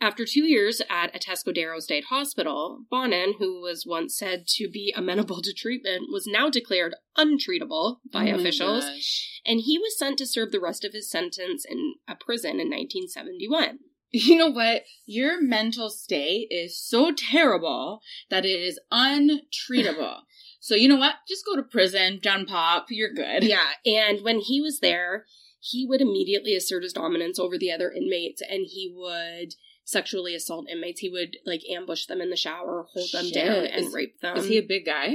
after 0.00 0.24
two 0.24 0.44
years 0.44 0.80
at 0.88 1.12
Atascadero 1.12 1.80
State 1.80 2.04
Hospital, 2.04 2.84
Bonin, 2.90 3.34
who 3.38 3.60
was 3.60 3.84
once 3.86 4.16
said 4.16 4.46
to 4.48 4.68
be 4.68 4.92
amenable 4.96 5.42
to 5.42 5.52
treatment, 5.52 6.10
was 6.10 6.26
now 6.26 6.48
declared 6.50 6.94
untreatable 7.16 7.98
by 8.12 8.30
Oh 8.30 8.36
officials, 8.36 8.84
gosh. 8.84 9.40
and 9.44 9.60
he 9.60 9.78
was 9.78 9.98
sent 9.98 10.18
to 10.18 10.26
serve 10.26 10.52
the 10.52 10.60
rest 10.60 10.84
of 10.84 10.92
his 10.92 11.10
sentence 11.10 11.64
in 11.64 11.94
a 12.08 12.14
prison 12.16 12.60
in 12.60 12.68
1971. 12.70 13.78
You 14.14 14.36
know 14.36 14.50
what? 14.50 14.84
Your 15.06 15.40
mental 15.40 15.88
state 15.88 16.48
is 16.50 16.78
so 16.78 17.12
terrible 17.12 18.02
that 18.28 18.44
it 18.44 18.60
is 18.60 18.78
untreatable. 18.92 20.22
so 20.64 20.76
you 20.76 20.86
know 20.86 20.96
what? 20.96 21.16
Just 21.28 21.44
go 21.44 21.56
to 21.56 21.62
prison, 21.64 22.20
John 22.22 22.46
Pop. 22.46 22.86
You're 22.88 23.12
good. 23.12 23.42
Yeah, 23.42 23.66
and 23.84 24.22
when 24.22 24.38
he 24.38 24.60
was 24.60 24.78
there, 24.78 25.26
he 25.58 25.84
would 25.84 26.00
immediately 26.00 26.54
assert 26.54 26.84
his 26.84 26.92
dominance 26.92 27.36
over 27.40 27.58
the 27.58 27.72
other 27.72 27.90
inmates 27.90 28.40
and 28.40 28.66
he 28.68 28.88
would 28.94 29.54
sexually 29.84 30.36
assault 30.36 30.68
inmates. 30.70 31.00
He 31.00 31.08
would 31.08 31.36
like 31.44 31.62
ambush 31.68 32.06
them 32.06 32.20
in 32.20 32.30
the 32.30 32.36
shower, 32.36 32.86
hold 32.92 33.08
them 33.12 33.24
Shit. 33.24 33.34
down, 33.34 33.66
and 33.66 33.86
Is- 33.86 33.92
rape 33.92 34.20
them. 34.20 34.36
Is 34.36 34.46
he 34.46 34.56
a 34.56 34.62
big 34.62 34.86
guy? 34.86 35.08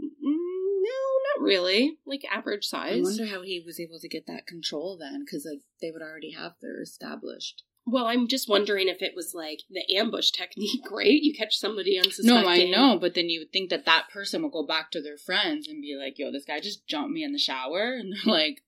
Mm, 0.00 0.12
no, 0.22 0.98
not 1.36 1.44
really. 1.44 1.98
Like 2.06 2.22
average 2.32 2.64
size. 2.66 2.98
I 3.00 3.02
wonder 3.02 3.26
how 3.26 3.42
he 3.42 3.60
was 3.66 3.80
able 3.80 3.98
to 3.98 4.08
get 4.08 4.28
that 4.28 4.46
control 4.46 4.96
then, 4.96 5.24
because 5.24 5.44
like 5.44 5.62
they 5.80 5.90
would 5.90 6.02
already 6.02 6.30
have 6.30 6.52
their 6.62 6.80
established. 6.80 7.64
Well, 7.84 8.06
I'm 8.06 8.28
just 8.28 8.48
wondering 8.48 8.88
if 8.88 9.02
it 9.02 9.12
was 9.16 9.34
like 9.34 9.62
the 9.68 9.82
ambush 9.96 10.30
technique, 10.30 10.84
right? 10.90 11.20
You 11.20 11.34
catch 11.34 11.56
somebody 11.56 11.98
unsuspecting. 11.98 12.26
No, 12.26 12.48
I 12.48 12.64
know, 12.70 12.98
but 12.98 13.14
then 13.14 13.28
you 13.28 13.40
would 13.40 13.52
think 13.52 13.70
that 13.70 13.86
that 13.86 14.08
person 14.12 14.42
will 14.42 14.50
go 14.50 14.64
back 14.66 14.90
to 14.92 15.02
their 15.02 15.18
friends 15.18 15.66
and 15.68 15.82
be 15.82 15.96
like, 15.96 16.18
"Yo, 16.18 16.30
this 16.30 16.44
guy 16.44 16.60
just 16.60 16.86
jumped 16.86 17.10
me 17.10 17.24
in 17.24 17.32
the 17.32 17.38
shower," 17.38 17.92
and 17.98 18.12
they're 18.12 18.32
like, 18.32 18.62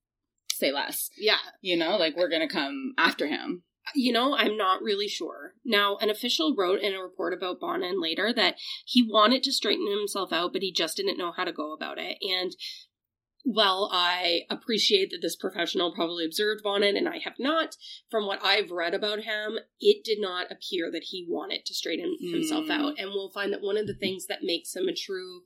"Say 0.52 0.72
less." 0.72 1.10
Yeah, 1.16 1.38
You 1.60 1.76
know, 1.76 1.96
like 1.96 2.16
we're 2.16 2.30
gonna 2.30 2.48
come 2.48 2.94
after 2.98 3.26
him. 3.26 3.62
You 3.94 4.12
know, 4.12 4.34
I'm 4.34 4.56
not 4.56 4.82
really 4.82 5.08
sure. 5.08 5.52
Now, 5.62 5.98
an 5.98 6.08
official 6.08 6.54
wrote 6.56 6.80
in 6.80 6.94
a 6.94 7.02
report 7.02 7.34
about 7.34 7.60
Bonin 7.60 8.00
later 8.00 8.32
that 8.32 8.56
he 8.86 9.02
wanted 9.02 9.42
to 9.42 9.52
straighten 9.52 9.86
himself 9.86 10.32
out, 10.32 10.54
but 10.54 10.62
he 10.62 10.72
just 10.72 10.96
didn't 10.96 11.18
know 11.18 11.32
how 11.32 11.44
to 11.44 11.52
go 11.52 11.74
about 11.74 11.98
it. 11.98 12.16
And 12.22 12.56
Well, 13.46 13.90
I 13.92 14.42
appreciate 14.48 15.10
that 15.10 15.18
this 15.20 15.36
professional 15.36 15.94
probably 15.94 16.24
observed 16.24 16.62
Bonin, 16.62 16.96
and 16.96 17.06
I 17.08 17.18
have 17.18 17.38
not. 17.38 17.76
From 18.10 18.26
what 18.26 18.42
I've 18.42 18.70
read 18.70 18.94
about 18.94 19.20
him, 19.24 19.58
it 19.80 20.02
did 20.02 20.18
not 20.18 20.50
appear 20.50 20.90
that 20.90 21.04
he 21.10 21.26
wanted 21.28 21.66
to 21.66 21.74
straighten 21.74 22.16
himself 22.20 22.66
Mm. 22.66 22.70
out. 22.70 22.94
And 22.98 23.10
we'll 23.10 23.30
find 23.30 23.52
that 23.52 23.60
one 23.60 23.76
of 23.76 23.86
the 23.86 23.94
things 23.94 24.26
that 24.26 24.42
makes 24.42 24.74
him 24.74 24.88
a 24.88 24.94
true, 24.94 25.42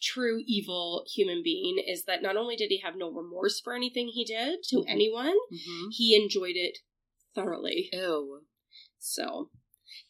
true 0.00 0.42
evil 0.46 1.04
human 1.14 1.42
being 1.42 1.78
is 1.86 2.04
that 2.04 2.22
not 2.22 2.36
only 2.38 2.56
did 2.56 2.70
he 2.70 2.78
have 2.78 2.96
no 2.96 3.10
remorse 3.10 3.60
for 3.60 3.74
anything 3.74 4.08
he 4.08 4.24
did 4.24 4.62
to 4.64 4.76
Mhm. 4.76 4.84
anyone, 4.88 5.36
Mm-hmm. 5.52 5.90
he 5.90 6.16
enjoyed 6.16 6.56
it 6.56 6.78
thoroughly. 7.34 7.90
Ew. 7.92 8.46
So, 8.98 9.50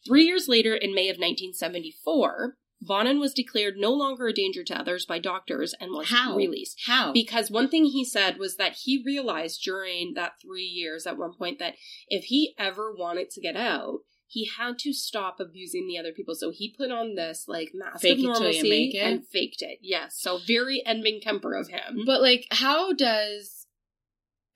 three 0.07 0.25
years 0.25 0.47
later, 0.47 0.73
in 0.73 0.93
May 0.95 1.09
of 1.09 1.17
1974, 1.19 2.57
Bonin 2.81 3.19
was 3.19 3.33
declared 3.33 3.75
no 3.77 3.91
longer 3.91 4.27
a 4.27 4.33
danger 4.33 4.63
to 4.63 4.77
others 4.77 5.05
by 5.05 5.19
doctors 5.19 5.73
and 5.79 5.91
was 5.91 6.09
How? 6.09 6.35
released. 6.35 6.81
How? 6.85 7.13
Because 7.13 7.49
one 7.49 7.69
thing 7.69 7.85
he 7.85 8.05
said 8.05 8.37
was 8.37 8.57
that 8.57 8.77
he 8.83 9.01
realized 9.05 9.61
during 9.63 10.13
that 10.15 10.33
three 10.41 10.65
years 10.65 11.07
at 11.07 11.17
one 11.17 11.33
point 11.37 11.59
that 11.59 11.75
if 12.09 12.25
he 12.25 12.53
ever 12.59 12.93
wanted 12.93 13.29
to 13.31 13.41
get 13.41 13.55
out, 13.55 13.99
he 14.27 14.49
had 14.57 14.77
to 14.79 14.91
stop 14.91 15.39
abusing 15.39 15.87
the 15.87 15.97
other 15.97 16.11
people. 16.11 16.35
So 16.35 16.51
he 16.51 16.75
put 16.77 16.91
on 16.91 17.15
this 17.15 17.45
like 17.47 17.71
mask 17.73 18.01
Fake 18.01 18.19
of 18.19 18.19
it 18.19 18.23
normalcy 18.23 18.99
and 18.99 19.25
faked 19.25 19.61
it. 19.61 19.79
Yes. 19.81 20.17
So 20.19 20.39
very 20.45 20.83
Edmund 20.85 21.21
Kemper 21.23 21.53
of 21.53 21.69
him. 21.69 22.03
But 22.05 22.21
like, 22.21 22.45
how 22.51 22.93
does 22.93 23.67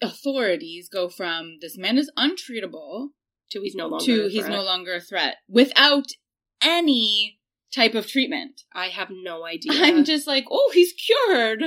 authorities 0.01 0.89
go 0.89 1.09
from 1.09 1.57
this 1.61 1.77
man 1.77 1.97
is 1.97 2.11
untreatable 2.17 3.09
to 3.51 3.61
he's 3.61 3.75
no 3.75 3.87
longer 3.87 4.05
to 4.05 4.27
he's 4.29 4.47
no 4.47 4.63
longer 4.63 4.95
a 4.95 5.01
threat 5.01 5.37
without 5.49 6.05
any 6.63 7.38
type 7.73 7.95
of 7.95 8.07
treatment? 8.07 8.61
I 8.73 8.87
have 8.87 9.09
no 9.11 9.45
idea. 9.45 9.71
I'm 9.83 10.03
just 10.05 10.27
like, 10.27 10.45
oh, 10.49 10.71
he's 10.73 10.93
cured. 10.93 11.63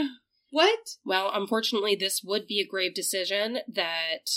What? 0.51 0.97
Well, 1.05 1.31
unfortunately, 1.33 1.95
this 1.95 2.23
would 2.23 2.47
be 2.47 2.61
a 2.61 2.67
grave 2.67 2.95
decision 2.95 3.59
that 3.69 4.31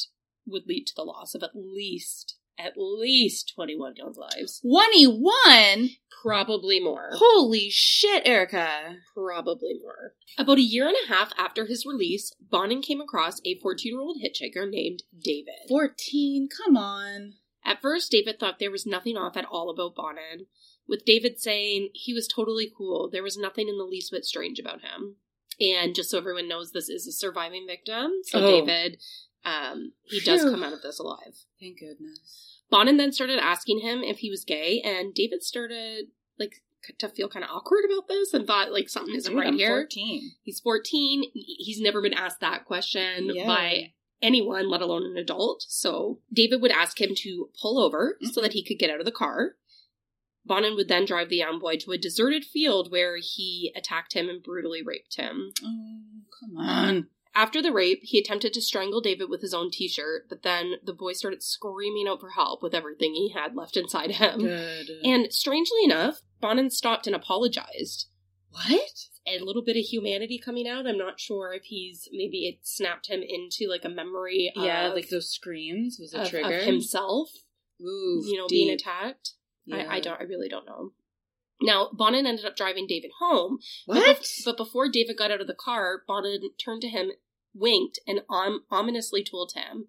would 0.47 0.67
lead 0.67 0.85
to 0.87 0.93
the 0.95 1.03
loss 1.03 1.35
of 1.35 1.43
at 1.43 1.51
least 1.55 2.37
at 2.57 2.73
least 2.77 3.51
21 3.55 3.95
young 3.97 4.13
lives. 4.13 4.61
21? 4.61 5.89
Probably 6.21 6.79
more. 6.79 7.09
Holy 7.13 7.69
shit, 7.69 8.25
Erica. 8.25 8.95
Probably 9.13 9.73
more. 9.81 10.13
About 10.37 10.57
a 10.57 10.61
year 10.61 10.87
and 10.87 10.95
a 11.03 11.13
half 11.13 11.31
after 11.37 11.65
his 11.65 11.85
release, 11.85 12.33
Bonin 12.39 12.81
came 12.81 13.01
across 13.01 13.41
a 13.45 13.59
14 13.59 13.91
year 13.91 13.99
old 13.99 14.17
hitchhiker 14.23 14.69
named 14.69 15.03
David. 15.21 15.67
14, 15.67 16.47
come 16.47 16.77
on. 16.77 17.33
At 17.63 17.81
first, 17.81 18.11
David 18.11 18.39
thought 18.39 18.59
there 18.59 18.71
was 18.71 18.85
nothing 18.85 19.17
off 19.17 19.35
at 19.35 19.45
all 19.45 19.69
about 19.69 19.95
Bonin, 19.95 20.45
with 20.87 21.05
David 21.05 21.39
saying 21.39 21.89
he 21.93 22.13
was 22.13 22.27
totally 22.27 22.71
cool. 22.75 23.09
There 23.11 23.23
was 23.23 23.37
nothing 23.37 23.67
in 23.69 23.77
the 23.77 23.83
least 23.83 24.11
bit 24.11 24.25
strange 24.25 24.59
about 24.59 24.81
him. 24.81 25.15
And 25.59 25.95
just 25.95 26.09
so 26.11 26.17
everyone 26.17 26.47
knows, 26.49 26.71
this 26.71 26.89
is 26.89 27.07
a 27.07 27.11
surviving 27.11 27.65
victim. 27.67 28.11
So 28.23 28.39
Oh. 28.39 28.51
David, 28.65 28.97
um, 29.45 29.93
he 30.03 30.19
does 30.19 30.41
Phew. 30.41 30.51
come 30.51 30.63
out 30.63 30.73
of 30.73 30.81
this 30.81 30.99
alive. 30.99 31.45
Thank 31.59 31.79
goodness. 31.79 32.59
Bonin 32.69 32.97
then 32.97 33.11
started 33.13 33.39
asking 33.39 33.79
him 33.79 34.03
if 34.03 34.19
he 34.19 34.29
was 34.29 34.43
gay, 34.43 34.81
and 34.81 35.13
David 35.13 35.43
started 35.43 36.07
like 36.37 36.63
to 36.99 37.07
feel 37.09 37.29
kind 37.29 37.43
of 37.45 37.51
awkward 37.51 37.83
about 37.85 38.07
this 38.07 38.33
and 38.33 38.45
thought 38.45 38.71
like 38.71 38.89
something 38.89 39.15
isn't 39.15 39.31
Dude, 39.31 39.39
right 39.39 39.47
I'm 39.47 39.55
here. 39.57 39.69
14. 39.81 40.31
He's 40.43 40.59
14. 40.59 41.23
He's 41.33 41.79
never 41.79 42.01
been 42.01 42.13
asked 42.13 42.41
that 42.41 42.65
question 42.65 43.31
Yeah. 43.33 43.45
by 43.47 43.93
anyone, 44.21 44.69
let 44.69 44.81
alone 44.81 45.03
an 45.05 45.17
adult. 45.17 45.63
So 45.67 46.19
David 46.33 46.61
would 46.61 46.71
ask 46.71 46.99
him 46.99 47.13
to 47.17 47.49
pull 47.61 47.79
over 47.79 48.17
so 48.23 48.39
Mhm. 48.39 48.43
that 48.43 48.53
he 48.53 48.63
could 48.63 48.77
get 48.79 48.89
out 48.89 48.99
of 48.99 49.05
the 49.05 49.11
car. 49.11 49.57
Bonin 50.45 50.75
would 50.75 50.87
then 50.87 51.05
drive 51.05 51.29
the 51.29 51.37
young 51.37 51.59
boy 51.59 51.77
to 51.77 51.91
a 51.91 51.97
deserted 51.97 52.45
field 52.45 52.91
where 52.91 53.17
he 53.21 53.73
attacked 53.75 54.13
him 54.13 54.29
and 54.29 54.43
brutally 54.43 54.81
raped 54.83 55.15
him. 55.15 55.51
Oh, 55.63 55.99
come 56.39 56.57
on. 56.57 57.07
After 57.37 57.61
the 57.61 57.73
rape, 57.73 57.99
he 58.03 58.17
attempted 58.17 58.53
to 58.53 58.61
strangle 58.61 59.01
David 59.01 59.29
with 59.29 59.41
his 59.41 59.53
own 59.53 59.69
t 59.69 59.89
shirt, 59.89 60.29
but 60.29 60.43
then 60.43 60.75
the 60.85 60.93
boy 60.93 61.11
started 61.13 61.43
screaming 61.43 62.07
out 62.07 62.21
for 62.21 62.29
help 62.29 62.63
with 62.63 62.73
everything 62.73 63.13
he 63.13 63.33
had 63.35 63.55
left 63.55 63.75
inside 63.75 64.11
him. 64.11 64.39
Good. 64.39 64.89
And 65.03 65.33
strangely 65.33 65.83
enough, 65.83 66.21
Bonin 66.39 66.69
stopped 66.69 67.07
and 67.07 67.15
apologized. 67.15 68.05
what? 68.51 68.91
A 69.27 69.39
little 69.43 69.63
bit 69.63 69.75
of 69.75 69.83
humanity 69.83 70.37
coming 70.37 70.67
out. 70.67 70.85
I'm 70.87 70.97
not 70.99 71.19
sure 71.19 71.51
if 71.53 71.63
he's 71.65 72.07
maybe 72.13 72.47
it 72.47 72.59
snapped 72.61 73.07
him 73.09 73.21
into 73.27 73.67
like 73.67 73.83
a 73.83 73.89
memory 73.89 74.53
of, 74.55 74.63
Yeah, 74.63 74.87
like 74.89 75.09
those 75.09 75.29
screams 75.29 75.97
was 75.99 76.13
a 76.13 76.21
of, 76.21 76.29
trigger. 76.29 76.59
of 76.59 76.63
himself, 76.63 77.31
Ooh, 77.81 78.23
you 78.25 78.37
know, 78.37 78.47
deep. 78.47 78.67
being 78.67 78.73
attacked. 78.73 79.31
Yeah. 79.65 79.77
I, 79.89 79.95
I 79.95 79.99
don't 79.99 80.19
I 80.19 80.23
really 80.23 80.49
don't 80.49 80.65
know. 80.65 80.91
Now, 81.61 81.89
Bonin 81.93 82.25
ended 82.25 82.45
up 82.45 82.55
driving 82.57 82.85
David 82.85 83.11
home. 83.19 83.59
but 83.87 83.95
What? 83.97 84.17
bef- 84.17 84.43
But, 84.45 84.57
before 84.57 84.89
David 84.89 85.17
got 85.17 85.31
out 85.31 85.39
of 85.41 85.47
the 85.47 85.55
car, 85.55 86.01
Bonin 86.05 86.41
turned 86.63 86.81
to 86.81 86.89
him, 86.89 87.11
winked, 87.53 87.97
and 88.05 88.21
om- 88.29 88.65
ominously 88.69 89.23
told 89.23 89.53
him, 89.55 89.87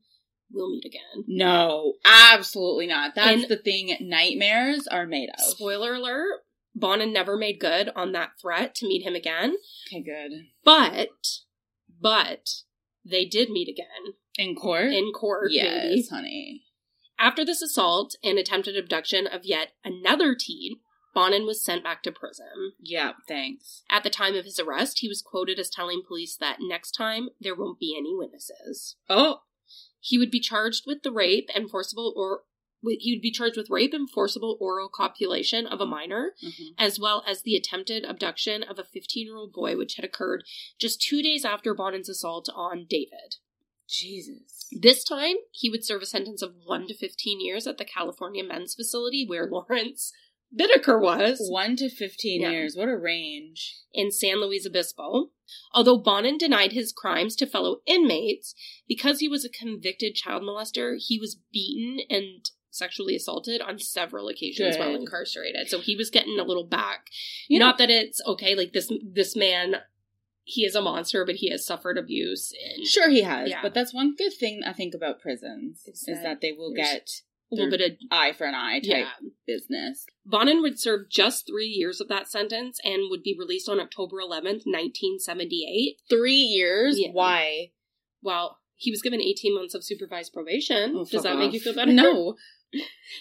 We'll 0.48 0.70
meet 0.70 0.84
again. 0.84 1.24
no, 1.26 1.94
absolutely 2.04 2.86
not. 2.86 3.16
That's 3.16 3.42
And- 3.42 3.50
the 3.50 3.56
thing 3.56 3.96
nightmares 4.00 4.86
are 4.86 5.06
made 5.06 5.28
of. 5.30 5.40
Spoiler 5.44 5.94
alert, 5.94 6.44
Bonin 6.72 7.12
never 7.12 7.36
made 7.36 7.58
good 7.58 7.90
on 7.96 8.12
that 8.12 8.30
threat 8.40 8.76
to 8.76 8.86
meet 8.86 9.02
him 9.04 9.16
again. 9.16 9.56
Okay, 9.88 10.02
good. 10.02 10.46
But, 10.62 11.08
but, 12.00 12.48
they 13.04 13.24
did 13.24 13.50
meet 13.50 13.68
again 13.68 14.14
In 14.38 14.54
court? 14.54 14.92
in 14.92 15.10
court. 15.12 15.50
yes, 15.50 15.82
baby. 15.88 16.06
honey. 16.10 16.62
After 17.18 17.44
this 17.44 17.62
assault 17.62 18.16
and 18.22 18.38
attempted 18.38 18.76
abduction 18.76 19.26
of 19.26 19.44
yet 19.44 19.72
another 19.84 20.34
teen, 20.34 20.76
Bonin 21.14 21.46
was 21.46 21.64
sent 21.64 21.82
back 21.82 22.02
to 22.02 22.12
prison. 22.12 22.74
Yeah, 22.78 23.12
thanks. 23.26 23.82
At 23.90 24.02
the 24.02 24.10
time 24.10 24.34
of 24.34 24.44
his 24.44 24.60
arrest, 24.60 24.98
he 24.98 25.08
was 25.08 25.22
quoted 25.22 25.58
as 25.58 25.70
telling 25.70 26.02
police 26.06 26.36
that 26.36 26.58
next 26.60 26.92
time 26.92 27.30
there 27.40 27.54
won't 27.54 27.80
be 27.80 27.96
any 27.96 28.14
witnesses. 28.14 28.96
Oh, 29.08 29.40
He 29.98 30.18
would 30.18 30.30
be 30.30 30.40
charged 30.40 30.84
with 30.86 31.02
the 31.02 31.10
rape 31.10 31.48
and 31.54 31.70
forcible 31.70 32.12
or 32.14 32.42
he 32.82 33.12
would 33.12 33.22
be 33.22 33.32
charged 33.32 33.56
with 33.56 33.70
rape 33.70 33.94
and 33.94 34.08
forcible 34.08 34.56
oral 34.60 34.88
copulation 34.88 35.66
of 35.66 35.80
a 35.80 35.86
minor, 35.86 36.34
mhm. 36.42 36.74
as 36.78 37.00
well 37.00 37.24
as 37.26 37.42
the 37.42 37.56
attempted 37.56 38.04
abduction 38.04 38.62
of 38.62 38.78
a 38.78 38.84
15 38.84 39.26
year 39.26 39.36
old 39.36 39.52
boy, 39.52 39.76
which 39.76 39.94
had 39.94 40.04
occurred 40.04 40.44
just 40.78 41.00
two 41.00 41.22
days 41.22 41.44
after 41.44 41.74
Bonin's 41.74 42.08
assault 42.08 42.48
on 42.54 42.86
David. 42.88 43.36
Jesus. 43.88 44.66
This 44.72 45.04
time, 45.04 45.36
he 45.52 45.70
would 45.70 45.84
serve 45.84 46.02
a 46.02 46.06
sentence 46.06 46.42
of 46.42 46.54
1 46.64 46.88
to 46.88 46.94
15 46.94 47.40
years 47.40 47.66
at 47.66 47.78
the 47.78 47.84
California 47.84 48.42
Men's 48.44 48.74
Facility 48.74 49.24
where 49.26 49.48
Lawrence 49.48 50.12
Bittaker 50.56 51.00
was 51.00 51.38
One 51.50 51.76
to 51.76 51.88
15 51.90 52.40
Yeah. 52.42 52.50
years. 52.50 52.76
What 52.76 52.88
a 52.88 52.96
range. 52.96 53.76
in 53.92 54.10
San 54.10 54.40
Luis 54.40 54.66
Obispo. 54.66 55.30
Although 55.72 55.96
Bonin 55.98 56.36
denied 56.38 56.72
his 56.72 56.92
crimes 56.92 57.34
to 57.36 57.46
fellow 57.46 57.80
inmates, 57.86 58.54
because 58.86 59.20
he 59.20 59.28
was 59.28 59.44
a 59.44 59.48
convicted 59.48 60.14
child 60.14 60.42
molester, 60.42 60.96
he 60.98 61.18
was 61.18 61.40
beaten 61.52 62.00
and 62.10 62.48
sexually 62.70 63.16
assaulted 63.16 63.62
on 63.62 63.78
several 63.78 64.28
occasions 64.28 64.76
while 64.76 64.94
incarcerated. 64.94 65.68
So 65.68 65.80
he 65.80 65.96
was 65.96 66.10
getting 66.10 66.38
a 66.38 66.44
little 66.44 66.66
back. 66.66 67.06
You 67.48 67.58
Not 67.58 67.78
that 67.78 67.90
it's 67.90 68.20
okay, 68.26 68.54
like 68.54 68.72
this 68.72 68.92
this 69.02 69.34
man 69.34 69.76
he 70.48 70.64
is 70.64 70.76
a 70.76 70.80
monster, 70.80 71.24
but 71.26 71.34
he 71.34 71.50
has 71.50 71.66
suffered 71.66 71.98
abuse 71.98 72.52
and 72.64 72.86
Sure, 72.86 73.10
he 73.10 73.22
has. 73.22 73.50
Yeah. 73.50 73.62
But 73.62 73.74
that's 73.74 73.92
one 73.92 74.14
good 74.14 74.32
thing 74.32 74.62
I 74.64 74.72
think 74.72 74.94
about 74.94 75.20
prisons 75.20 75.82
Is 75.86 76.04
is, 76.06 76.22
that 76.22 76.40
they 76.40 76.52
will 76.52 76.72
get 76.72 77.10
a 77.50 77.54
little 77.56 77.70
bit 77.70 77.80
of 77.80 77.98
eye 78.12 78.32
for 78.32 78.44
an 78.46 78.54
eye 78.54 78.78
type 78.78 79.06
yeah. 79.20 79.28
business. 79.44 80.06
Bonin 80.24 80.62
would 80.62 80.78
serve 80.78 81.10
just 81.10 81.48
three 81.48 81.66
years 81.66 82.00
of 82.00 82.06
that 82.08 82.28
sentence 82.28 82.78
and 82.84 83.10
would 83.10 83.24
be 83.24 83.34
released 83.36 83.68
on 83.68 83.80
October 83.80 84.18
11th, 84.18 84.62
1978. 84.66 85.96
Three 86.08 86.34
years? 86.34 86.96
Yeah. 86.96 87.08
Why? 87.10 87.72
Well, 88.22 88.60
he 88.76 88.92
was 88.92 89.02
given 89.02 89.20
18 89.20 89.52
months 89.52 89.74
of 89.74 89.82
supervised 89.82 90.32
probation. 90.32 90.94
Oh, 90.96 91.04
Does 91.04 91.24
that 91.24 91.38
make 91.38 91.52
you 91.52 91.60
feel 91.60 91.74
better? 91.74 91.92
No. 91.92 92.36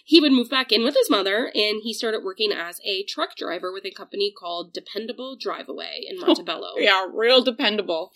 He 0.04 0.20
would 0.20 0.32
move 0.32 0.50
back 0.50 0.72
in 0.72 0.84
with 0.84 0.96
his 0.96 1.10
mother 1.10 1.52
and 1.54 1.82
he 1.84 1.94
started 1.94 2.24
working 2.24 2.52
as 2.52 2.80
a 2.84 3.04
truck 3.04 3.36
driver 3.36 3.72
with 3.72 3.86
a 3.86 3.92
company 3.92 4.34
called 4.36 4.74
Dependable 4.74 5.38
Drive 5.40 5.70
Away 5.70 6.06
in 6.08 6.20
Montebello. 6.26 6.74
Yeah, 6.78 7.08
real 7.14 7.44
dependable. 7.44 8.12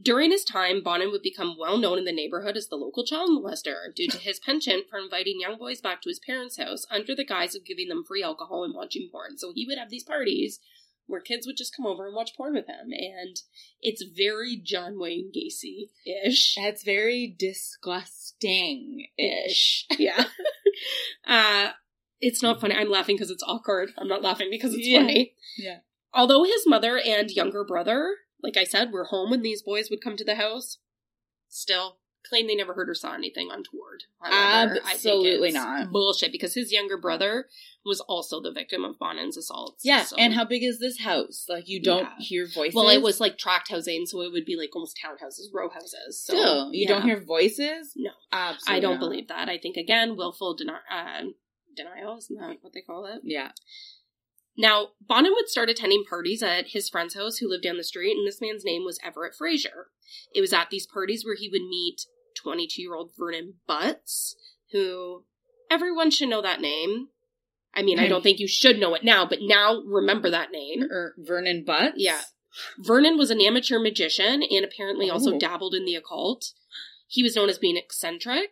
During 0.00 0.30
his 0.30 0.44
time, 0.44 0.82
Bonin 0.82 1.10
would 1.10 1.22
become 1.22 1.56
well 1.58 1.78
known 1.78 1.96
in 1.96 2.04
the 2.04 2.12
neighborhood 2.12 2.56
as 2.56 2.68
the 2.68 2.76
local 2.76 3.04
child 3.04 3.30
molester 3.30 3.94
due 3.94 4.08
to 4.08 4.18
his 4.18 4.38
penchant 4.38 4.90
for 4.90 4.98
inviting 4.98 5.40
young 5.40 5.56
boys 5.56 5.80
back 5.80 6.02
to 6.02 6.10
his 6.10 6.18
parents' 6.18 6.58
house 6.58 6.84
under 6.90 7.14
the 7.14 7.24
guise 7.24 7.54
of 7.54 7.64
giving 7.64 7.88
them 7.88 8.04
free 8.04 8.22
alcohol 8.22 8.62
and 8.62 8.74
watching 8.74 9.08
porn. 9.10 9.38
So 9.38 9.52
he 9.54 9.64
would 9.66 9.78
have 9.78 9.88
these 9.88 10.04
parties 10.04 10.60
where 11.06 11.20
kids 11.20 11.46
would 11.46 11.56
just 11.56 11.74
come 11.76 11.86
over 11.86 12.06
and 12.06 12.14
watch 12.14 12.36
porn 12.36 12.54
with 12.54 12.66
him. 12.66 12.88
And 12.90 13.36
it's 13.80 14.02
very 14.02 14.56
John 14.56 14.98
Wayne 14.98 15.30
Gacy 15.34 15.90
ish. 16.24 16.54
That's 16.56 16.82
very 16.84 17.34
disgusting 17.38 19.06
ish. 19.18 19.86
Yeah. 19.98 20.24
uh, 21.26 21.70
it's 22.20 22.42
not 22.42 22.60
funny. 22.60 22.74
I'm 22.74 22.90
laughing 22.90 23.16
because 23.16 23.30
it's 23.30 23.42
awkward. 23.46 23.90
I'm 23.98 24.08
not 24.08 24.22
laughing 24.22 24.48
because 24.50 24.74
it's 24.74 24.86
Yeah. 24.86 25.00
funny. 25.00 25.34
Yeah. 25.56 25.78
Although 26.12 26.44
his 26.44 26.66
mother 26.66 26.98
and 26.98 27.30
younger 27.30 27.64
brother, 27.64 28.16
like 28.42 28.56
I 28.56 28.64
said, 28.64 28.90
were 28.92 29.04
home 29.04 29.30
when 29.30 29.42
these 29.42 29.62
boys 29.62 29.90
would 29.90 30.00
come 30.02 30.16
to 30.16 30.24
the 30.24 30.34
house, 30.36 30.78
still 31.48 31.98
claim 32.28 32.46
they 32.46 32.54
never 32.54 32.74
heard 32.74 32.88
or 32.88 32.94
saw 32.94 33.14
anything 33.14 33.50
untoward. 33.50 34.04
However, 34.20 34.78
Absolutely 34.84 35.52
not. 35.52 35.90
Bullshit, 35.90 36.32
because 36.32 36.54
his 36.54 36.72
younger 36.72 36.96
brother 36.96 37.46
was 37.84 38.00
also 38.00 38.40
the 38.40 38.50
victim 38.52 38.84
of 38.84 38.98
Bonin's 38.98 39.36
assaults. 39.36 39.84
Yeah, 39.84 40.02
so- 40.02 40.16
and 40.18 40.34
how 40.34 40.44
big 40.44 40.62
is 40.64 40.78
this 40.80 41.00
house? 41.00 41.46
Like 41.48 41.68
you 41.68 41.80
don't 41.80 42.02
Yeah. 42.02 42.14
hear 42.18 42.46
voices. 42.46 42.74
well, 42.74 42.88
it 42.88 43.02
was 43.02 43.20
like 43.20 43.38
tract 43.38 43.70
housing, 43.70 44.06
so 44.06 44.22
it 44.22 44.32
would 44.32 44.44
be 44.44 44.56
like 44.56 44.74
almost 44.74 44.98
townhouses, 45.02 45.52
row 45.54 45.68
houses. 45.68 46.20
So, 46.22 46.32
still 46.34 46.74
you 46.74 46.82
yeah. 46.82 46.88
don't 46.88 47.02
hear 47.02 47.20
voices. 47.20 47.92
No. 47.96 48.10
absolutely. 48.32 48.76
I 48.76 48.80
don't 48.80 48.94
not. 48.94 49.00
believe 49.00 49.28
that. 49.28 49.48
I 49.48 49.58
think 49.58 49.76
again, 49.76 50.16
willful 50.16 50.56
deni- 50.56 50.80
uh, 50.90 51.30
denial 51.76 52.16
isn't 52.18 52.36
that 52.38 52.58
what 52.62 52.72
they 52.72 52.80
call 52.80 53.06
it? 53.06 53.20
Yeah. 53.22 53.52
Now, 54.58 54.88
Bonin 55.06 55.32
would 55.34 55.48
start 55.48 55.68
attending 55.68 56.04
parties 56.08 56.42
at 56.42 56.68
his 56.68 56.88
friend's 56.88 57.14
house 57.14 57.36
who 57.36 57.48
lived 57.48 57.62
down 57.64 57.76
the 57.76 57.84
street, 57.84 58.16
and 58.16 58.26
this 58.26 58.40
man's 58.40 58.64
name 58.64 58.84
was 58.84 58.98
Everett 59.04 59.34
Fraser. 59.34 59.88
It 60.34 60.40
was 60.40 60.52
at 60.54 60.70
these 60.70 60.86
parties 60.86 61.24
where 61.26 61.34
he 61.36 61.48
would 61.50 61.62
meet 61.68 62.06
22 62.36 62.80
year 62.82 62.94
old 62.94 63.10
Vernon 63.18 63.54
Butts, 63.66 64.36
who 64.72 65.24
everyone 65.70 66.10
should 66.10 66.28
know 66.28 66.42
that 66.42 66.60
name. 66.60 67.08
I 67.74 67.82
mean, 67.82 67.98
I 67.98 68.08
don't 68.08 68.22
think 68.24 68.38
you 68.38 68.48
should 68.48 68.78
know 68.78 68.94
it 68.94 69.04
now, 69.04 69.26
but 69.26 69.38
now 69.42 69.82
remember 69.86 70.30
that 70.30 70.50
name. 70.50 70.84
Or 70.90 71.14
Vernon 71.18 71.64
Butts. 71.64 71.94
Yeah. 71.96 72.20
Vernon 72.78 73.18
was 73.18 73.30
an 73.30 73.40
amateur 73.40 73.78
magician 73.78 74.42
and 74.42 74.64
apparently 74.64 75.10
also 75.10 75.34
Oh. 75.34 75.38
dabbled 75.38 75.74
in 75.74 75.84
the 75.84 75.94
occult. 75.94 76.52
He 77.06 77.22
was 77.22 77.36
known 77.36 77.48
as 77.50 77.58
being 77.58 77.76
eccentric. 77.76 78.50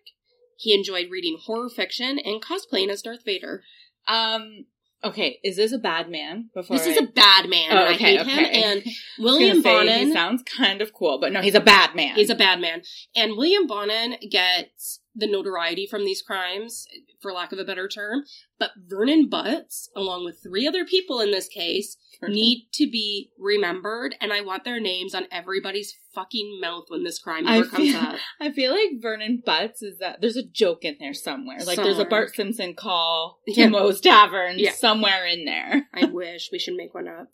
He 0.57 0.75
enjoyed 0.75 1.11
reading 1.11 1.39
horror 1.43 1.71
fiction 1.71 2.19
and 2.19 2.43
cosplaying 2.43 2.89
as 2.91 3.03
Darth 3.03 3.25
Vader. 3.25 3.63
Um. 4.07 4.67
Okay, 5.05 5.39
is 5.45 5.57
this 5.57 5.73
a 5.73 5.79
bad 5.79 6.11
man? 6.11 6.49
Before 6.55 6.79
This 6.79 6.87
is 6.87 6.97
a 6.97 7.07
bad 7.07 7.49
man. 7.49 7.69
Oh, 7.71 7.93
okay, 7.93 7.93
I 7.93 7.95
hate 7.95 8.21
okay. 8.21 8.61
him. 8.61 8.83
And 8.85 8.85
William 9.19 9.63
Bonin, 9.63 10.13
sounds 10.13 10.43
kind 10.43 10.81
of 10.81 10.93
cool, 10.95 11.19
but 11.21 11.33
no, 11.33 11.43
he's 11.43 11.55
a 11.55 11.61
bad 11.61 11.95
man. 11.95 12.15
he's 12.15 12.31
a 12.31 12.35
bad 12.35 12.61
man. 12.61 12.83
And 13.15 13.37
William 13.37 13.67
Bonin 13.67 14.17
gets 14.31 15.01
the 15.15 15.27
notoriety 15.31 15.87
from 15.87 16.05
these 16.05 16.23
crimes, 16.23 16.87
for 17.23 17.33
lack 17.33 17.53
of 17.53 17.59
a 17.59 17.65
better 17.65 17.89
term. 17.89 18.25
But 18.59 18.71
Vernon 18.89 19.29
Butts, 19.29 19.89
along 19.97 20.25
with 20.25 20.41
three 20.43 20.67
other 20.67 20.85
people 20.85 21.21
in 21.21 21.31
this 21.31 21.49
case, 21.49 21.97
need 22.23 22.69
to 22.75 22.91
be 22.91 23.31
remembered. 23.39 24.15
And 24.21 24.33
I 24.33 24.41
want 24.41 24.65
their 24.65 24.81
names 24.81 25.15
on 25.15 25.27
everybody's 25.31 25.95
fucking 26.15 26.59
mouth 26.61 26.85
when 26.89 27.05
this 27.05 27.19
crime 27.19 27.47
I 27.47 27.63
comes 27.63 27.91
feel- 27.93 27.97
up. 28.01 28.17
I 28.41 28.51
feel 28.51 28.73
like 28.73 29.01
Vernon 29.03 29.43
Butts 29.45 29.83
is 29.83 29.99
that 29.99 30.21
there's 30.21 30.37
a 30.37 30.45
joke 30.47 30.85
in 30.85 30.97
there 31.01 31.15
somewhere. 31.15 31.59
Like 31.65 31.77
there's 31.77 31.99
a 31.99 32.05
Bart 32.05 32.35
Simpson 32.35 32.75
call 32.75 33.41
to 33.47 33.53
Yeah. 33.53 33.69
Moe's 33.69 34.01
Tavern 34.01 34.59
Yeah. 34.59 34.73
somewhere 34.73 35.27
in 35.27 35.45
there. 35.45 35.87
I 35.95 36.05
wish 36.13 36.51
we 36.53 36.59
should 36.59 36.75
make 36.75 36.95
one 36.95 37.09
up. 37.09 37.29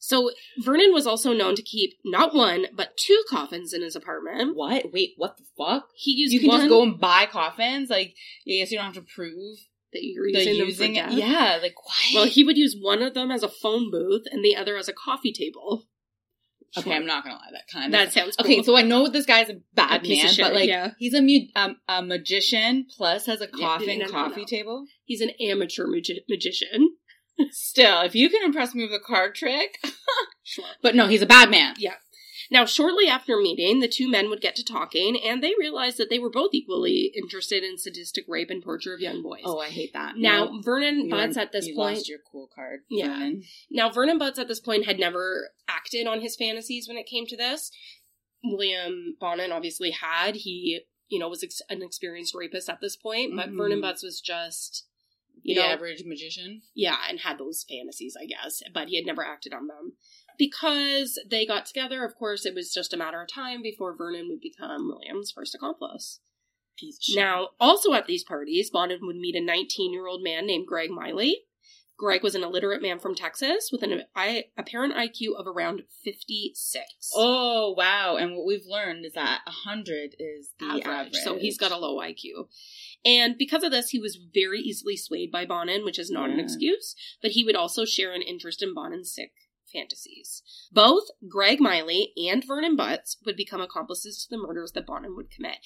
So 0.00 0.30
Vernon 0.64 0.92
was 0.92 1.06
also 1.06 1.32
known 1.32 1.54
to 1.56 1.62
keep 1.62 1.94
not 2.04 2.34
one 2.34 2.66
but 2.74 2.96
two 2.96 3.22
coffins 3.28 3.72
in 3.72 3.82
his 3.82 3.96
apartment. 3.96 4.56
What? 4.56 4.92
Wait, 4.92 5.14
what 5.16 5.36
the 5.36 5.44
fuck? 5.56 5.88
He 5.96 6.12
used 6.12 6.32
You 6.32 6.40
can 6.40 6.48
one 6.48 6.60
just 6.60 6.68
go 6.68 6.82
and 6.82 6.98
buy 7.00 7.26
coffins? 7.26 7.90
Like, 7.90 8.14
I 8.46 8.50
guess 8.58 8.70
you 8.70 8.78
don't 8.78 8.86
have 8.86 8.94
to 8.94 9.10
prove 9.14 9.58
that 9.92 10.02
you're 10.02 10.28
using, 10.28 10.54
using, 10.54 10.92
them 10.94 11.04
for 11.10 11.10
death. 11.10 11.18
Yeah, 11.18 11.58
like 11.62 11.74
what? 11.82 11.96
Well, 12.14 12.26
he 12.26 12.44
would 12.44 12.56
use 12.58 12.76
one 12.80 13.02
of 13.02 13.14
them 13.14 13.30
as 13.30 13.42
a 13.42 13.48
phone 13.48 13.90
booth 13.90 14.22
and 14.30 14.44
the 14.44 14.54
other 14.54 14.76
as 14.76 14.88
a 14.88 14.92
coffee 14.92 15.32
table. 15.32 15.84
okay, 16.76 16.94
I'm 16.94 17.06
not 17.06 17.24
gonna 17.24 17.36
lie, 17.36 17.48
that 17.52 17.64
kind 17.72 17.86
of 17.86 17.92
That 17.98 18.12
sounds 18.12 18.36
cool. 18.36 18.44
Okay, 18.46 18.62
so 18.62 18.76
I 18.76 18.82
know 18.82 19.08
this 19.08 19.24
guy's 19.26 19.48
a 19.48 19.60
bad 19.74 20.00
A 20.02 20.04
piece 20.04 20.20
of 20.20 20.24
man, 20.26 20.34
shit, 20.34 20.44
but 20.44 20.54
like 20.54 20.68
yeah. 20.68 20.90
he's 20.98 21.14
a 21.14 21.22
mu- 21.22 21.48
um, 21.56 21.76
a 21.88 22.02
magician 22.02 22.86
plus 22.96 23.24
has 23.26 23.40
a 23.40 23.48
Yeah, 23.54 23.66
coffin 23.66 23.98
no, 24.00 24.06
no, 24.06 24.12
coffee 24.12 24.42
no. 24.42 24.46
table. 24.46 24.84
he's 25.04 25.22
an 25.22 25.30
amateur 25.40 25.86
magi- 25.86 26.20
magician. 26.28 26.96
Still, 27.50 28.00
if 28.02 28.14
you 28.14 28.28
can 28.30 28.42
impress 28.42 28.74
me 28.74 28.82
with 28.84 28.92
a 28.92 28.98
card 29.04 29.34
trick, 29.34 29.78
Sure. 30.42 30.64
but 30.82 30.94
no, 30.94 31.06
he's 31.06 31.22
a 31.22 31.26
bad 31.26 31.50
man. 31.50 31.74
Yeah. 31.78 31.94
Now, 32.50 32.64
shortly 32.64 33.06
after 33.08 33.36
meeting, 33.36 33.80
the 33.80 33.88
two 33.88 34.08
men 34.10 34.30
would 34.30 34.40
get 34.40 34.56
to 34.56 34.64
talking, 34.64 35.20
and 35.22 35.42
they 35.42 35.52
realized 35.58 35.98
that 35.98 36.08
they 36.08 36.18
were 36.18 36.30
both 36.30 36.54
equally 36.54 37.12
interested 37.14 37.62
in 37.62 37.76
sadistic 37.76 38.24
rape 38.26 38.48
and 38.48 38.62
torture 38.62 38.94
of 38.94 39.00
young 39.00 39.22
boys. 39.22 39.42
Oh, 39.44 39.58
I 39.60 39.68
hate 39.68 39.92
that. 39.92 40.14
now, 40.16 40.46
No, 40.46 40.60
Vernon 40.64 41.10
Butts 41.10 41.36
at 41.36 41.52
this 41.52 41.66
you 41.66 41.74
point, 41.74 41.96
lost 41.98 42.08
your 42.08 42.20
cool 42.32 42.48
card. 42.54 42.80
Yeah. 42.88 43.08
Vernon. 43.08 43.42
now 43.70 43.90
Vernon 43.90 44.16
Butts 44.18 44.38
at 44.38 44.48
this 44.48 44.60
point 44.60 44.86
had 44.86 44.98
never 44.98 45.50
acted 45.68 46.06
on 46.06 46.22
his 46.22 46.36
fantasies 46.36 46.88
when 46.88 46.96
it 46.96 47.06
came 47.06 47.26
to 47.26 47.36
this. 47.36 47.70
William 48.42 49.16
Bonin 49.20 49.52
obviously 49.52 49.90
had. 49.90 50.36
He, 50.36 50.80
you 51.08 51.18
know, 51.18 51.28
was 51.28 51.42
ex- 51.44 51.60
an 51.68 51.82
experienced 51.82 52.34
rapist 52.34 52.70
at 52.70 52.80
this 52.80 52.96
point, 52.96 53.36
but 53.36 53.50
Mhm. 53.50 53.56
Vernon 53.58 53.80
Butts 53.82 54.02
was 54.02 54.20
just, 54.22 54.86
you 55.42 55.54
the 55.54 55.60
know, 55.60 55.66
average 55.66 56.02
magician. 56.04 56.62
yeah, 56.74 56.96
and 57.08 57.20
had 57.20 57.38
those 57.38 57.64
fantasies, 57.68 58.16
I 58.20 58.26
guess, 58.26 58.62
but 58.72 58.88
he 58.88 58.96
had 58.96 59.06
never 59.06 59.24
acted 59.24 59.52
on 59.52 59.66
them. 59.66 59.94
Because 60.38 61.18
they 61.28 61.44
got 61.44 61.66
together, 61.66 62.04
of 62.04 62.14
course, 62.14 62.46
it 62.46 62.54
was 62.54 62.72
just 62.72 62.92
a 62.92 62.96
matter 62.96 63.20
of 63.20 63.28
time 63.28 63.60
before 63.60 63.96
Vernon 63.96 64.28
would 64.28 64.40
become 64.40 64.86
William's 64.88 65.32
first 65.32 65.54
accomplice. 65.54 66.20
Now, 67.16 67.48
also 67.58 67.92
at 67.92 68.06
these 68.06 68.22
parties, 68.22 68.70
Bonin 68.70 69.00
would 69.02 69.16
meet 69.16 69.34
a 69.34 69.44
19 69.44 69.92
year 69.92 70.06
old 70.06 70.22
man 70.22 70.46
named 70.46 70.66
Greg 70.66 70.90
Miley. 70.90 71.44
Greg 71.98 72.22
was 72.22 72.36
an 72.36 72.44
illiterate 72.44 72.80
man 72.80 73.00
from 73.00 73.16
Texas 73.16 73.70
with 73.72 73.82
an 73.82 74.02
I, 74.14 74.44
apparent 74.56 74.94
IQ 74.94 75.34
of 75.36 75.48
around 75.48 75.82
56. 76.04 76.84
Oh 77.16 77.74
wow! 77.76 78.14
And 78.14 78.36
what 78.36 78.46
we've 78.46 78.66
learned 78.66 79.04
is 79.04 79.14
that 79.14 79.40
hundred 79.48 80.14
is 80.20 80.50
the 80.60 80.80
average. 80.84 81.14
So 81.24 81.36
he's 81.36 81.58
got 81.58 81.72
a 81.72 81.76
low 81.76 81.96
IQ. 81.96 82.46
And 83.04 83.38
because 83.38 83.62
of 83.62 83.70
this, 83.70 83.90
he 83.90 83.98
was 83.98 84.18
very 84.34 84.60
easily 84.60 84.96
swayed 84.96 85.30
by 85.30 85.44
Bonin, 85.44 85.84
which 85.84 85.98
is 85.98 86.10
not 86.10 86.30
an 86.30 86.38
mm. 86.38 86.42
excuse, 86.42 86.94
but 87.22 87.32
he 87.32 87.44
would 87.44 87.56
also 87.56 87.84
share 87.84 88.12
an 88.12 88.22
interest 88.22 88.62
in 88.62 88.74
Bonin's 88.74 89.14
sick 89.14 89.32
fantasies. 89.72 90.42
Both 90.72 91.04
Greg 91.28 91.60
Miley 91.60 92.12
and 92.16 92.44
Vernon 92.46 92.76
Butts 92.76 93.16
would 93.24 93.36
become 93.36 93.60
accomplices 93.60 94.24
to 94.24 94.30
the 94.30 94.40
murders 94.40 94.72
that 94.72 94.86
Bonin 94.86 95.14
would 95.16 95.30
commit. 95.30 95.56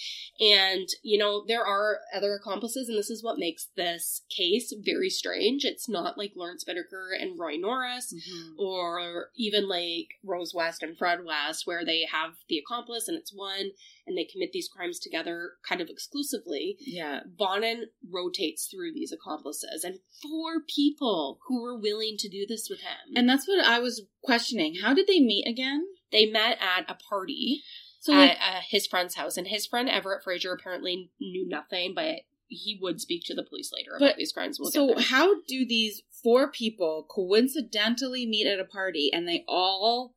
And, 0.41 0.89
you 1.03 1.19
know, 1.19 1.45
there 1.47 1.65
are 1.65 2.01
other 2.15 2.35
accomplices, 2.35 2.89
and 2.89 2.99
this 2.99 3.11
is 3.11 3.23
what 3.23 3.39
makes 3.39 3.69
this 3.77 4.23
case 4.35 4.73
very 4.85 5.11
strange. 5.11 5.65
It's 5.65 5.89
not 5.89 6.19
like 6.19 6.33
Lawrence 6.37 6.65
Bittaker 6.65 7.11
and 7.19 7.39
Roy 7.39 7.57
Norris, 7.57 8.13
Mhm. 8.13 8.59
or 8.59 9.31
even 9.37 9.69
like 9.69 10.09
Rose 10.25 10.55
West 10.55 10.83
and 10.83 10.97
Fred 10.97 11.25
West, 11.25 11.67
where 11.67 11.85
they 11.85 12.05
have 12.11 12.37
the 12.49 12.59
accomplice 12.59 13.09
and 13.09 13.17
it's 13.17 13.33
one, 13.35 13.73
and 14.07 14.17
they 14.17 14.25
commit 14.25 14.53
these 14.53 14.69
crimes 14.69 14.99
together 14.99 15.53
kind 15.69 15.81
of 15.81 15.89
exclusively. 15.89 16.77
Yeah. 16.81 17.23
Bonin 17.27 17.91
rotates 18.09 18.67
through 18.67 18.93
these 18.93 19.13
accomplices, 19.13 19.85
and 19.85 20.01
four 20.23 20.63
people 20.63 21.39
who 21.47 21.63
were 21.63 21.79
willing 21.79 22.17
to 22.19 22.29
do 22.29 22.47
this 22.47 22.69
with 22.69 22.81
him. 22.81 23.13
And 23.15 23.29
that's 23.29 23.47
what 23.47 23.61
I 23.61 23.79
was 23.79 23.92
questioning. 24.23 24.77
How 24.83 24.95
did 24.95 25.07
they 25.07 25.21
meet 25.21 25.47
again? 25.49 25.85
they 26.13 26.27
met 26.27 26.59
at 26.61 26.85
a 26.91 26.95
party 26.95 27.63
So 28.01 28.13
like, 28.13 28.33
at 28.33 28.37
uh, 28.37 28.61
his 28.69 28.87
friend's 28.87 29.15
house, 29.15 29.37
and 29.39 29.47
his 29.49 29.67
friend 29.67 29.89
Everett 29.89 30.23
Fraser 30.23 30.53
apparently 30.53 31.11
knew 31.21 31.49
nothing, 31.49 31.95
but 31.95 32.17
he 32.49 32.79
would 32.83 33.01
speak 33.01 33.23
to 33.25 33.35
the 33.35 33.43
police 33.43 33.71
later 33.75 33.97
about 33.97 34.17
these 34.17 34.31
crimes. 34.33 34.59
We'll 34.61 34.71
so 34.71 34.99
how 34.99 35.41
do 35.49 35.67
these 35.67 36.03
four 36.23 36.51
people 36.51 37.07
coincidentally 37.09 38.27
meet 38.27 38.47
at 38.47 38.61
a 38.61 38.65
party 38.65 39.11
and 39.13 39.27
they 39.27 39.45
all 39.49 40.15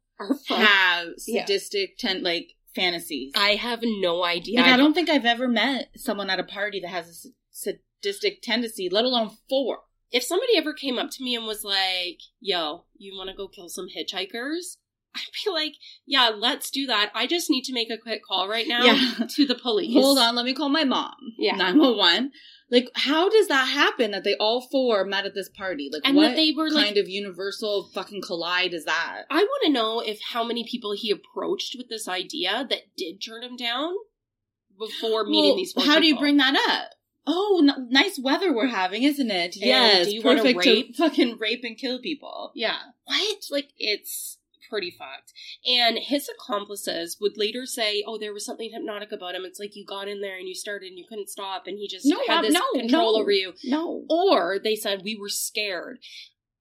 have 0.50 1.08
Yeah. 1.28 1.46
sadistic 1.46 1.98
ten 1.98 2.24
like 2.24 2.56
fantasies? 2.76 3.32
I 3.38 3.52
have 3.56 3.80
no 3.84 4.26
idea. 4.26 4.60
like 4.60 4.72
I 4.74 4.78
don't 4.78 4.94
think 4.94 5.10
I've 5.10 5.26
ever 5.26 5.48
met 5.48 5.92
someone 5.96 6.30
at 6.30 6.40
a 6.40 6.44
party 6.44 6.82
that 6.82 6.90
has 6.90 7.26
a 7.26 7.30
sadistic 7.52 8.42
tendency, 8.42 8.90
let 8.90 9.06
alone 9.06 9.32
four. 9.50 9.80
If 10.16 10.24
somebody 10.24 10.54
ever 10.56 10.72
came 10.72 10.98
up 10.98 11.12
to 11.12 11.24
me 11.24 11.36
and 11.36 11.46
was 11.46 11.66
like, 11.66 12.20
yo, 12.40 12.86
you 12.98 13.18
want 13.18 13.30
to 13.30 13.36
go 13.36 13.50
kill 13.50 13.68
some 13.68 13.88
hitchhikers? 13.88 14.78
I'd 15.16 15.22
be 15.44 15.52
like, 15.52 15.74
yeah, 16.06 16.30
let's 16.30 16.70
do 16.70 16.86
that. 16.88 17.12
I 17.14 17.28
just 17.28 17.50
need 17.50 17.64
to 17.64 17.74
make 17.74 17.92
a 17.92 17.98
quick 17.98 18.22
call 18.26 18.48
right 18.48 18.66
now 18.66 18.86
Yeah. 18.86 19.26
to 19.30 19.46
the 19.46 19.56
police. 19.56 19.94
Hold 19.94 20.18
on, 20.18 20.36
let 20.36 20.46
me 20.46 20.54
call 20.54 20.70
my 20.70 20.86
mom. 20.86 21.16
Yeah. 21.38 21.58
911. 21.58 22.32
Like, 22.72 22.90
how 22.96 23.30
does 23.30 23.50
that 23.50 23.66
happen 23.68 24.12
that 24.12 24.24
they 24.24 24.36
all 24.40 24.66
four 24.72 25.04
met 25.04 25.26
at 25.26 25.36
this 25.36 25.50
party? 25.50 25.90
Like, 25.92 26.04
And 26.06 26.16
what 26.16 26.36
they 26.38 26.54
were 26.56 26.70
like, 26.70 26.86
kind 26.86 26.98
of 26.98 27.10
universal 27.10 27.90
fucking 27.94 28.22
collide 28.22 28.74
is 28.74 28.86
that? 28.86 29.24
I 29.30 29.44
want 29.44 29.64
to 29.66 29.72
know 29.72 30.00
if 30.00 30.20
how 30.32 30.46
many 30.46 30.66
people 30.66 30.94
he 30.94 31.12
approached 31.12 31.76
with 31.78 31.90
this 31.90 32.08
idea 32.08 32.66
that 32.70 32.96
did 32.98 33.18
turn 33.18 33.44
him 33.44 33.58
down 33.58 33.94
before 34.80 35.26
meeting 35.26 35.52
Well, 35.52 35.56
these 35.58 35.74
four 35.74 35.84
How 35.84 36.00
do 36.00 36.08
you 36.08 36.18
bring 36.18 36.38
that 36.38 36.56
up? 36.70 36.92
Oh, 37.28 37.62
n- 37.68 37.88
nice 37.90 38.20
weather 38.22 38.54
we're 38.54 38.68
having, 38.68 39.04
isn't 39.04 39.32
it? 39.32 39.56
yes, 39.56 40.08
do 40.08 40.16
you 40.16 40.22
wanna 40.22 40.44
rape? 40.44 40.96
fucking 40.98 41.38
rape 41.40 41.64
and 41.64 41.78
kill 41.78 42.00
people. 42.00 42.52
Yeah. 42.56 42.78
What? 43.06 43.38
Like, 43.50 43.70
it's 43.78 44.38
pretty 44.70 44.92
fucked. 44.92 45.34
And 45.66 45.98
his 46.00 46.30
accomplices 46.30 47.18
would 47.22 47.38
later 47.38 47.66
say, 47.66 48.04
oh, 48.06 48.18
there 48.18 48.34
was 48.34 48.46
something 48.46 48.70
hypnotic 48.72 49.12
about 49.12 49.36
him. 49.36 49.46
It's 49.46 49.60
like 49.60 49.76
you 49.76 49.86
got 49.86 50.08
in 50.08 50.22
there 50.22 50.38
and 50.38 50.48
you 50.48 50.56
started 50.56 50.88
and 50.90 50.98
you 50.98 51.06
couldn't 51.08 51.30
stop 51.30 51.68
and 51.68 51.78
he 51.78 51.88
just 51.88 52.06
No, 52.06 52.20
had 52.28 52.44
this 52.44 52.54
no, 52.54 52.62
control 52.74 53.14
no. 53.16 53.22
over 53.22 53.32
you. 53.32 53.54
No. 53.64 54.04
Or 54.10 54.58
they 54.64 54.76
said 54.76 55.02
we 55.04 55.16
were 55.16 55.30
scared. 55.30 56.00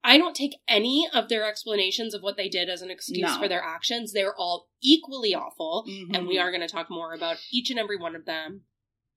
I 0.03 0.19
don't 0.19 0.35
take 0.35 0.55
any 0.67 1.07
of 1.13 1.29
their 1.29 1.45
explanations 1.45 2.13
of 2.13 2.21
what 2.21 2.37
they 2.37 2.47
did 2.47 2.69
as 2.69 2.83
an 2.83 2.91
excuse 2.91 3.23
No. 3.27 3.39
for 3.39 3.47
their 3.47 3.63
actions. 3.63 4.13
They're 4.13 4.35
all 4.35 4.69
equally 4.83 5.33
awful. 5.33 5.85
Mm-hmm. 5.89 6.13
And 6.13 6.27
we 6.27 6.37
are 6.37 6.51
going 6.51 6.61
to 6.61 6.67
talk 6.67 6.91
more 6.91 7.13
about 7.13 7.37
each 7.51 7.71
and 7.71 7.79
every 7.79 7.97
one 7.97 8.15
of 8.15 8.25
them 8.25 8.61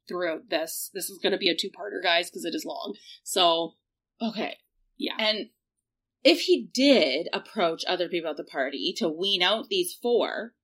throughout 0.09 0.49
this. 0.51 0.91
This 0.95 1.11
is 1.11 1.19
going 1.23 1.33
to 1.33 1.39
be 1.39 1.49
a 1.51 1.57
two 1.57 1.69
parter, 1.69 2.03
guys, 2.03 2.31
because 2.31 2.45
it 2.45 2.55
is 2.55 2.65
long. 2.65 2.95
So, 3.23 3.75
Okay. 4.21 4.57
yeah. 4.97 5.15
And 5.19 5.51
if 6.25 6.41
he 6.41 6.69
did 6.75 7.29
approach 7.33 7.85
other 7.87 8.09
people 8.09 8.31
at 8.31 8.37
the 8.37 8.45
party 8.45 8.93
to 8.99 9.09
wean 9.09 9.43
out 9.43 9.69
these 9.69 9.95
four, 10.03 10.55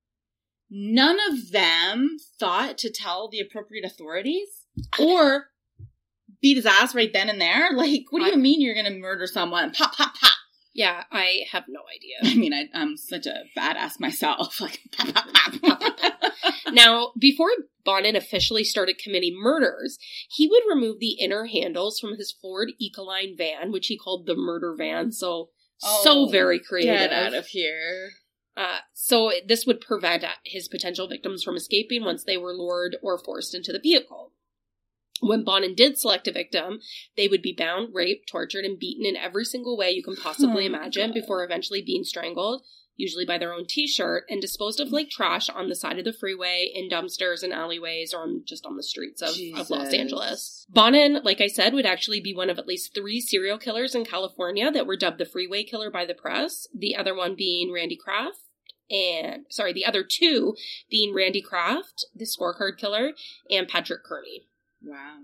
none 0.71 1.19
of 1.31 1.53
them 1.53 2.17
thought 2.41 2.79
to 2.79 2.91
tell 2.91 3.29
the 3.29 3.41
appropriate 3.41 3.85
authorities 3.85 4.67
or 4.99 5.47
beat 6.43 6.57
his 6.57 6.67
ass 6.67 6.95
right 6.95 7.13
then 7.13 7.29
and 7.29 7.41
there. 7.41 7.69
Like, 7.77 8.03
what 8.11 8.21
do 8.21 8.27
you 8.27 8.33
I- 8.33 8.37
mean 8.37 8.61
you're 8.61 8.75
gonna 8.75 8.91
murder 8.99 9.27
someone? 9.27 9.71
Pop, 9.73 9.95
pop, 9.97 10.15
pop. 10.15 10.33
Yeah, 10.77 11.05
I 11.13 11.43
have 11.53 11.65
no 11.69 11.81
idea. 11.95 12.33
I 12.33 12.37
mean, 12.37 12.53
I, 12.53 12.69
I'm 12.77 12.97
such 12.97 13.27
a 13.27 13.45
badass 13.57 14.01
myself. 14.01 14.61
Like, 14.61 14.81
pop, 14.97 15.15
pop, 15.15 15.29
pop, 15.33 15.53
pop, 15.63 15.81
pop, 15.81 15.97
pop. 15.99 16.14
Now, 16.75 17.13
before 17.19 17.51
Bonin 17.85 18.17
officially 18.17 18.65
started 18.65 18.99
committing 18.99 19.35
murders, 19.37 19.99
he 20.31 20.49
would 20.49 20.63
remove 20.69 20.99
the 20.99 21.13
inner 21.21 21.47
handles 21.47 21.99
from 21.99 22.17
his 22.17 22.33
Ford 22.33 22.73
Econoline 22.83 23.37
van, 23.37 23.71
which 23.73 23.87
he 23.87 23.97
called 23.99 24.27
the 24.27 24.35
murder 24.35 24.75
van. 24.77 25.13
So, 25.13 25.51
so 25.79 26.27
Oh, 26.27 26.29
very 26.31 26.59
creative. 26.59 27.11
Get 27.11 27.13
out 27.13 27.35
of 27.35 27.47
here. 27.49 28.11
Uh, 28.57 28.79
so 28.93 29.33
this 29.47 29.67
would 29.67 29.81
prevent 29.81 30.25
his 30.45 30.69
potential 30.69 31.09
victims 31.09 31.43
from 31.43 31.57
escaping 31.57 32.05
once 32.05 32.25
they 32.25 32.37
were 32.37 32.55
lured 32.55 32.97
or 33.03 33.19
forced 33.19 33.55
into 33.55 33.73
the 33.73 33.81
vehicle. 33.81 34.33
When 35.21 35.45
Bonin 35.45 35.75
did 35.75 35.99
select 35.99 36.29
a 36.29 36.33
victim, 36.33 36.81
they 37.17 37.29
would 37.29 37.43
be 37.43 37.55
bound, 37.57 37.95
raped, 37.95 38.29
tortured, 38.29 38.65
and 38.65 38.79
beaten 38.79 39.07
in 39.07 39.17
every 39.17 39.45
single 39.45 39.77
way 39.77 39.91
you 39.91 40.03
can 40.03 40.17
possibly 40.17 40.65
Oh 40.65 40.67
imagine 40.67 41.09
God. 41.11 41.15
before 41.15 41.45
eventually 41.45 41.83
being 41.83 42.05
strangled, 42.05 42.63
usually 42.97 43.25
by 43.25 43.39
their 43.39 43.53
own 43.53 43.67
t-shirt, 43.67 44.25
and 44.29 44.41
disposed 44.41 44.81
of 44.81 44.93
like 44.93 45.11
trash 45.11 45.49
on 45.49 45.69
the 45.69 45.75
side 45.75 45.99
of 45.99 46.05
the 46.05 46.13
freeway, 46.13 46.71
in 46.75 46.89
dumpsters 46.89 47.43
and 47.43 47.53
alleyways, 47.53 48.15
or 48.15 48.23
on, 48.23 48.43
just 48.47 48.67
on 48.67 48.77
the 48.77 48.83
streets 48.83 49.23
of, 49.23 49.35
of 49.59 49.71
Los 49.71 49.93
Angeles. 49.93 50.67
Bonin, 50.69 51.21
like 51.25 51.41
I 51.41 51.49
said, 51.49 51.75
would 51.75 51.87
actually 51.87 52.21
be 52.21 52.35
one 52.35 52.51
of 52.51 52.59
at 52.59 52.67
least 52.67 52.95
three 52.95 53.21
serial 53.21 53.59
killers 53.59 53.95
in 53.95 54.05
California 54.05 54.71
that 54.71 54.87
were 54.87 54.97
dubbed 54.97 55.19
the 55.19 55.27
freeway 55.27 55.65
killer 55.65 55.91
by 55.91 56.05
the 56.05 56.15
press, 56.15 56.67
the 56.75 56.97
other 56.97 57.15
one 57.15 57.35
being 57.35 57.73
Randy 57.73 57.97
Kraft 57.97 58.39
and 58.91 59.47
sorry, 59.49 59.73
the 59.73 59.87
other 59.87 60.05
two 60.05 60.55
being 60.91 61.15
Randy 61.15 61.41
Kraft, 61.41 62.05
the 62.15 62.27
scorecard 62.27 62.79
killer, 62.79 63.13
and 63.51 63.69
Patrick 63.69 64.05
Kearney. 64.05 64.47
Wow. 64.83 65.19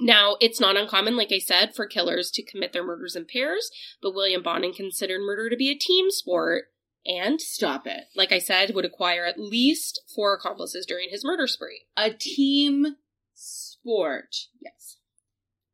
Now, 0.00 0.36
it's 0.40 0.60
not 0.60 0.76
uncommon, 0.76 1.16
like 1.16 1.30
I 1.30 1.38
said, 1.38 1.74
for 1.74 1.86
killers 1.86 2.30
to 2.32 2.42
commit 2.42 2.72
their 2.72 2.84
murders 2.84 3.14
in 3.14 3.26
pairs, 3.26 3.70
but 4.02 4.14
William 4.14 4.42
Bonin 4.42 4.72
considered 4.72 5.20
murder 5.20 5.48
to 5.48 5.56
be 5.56 5.70
a 5.70 5.78
team 5.78 6.10
sport 6.10 6.64
and, 7.06 7.40
Stop 7.40 7.86
it. 7.86 8.04
like 8.16 8.32
I 8.32 8.38
said, 8.38 8.74
would 8.74 8.84
acquire 8.84 9.24
at 9.24 9.38
least 9.38 10.00
four 10.14 10.34
accomplices 10.34 10.86
during 10.86 11.08
his 11.10 11.24
murder 11.24 11.46
spree. 11.46 11.82
A 11.96 12.10
team 12.10 12.96
sport. 13.34 14.34
Yes. 14.60 14.96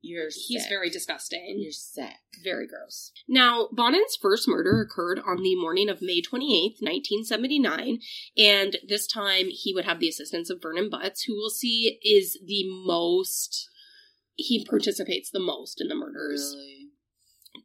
You're 0.02 0.28
He's 0.34 0.62
sick. 0.62 0.70
very 0.70 0.88
disgusting. 0.88 1.58
You're 1.60 1.72
sick. 1.72 2.14
Very 2.42 2.66
gross. 2.66 3.12
Now, 3.28 3.68
Bonin's 3.70 4.16
first 4.20 4.48
murder 4.48 4.80
occurred 4.80 5.20
on 5.26 5.42
the 5.42 5.54
morning 5.56 5.90
of 5.90 6.00
May 6.00 6.22
28th, 6.22 6.80
1979, 6.80 7.98
and 8.38 8.76
this 8.88 9.06
time 9.06 9.48
he 9.50 9.74
would 9.74 9.84
have 9.84 10.00
the 10.00 10.08
assistance 10.08 10.48
of 10.48 10.62
Vernon 10.62 10.88
Butts, 10.88 11.24
who 11.24 11.34
we'll 11.36 11.50
see 11.50 11.98
is 12.02 12.38
the 12.46 12.64
most, 12.66 13.68
he 14.36 14.64
participates 14.64 15.30
the 15.30 15.38
most 15.38 15.82
in 15.82 15.88
the 15.88 15.94
murders. 15.94 16.54
Really? 16.56 16.79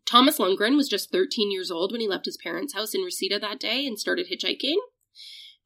Thomas 0.05 0.37
Lundgren 0.39 0.75
was 0.75 0.89
just 0.89 1.11
13 1.11 1.51
years 1.51 1.71
old 1.71 1.91
when 1.91 2.01
he 2.01 2.07
left 2.07 2.25
his 2.25 2.37
parents' 2.37 2.73
house 2.73 2.93
in 2.93 3.01
Reseda 3.01 3.39
that 3.39 3.59
day 3.59 3.85
and 3.85 3.99
started 3.99 4.27
hitchhiking. 4.31 4.75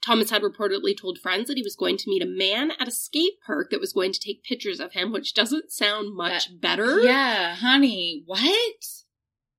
Thomas 0.01 0.29
had 0.29 0.41
reportedly 0.43 0.97
told 0.97 1.17
friends 1.19 1.47
that 1.47 1.57
he 1.57 1.63
was 1.63 1.75
going 1.75 1.97
to 1.97 2.09
meet 2.09 2.21
a 2.23 2.25
man 2.25 2.71
at 2.79 2.87
a 2.87 2.91
skate 2.91 3.33
park 3.45 3.69
that 3.71 3.81
was 3.81 3.91
going 3.91 4.13
to 4.13 4.19
take 4.19 4.43
pictures 4.43 4.79
of 4.79 4.93
him, 4.93 5.11
which 5.11 5.33
doesn't 5.33 5.71
sound 5.71 6.15
much 6.15 6.47
uh, 6.47 6.53
better. 6.61 7.01
Yeah, 7.01 7.55
honey. 7.55 8.23
What? 8.25 8.75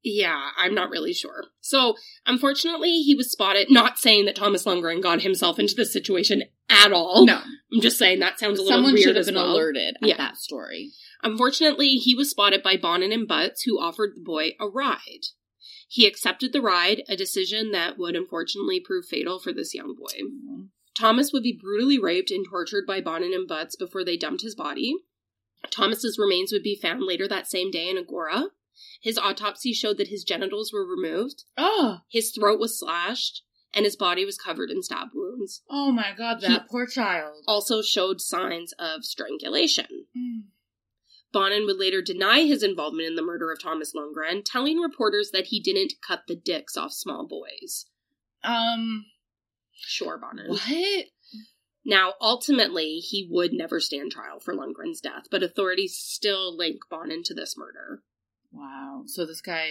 Yeah, 0.03 0.49
I'm 0.57 0.75
not 0.75 0.89
really 0.89 1.13
sure. 1.13 1.45
So, 1.61 1.95
unfortunately, 2.25 3.03
he 3.03 3.15
was 3.15 3.31
spotted. 3.31 3.71
Not 3.71 3.99
saying 3.99 4.25
that 4.25 4.35
Thomas 4.35 4.65
Lundgren 4.65 5.03
got 5.03 5.21
himself 5.21 5.59
into 5.59 5.75
this 5.75 5.93
situation 5.93 6.45
at 6.71 6.91
all. 6.91 7.27
No. 7.27 7.41
I'm 7.73 7.81
just 7.83 7.99
saying 7.99 8.21
that 8.21 8.39
sounds 8.39 8.59
a 8.59 8.63
little 8.63 8.79
Someone 8.79 8.95
weird 8.95 9.05
should 9.05 9.17
have 9.17 9.27
been 9.27 9.35
well. 9.35 9.53
alerted 9.53 9.97
at 10.03 10.09
Yeah. 10.09 10.17
that 10.17 10.39
story. 10.39 10.93
Unfortunately, 11.23 11.97
he 11.97 12.15
was 12.15 12.31
spotted 12.31 12.63
by 12.63 12.77
Bonin 12.77 13.13
and 13.13 13.29
Butts, 13.29 13.63
who 13.63 13.81
offered 13.81 14.13
the 14.17 14.23
boy 14.23 14.53
a 14.61 14.69
ride. 14.69 15.27
He 15.89 16.07
accepted 16.07 16.53
the 16.53 16.63
ride, 16.63 17.03
a 17.09 17.17
decision 17.17 17.73
that 17.73 17.99
would 17.99 18.15
unfortunately 18.17 18.81
prove 18.81 19.07
fatal 19.07 19.39
for 19.41 19.53
this 19.53 19.75
young 19.75 19.95
boy. 19.99 20.69
Thomas 20.99 21.33
would 21.33 21.43
be 21.43 21.59
brutally 21.61 21.99
raped 21.99 22.31
and 22.31 22.47
tortured 22.49 22.85
by 22.87 23.01
Bonin 23.01 23.35
and 23.35 23.49
Butts 23.49 23.77
before 23.77 24.05
they 24.05 24.17
dumped 24.17 24.43
his 24.43 24.55
body. 24.55 24.95
Thomas's 25.71 26.19
remains 26.19 26.53
would 26.53 26.63
be 26.63 26.79
found 26.81 27.03
later 27.03 27.27
that 27.29 27.49
same 27.49 27.71
day 27.71 27.89
in 27.89 27.97
Agoura. 27.97 28.49
His 29.03 29.19
autopsy 29.19 29.73
showed 29.73 29.99
that 29.99 30.09
his 30.09 30.25
genitals 30.25 30.73
were 30.73 30.87
removed, 30.87 31.45
Oh, 31.57 31.99
his 32.09 32.31
throat 32.31 32.59
was 32.61 32.79
slashed, 32.79 33.43
and 33.75 33.85
his 33.85 33.97
body 33.97 34.25
was 34.25 34.39
covered 34.39 34.71
in 34.71 34.83
stab 34.83 35.09
wounds. 35.15 35.63
oh 35.71 35.91
my 35.93 36.13
god, 36.17 36.41
that 36.43 36.69
poor 36.69 36.87
child. 36.87 37.45
Also 37.47 37.83
showed 37.83 38.21
signs 38.21 38.73
of 38.79 39.05
strangulation. 39.05 40.07
Mm. 40.17 40.45
Bonin 41.33 41.65
would 41.67 41.79
later 41.79 42.03
deny 42.03 42.41
his 42.41 42.63
involvement 42.63 43.09
in 43.09 43.15
the 43.15 43.23
murder 43.23 43.53
of 43.53 43.61
Thomas 43.63 43.93
Lundgren, 43.95 44.43
telling 44.45 44.79
reporters 44.79 45.31
that 45.33 45.47
he 45.47 45.61
didn't 45.61 45.95
cut 46.07 46.23
the 46.27 46.37
dicks 46.37 46.77
off 46.77 46.93
small 46.93 47.27
boys. 47.27 47.87
Um, 48.43 49.07
Sure, 49.73 50.19
Bonin. 50.19 50.51
what? 50.51 51.05
Now, 51.85 52.15
ultimately, 52.21 52.97
he 52.97 53.27
would 53.31 53.53
never 53.53 53.81
stand 53.81 54.13
trial 54.13 54.39
for 54.39 54.55
Lundgren's 54.55 55.01
death, 55.01 55.25
but 55.31 55.43
authorities 55.43 55.97
still 55.97 56.55
link 56.57 56.81
Bonin 56.91 57.23
to 57.25 57.35
this 57.35 57.57
murder. 57.57 58.03
Wow. 58.53 59.05
So 59.07 59.25
this 59.25 59.41
guy 59.41 59.69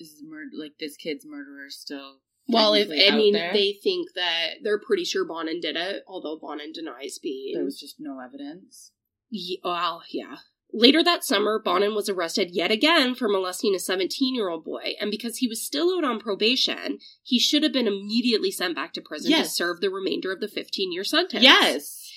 is 0.00 0.22
murder, 0.26 0.50
like 0.58 0.72
this 0.80 0.96
kid's 0.96 1.24
murderer 1.24 1.70
still. 1.70 2.20
Well, 2.48 2.74
if 2.74 2.88
I 2.90 3.16
mean, 3.16 3.32
there? 3.32 3.52
they 3.52 3.72
think 3.82 4.08
that 4.16 4.56
they're 4.62 4.80
pretty 4.80 5.04
sure 5.04 5.24
Bonin 5.24 5.60
did 5.60 5.76
it, 5.76 6.02
although 6.06 6.38
Bonin 6.38 6.72
denies 6.72 7.18
being. 7.18 7.54
There 7.54 7.64
was 7.64 7.78
just 7.78 7.96
no 7.98 8.18
evidence. 8.20 8.92
Ye- 9.30 9.60
well, 9.64 10.02
yeah. 10.10 10.36
Later 10.76 11.04
that 11.04 11.22
summer, 11.22 11.60
Bonin 11.64 11.94
was 11.94 12.08
arrested 12.08 12.50
yet 12.50 12.72
again 12.72 13.14
for 13.14 13.28
molesting 13.28 13.76
a 13.76 13.78
17 13.78 14.34
year 14.34 14.48
old 14.48 14.64
boy, 14.64 14.94
and 15.00 15.08
because 15.08 15.36
he 15.36 15.46
was 15.46 15.64
still 15.64 15.96
out 15.96 16.02
on 16.04 16.18
probation, 16.18 16.98
he 17.22 17.38
should 17.38 17.62
have 17.62 17.72
been 17.72 17.86
immediately 17.86 18.50
sent 18.50 18.74
back 18.74 18.92
to 18.94 19.00
prison 19.00 19.30
to 19.44 19.48
serve 19.48 19.80
the 19.80 19.88
remainder 19.88 20.32
of 20.32 20.40
the 20.40 20.48
15 20.48 20.92
year 20.92 21.04
sentence. 21.04 21.44
Yes. 21.44 22.10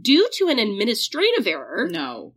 Due 0.00 0.28
to 0.34 0.46
an 0.48 0.60
administrative 0.60 1.48
error, 1.48 1.88
No. 1.90 2.34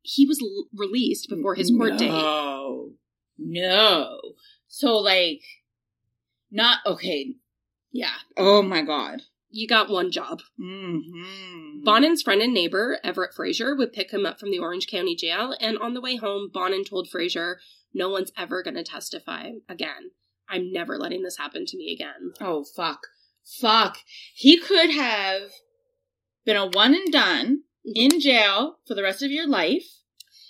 he 0.00 0.26
was 0.26 0.42
l- 0.42 0.66
released 0.76 1.28
before 1.28 1.54
his 1.54 1.70
court 1.70 1.96
date. 1.96 2.08
No. 2.10 2.90
No. 3.38 4.18
So 4.66 4.96
like, 4.98 5.42
not 6.50 6.78
okay. 6.84 7.36
Yeah. 7.92 8.14
Oh 8.36 8.62
my 8.62 8.82
god. 8.82 9.22
You 9.52 9.68
got 9.68 9.90
one 9.90 10.10
job. 10.10 10.40
Mm-hmm. 10.58 11.84
Bonin's 11.84 12.22
friend 12.22 12.40
and 12.40 12.54
neighbor, 12.54 12.98
Everett 13.04 13.34
Fraser, 13.34 13.76
would 13.76 13.92
pick 13.92 14.10
him 14.10 14.24
up 14.24 14.40
from 14.40 14.50
the 14.50 14.58
Orange 14.58 14.86
County 14.86 15.14
Jail, 15.14 15.54
and 15.60 15.78
on 15.78 15.92
the 15.92 16.00
way 16.00 16.16
home, 16.16 16.50
Bonin 16.52 16.84
told 16.84 17.08
Fraser, 17.08 17.60
No 17.92 18.08
one's 18.08 18.32
ever 18.36 18.62
going 18.62 18.76
to 18.76 18.82
testify 18.82 19.50
again. 19.68 20.12
I'm 20.48 20.72
never 20.72 20.98
letting 20.98 21.22
this 21.22 21.36
happen 21.36 21.66
to 21.66 21.76
me 21.76 21.92
again. 21.92 22.32
Oh 22.40 22.64
fuck. 22.64 23.06
Fuck. 23.44 23.98
He 24.34 24.58
could 24.58 24.90
have 24.90 25.50
been 26.44 26.56
a 26.56 26.66
one 26.66 26.94
and 26.94 27.12
done 27.12 27.62
in 27.84 28.20
jail 28.20 28.78
for 28.86 28.94
the 28.94 29.02
rest 29.02 29.22
of 29.22 29.30
your 29.30 29.48
life. 29.48 29.86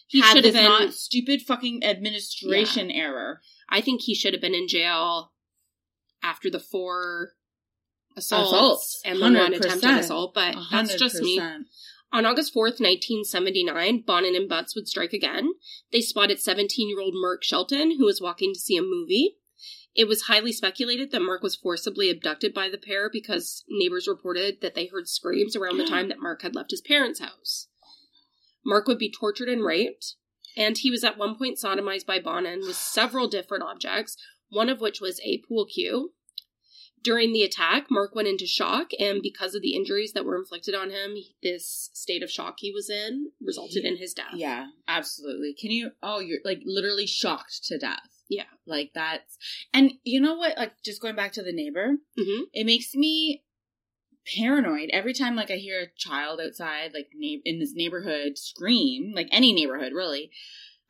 He 0.06 0.20
had 0.20 0.34
should 0.34 0.44
have 0.44 0.54
been. 0.54 0.64
not 0.64 0.92
stupid 0.92 1.42
fucking 1.42 1.82
administration 1.84 2.90
error. 2.90 3.40
I 3.68 3.80
think 3.80 4.02
he 4.02 4.14
should 4.14 4.34
have 4.34 4.42
been 4.42 4.54
in 4.54 4.68
jail 4.68 5.32
after 6.22 6.50
the 6.50 6.60
four 6.60 7.32
assaults, 8.16 8.53
Assaults. 8.53 9.03
and 9.05 9.18
the 9.18 9.22
one 9.22 9.35
100%. 9.35 9.57
attempted 9.57 9.90
assault, 9.90 10.35
but 10.35 10.55
A 10.55 10.66
that's 10.70 10.94
just 10.94 11.20
me. 11.20 11.40
On 12.14 12.27
August 12.27 12.55
4th, 12.55 12.79
1979, 12.79 14.03
Bonin 14.07 14.37
and 14.37 14.48
Butts 14.48 14.75
would 14.75 14.87
strike 14.87 15.14
again. 15.14 15.53
They 15.92 16.03
spotted 16.03 16.40
17 16.40 16.88
year 16.88 17.01
old 17.01 17.14
Mark 17.16 17.42
Shelton, 17.42 17.96
who 17.98 18.05
was 18.05 18.20
walking 18.20 18.53
to 18.53 18.61
see 18.61 18.77
a 18.77 18.83
movie. 18.83 19.37
It 19.94 20.09
was 20.09 20.22
highly 20.22 20.53
speculated 20.53 21.11
that 21.11 21.20
Mark 21.20 21.42
was 21.42 21.57
forcibly 21.57 22.09
abducted 22.11 22.55
by 22.55 22.68
the 22.68 22.79
pair 22.79 23.11
because 23.11 23.64
neighbors 23.68 24.09
reported 24.09 24.61
that 24.62 24.75
they 24.75 24.87
heard 24.87 25.09
screams 25.09 25.55
around 25.55 25.79
the 25.79 25.87
time 25.87 26.09
that 26.09 26.20
Mark 26.20 26.42
had 26.42 26.55
left 26.55 26.70
his 26.70 26.81
parents' 26.81 27.20
house. 27.20 27.68
Mark 28.64 28.87
would 28.87 28.98
be 28.98 29.11
tortured 29.12 29.48
and 29.48 29.64
raped, 29.64 30.14
and 30.57 30.79
he 30.79 30.90
was 30.90 31.05
at 31.05 31.18
one 31.18 31.37
point 31.37 31.59
sodomized 31.59 32.07
by 32.07 32.18
Bonin 32.18 32.61
with 32.61 32.77
several 32.77 33.29
different 33.29 33.64
objects, 33.64 34.16
one 34.48 34.68
of 34.68 34.81
which 34.81 35.01
was 35.01 35.20
a 35.25 35.42
pool 35.46 35.66
cue. 35.66 36.12
During 37.02 37.32
the 37.32 37.42
attack, 37.42 37.86
Mark 37.90 38.14
went 38.14 38.28
into 38.28 38.46
shock, 38.46 38.90
and 38.98 39.20
because 39.22 39.54
of 39.54 39.62
the 39.62 39.74
injuries 39.74 40.12
that 40.12 40.24
were 40.24 40.36
inflicted 40.38 40.74
on 40.74 40.90
him, 40.90 41.16
this 41.42 41.90
state 41.92 42.22
of 42.22 42.30
shock 42.30 42.56
he 42.58 42.70
was 42.70 42.88
in 42.88 43.30
resulted 43.44 43.84
in 43.84 43.96
his 43.96 44.14
death. 44.14 44.34
Yeah, 44.34 44.66
absolutely. 44.86 45.54
Can 45.54 45.70
you? 45.70 45.90
Oh, 46.02 46.20
you're 46.20 46.38
like 46.44 46.60
literally 46.64 47.06
shocked 47.06 47.64
to 47.64 47.78
death. 47.78 47.98
Yeah. 48.28 48.44
Like 48.66 48.92
that's. 48.94 49.36
And 49.74 49.92
you 50.05 50.20
know 50.20 50.34
what? 50.34 50.57
Like 50.57 50.72
just 50.84 51.03
going 51.03 51.16
back 51.16 51.32
to 51.32 51.42
the 51.42 51.53
neighbor, 51.53 51.96
hmm 52.16 52.42
it 52.53 52.64
makes 52.64 52.94
me 52.94 53.42
paranoid 54.36 54.88
every 54.92 55.12
time 55.12 55.34
like 55.34 55.50
I 55.50 55.57
hear 55.57 55.80
a 55.80 55.98
child 55.98 56.40
outside 56.40 56.92
like 56.94 57.09
neigh- 57.14 57.42
in 57.44 57.59
this 57.59 57.72
neighborhood 57.74 58.38
scream, 58.38 59.12
like 59.14 59.28
any 59.32 59.53
neighborhood 59.53 59.92
really. 59.92 60.30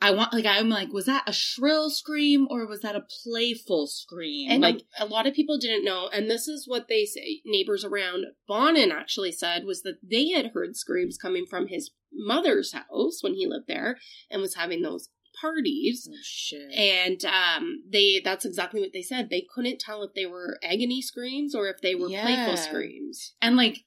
I 0.03 0.11
want 0.11 0.33
like 0.33 0.47
I'm 0.47 0.69
like, 0.69 0.93
was 0.93 1.07
that 1.07 1.23
a 1.29 1.33
shrill 1.33 1.89
scream 1.89 2.47
or 2.51 2.67
was 2.67 2.81
that 2.81 2.97
a 2.97 3.05
playful 3.23 3.87
scream? 3.87 4.51
And 4.51 4.61
like 4.63 4.83
a, 4.99 5.05
a 5.05 5.07
lot 5.07 5.27
of 5.27 5.35
people 5.35 5.59
didn't 5.59 5.85
know, 5.85 6.09
and 6.13 6.29
this 6.31 6.49
is 6.49 6.65
what 6.67 6.89
they 6.89 7.05
say. 7.05 7.41
Neighbors 7.45 7.85
around 7.85 8.25
Bonin 8.49 8.91
actually 8.91 9.33
said 9.33 9.65
was 9.65 9.83
that 9.83 9.99
they 10.03 10.31
had 10.31 10.51
heard 10.53 10.77
screams 10.77 11.17
coming 11.17 11.47
from 11.49 11.69
his 11.69 11.91
mother's 12.13 12.73
house 12.73 13.23
when 13.23 13.35
he 13.35 13.47
lived 13.47 13.67
there 13.69 13.97
and 14.31 14.43
was 14.43 14.57
having 14.57 14.83
those 14.83 15.09
parties. 15.41 16.09
oh, 16.13 16.17
shit. 16.23 16.73
And 16.77 17.25
um, 17.25 17.83
they 17.91 18.21
that's 18.25 18.45
exactly 18.45 18.81
what 18.81 18.91
they 18.93 19.03
said. 19.03 19.31
They 19.31 19.47
couldn't 19.55 19.79
tell 19.81 20.03
if 20.03 20.13
they 20.15 20.27
were 20.27 20.59
agony 20.63 21.01
screams 21.01 21.55
or 21.55 21.69
if 21.69 21.81
they 21.81 21.95
were 21.95 22.09
Yeah. 22.09 22.23
playful 22.23 22.57
screams. 22.57 23.35
And 23.41 23.57
like, 23.57 23.79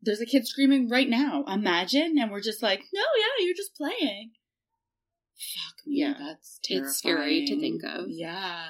there's 0.00 0.20
a 0.20 0.26
kid 0.26 0.46
screaming 0.46 0.88
right 0.88 1.08
now. 1.08 1.44
Imagine, 1.48 2.16
and 2.20 2.30
we're 2.30 2.40
just 2.40 2.62
like, 2.62 2.80
no, 2.92 3.02
yeah, 3.18 3.44
you're 3.44 3.56
just 3.56 3.74
playing. 3.74 4.32
Fuck 5.36 5.86
me, 5.86 6.00
Yeah. 6.00 6.14
that's 6.18 6.58
terrifying. 6.62 6.86
It's 6.88 6.98
scary 6.98 7.44
to 7.46 7.60
think 7.60 7.82
of. 7.84 8.04
Yeah, 8.08 8.66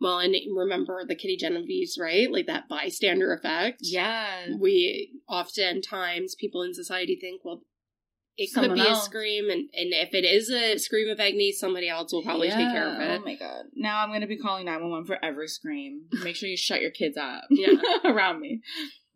Well, 0.00 0.18
and 0.20 0.34
remember 0.56 1.04
the 1.06 1.14
Kitty 1.16 1.36
Genovese's, 1.36 1.98
right? 2.00 2.30
Like 2.30 2.46
that 2.46 2.68
bystander 2.68 3.32
effect. 3.32 3.78
yeah. 3.82 4.46
We 4.58 5.20
oftentimes 5.28 6.34
people 6.36 6.62
in 6.62 6.72
society 6.74 7.16
think, 7.20 7.44
well, 7.44 7.62
it 8.36 8.54
could 8.54 8.72
be 8.74 8.80
else. 8.80 9.02
a 9.02 9.04
scream, 9.06 9.50
and, 9.50 9.62
and 9.74 9.92
if 9.92 10.14
it 10.14 10.24
is 10.24 10.48
a 10.48 10.78
scream 10.78 11.08
of 11.10 11.18
agony, 11.18 11.50
somebody 11.50 11.88
else 11.88 12.12
will 12.12 12.22
probably 12.22 12.48
take 12.48 12.70
care 12.70 12.88
of 12.94 13.00
it. 13.00 13.20
Oh 13.20 13.24
my 13.24 13.34
god! 13.34 13.64
Now 13.74 13.98
I'm 14.00 14.12
gonna 14.12 14.28
be 14.28 14.38
calling 14.38 14.66
nine 14.66 14.80
one 14.80 14.90
one 14.92 15.04
for 15.04 15.18
every 15.24 15.48
scream. 15.48 16.02
Make 16.22 16.36
sure 16.36 16.48
you 16.48 16.56
shut 16.56 16.80
your 16.80 16.92
kids 16.92 17.16
up. 17.16 17.42
Yeah. 17.50 17.74
around 18.04 18.38
me. 18.40 18.60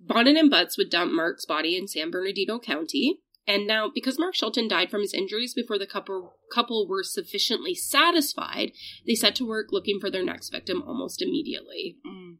Bonin 0.00 0.36
and 0.36 0.50
Butts 0.50 0.76
would 0.76 0.90
dump 0.90 1.12
Mark's 1.12 1.46
body 1.46 1.76
in 1.76 1.86
San 1.86 2.10
Bernardino 2.10 2.58
County. 2.58 3.20
And 3.46 3.66
now, 3.66 3.90
because 3.92 4.18
Mark 4.18 4.34
Shelton 4.34 4.68
died 4.68 4.90
from 4.90 5.00
his 5.00 5.12
injuries 5.12 5.52
before 5.52 5.78
the 5.78 5.86
couple, 5.86 6.36
couple 6.52 6.86
were 6.86 7.02
sufficiently 7.02 7.74
satisfied, 7.74 8.72
they 9.06 9.14
set 9.14 9.34
to 9.36 9.46
work 9.46 9.68
looking 9.72 9.98
for 9.98 10.10
their 10.10 10.24
next 10.24 10.50
victim 10.50 10.82
almost 10.86 11.20
immediately. 11.20 11.96
Mm. 12.06 12.36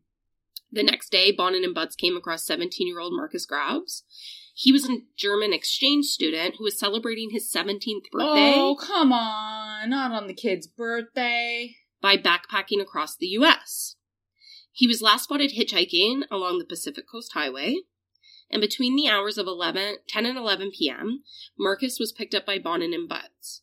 The 0.71 0.83
next 0.83 1.11
day, 1.11 1.33
Bonin 1.33 1.65
and 1.65 1.75
Butts 1.75 1.97
came 1.97 2.17
across 2.17 2.47
17 2.47 2.87
year 2.87 3.01
old 3.01 3.13
Marcus 3.15 3.45
Grabs. 3.45 4.05
He 4.55 4.71
was 4.71 4.89
a 4.89 4.99
German 5.17 5.53
exchange 5.53 6.07
student 6.07 6.57
who 6.57 6.65
was 6.65 6.79
celebrating 6.79 7.31
his 7.31 7.51
17th 7.51 8.11
birthday 8.11 8.55
Oh 8.55 8.77
come 8.81 9.13
on! 9.13 9.91
Not 9.91 10.13
on 10.13 10.27
the 10.29 10.35
kid's 10.35 10.67
birthday. 10.67 11.77
by 12.01 12.17
backpacking 12.17 12.81
across 12.81 13.17
the 13.17 13.27
U.S. 13.29 13.97
He 14.71 14.87
was 14.87 15.03
last 15.03 15.25
spotted 15.25 15.53
hitchhiking 15.53 16.23
along 16.31 16.59
the 16.59 16.65
Pacific 16.65 17.05
Coast 17.11 17.33
Highway, 17.35 17.79
and 18.53 18.61
between 18.61 18.95
the 18.97 19.09
hours 19.09 19.39
of 19.39 19.47
11, 19.47 19.97
10 20.07 20.27
and 20.27 20.37
11 20.39 20.71
p.m., 20.79 21.23
Marcus 21.59 21.99
was 21.99 22.13
picked 22.13 22.35
up 22.35 22.45
by 22.47 22.59
Bonin 22.59 22.93
and 22.95 23.09
Butts. 23.09 23.63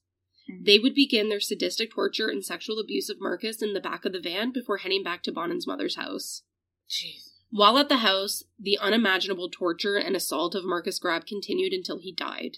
Mhm. 0.50 0.66
They 0.66 0.80
would 0.80 0.96
begin 0.96 1.30
their 1.30 1.40
sadistic 1.40 1.92
torture 1.92 2.28
and 2.28 2.44
sexual 2.44 2.80
abuse 2.80 3.10
of 3.10 3.22
Marcus 3.22 3.62
in 3.62 3.74
the 3.74 3.80
back 3.80 4.04
of 4.06 4.14
the 4.14 4.20
van 4.20 4.52
before 4.52 4.78
heading 4.78 5.04
back 5.04 5.22
to 5.24 5.32
Bonin's 5.32 5.68
mother's 5.68 5.96
house. 5.96 6.44
Jeez. 6.90 7.28
While 7.52 7.78
at 7.78 7.90
the 7.90 7.98
house, 7.98 8.44
the 8.60 8.78
unimaginable 8.78 9.50
torture 9.50 9.96
and 9.98 10.16
assault 10.16 10.54
of 10.56 10.66
Marcus 10.66 11.00
Grab 11.00 11.26
continued 11.26 11.74
until 11.74 11.98
he 12.00 12.12
died. 12.12 12.58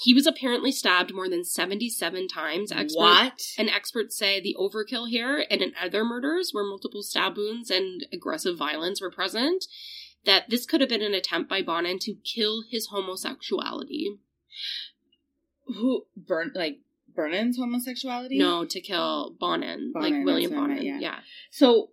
He 0.00 0.14
was 0.14 0.26
apparently 0.26 0.70
stabbed 0.70 1.12
more 1.12 1.28
than 1.28 1.44
77 1.44 2.28
times. 2.28 2.70
Expert- 2.72 2.98
What? 2.98 3.42
and 3.58 3.68
experts 3.68 4.16
say 4.16 4.40
the 4.40 4.54
overkill 4.58 5.10
here 5.10 5.44
and 5.50 5.60
in 5.60 5.74
other 5.78 6.04
murders 6.04 6.50
where 6.52 6.64
multiple 6.64 7.02
stab 7.02 7.36
wounds 7.36 7.70
and 7.70 8.06
aggressive 8.12 8.56
violence 8.56 9.00
were 9.00 9.10
present, 9.10 9.66
that 10.28 10.50
this 10.50 10.66
could 10.66 10.82
have 10.82 10.90
been 10.90 11.02
an 11.02 11.14
attempt 11.14 11.48
by 11.48 11.62
Bonin 11.62 11.98
to 12.00 12.14
kill 12.14 12.62
his 12.70 12.88
homosexuality. 12.88 14.18
Who 15.66 16.04
burn 16.14 16.52
like 16.54 16.80
Burnen's 17.12 17.56
homosexuality? 17.56 18.38
No, 18.38 18.66
to 18.66 18.80
kill 18.80 19.34
Bonin, 19.40 19.92
like 19.94 20.12
William 20.24 20.52
Bonin. 20.52 20.82
yeah. 20.82 20.98
yeah. 21.00 21.18
So 21.50 21.92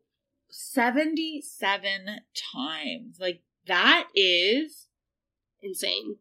seventy-seven 0.50 2.08
times. 2.54 3.18
Like 3.20 3.42
that 3.68 4.08
is 4.14 4.88
Insane. 5.62 6.18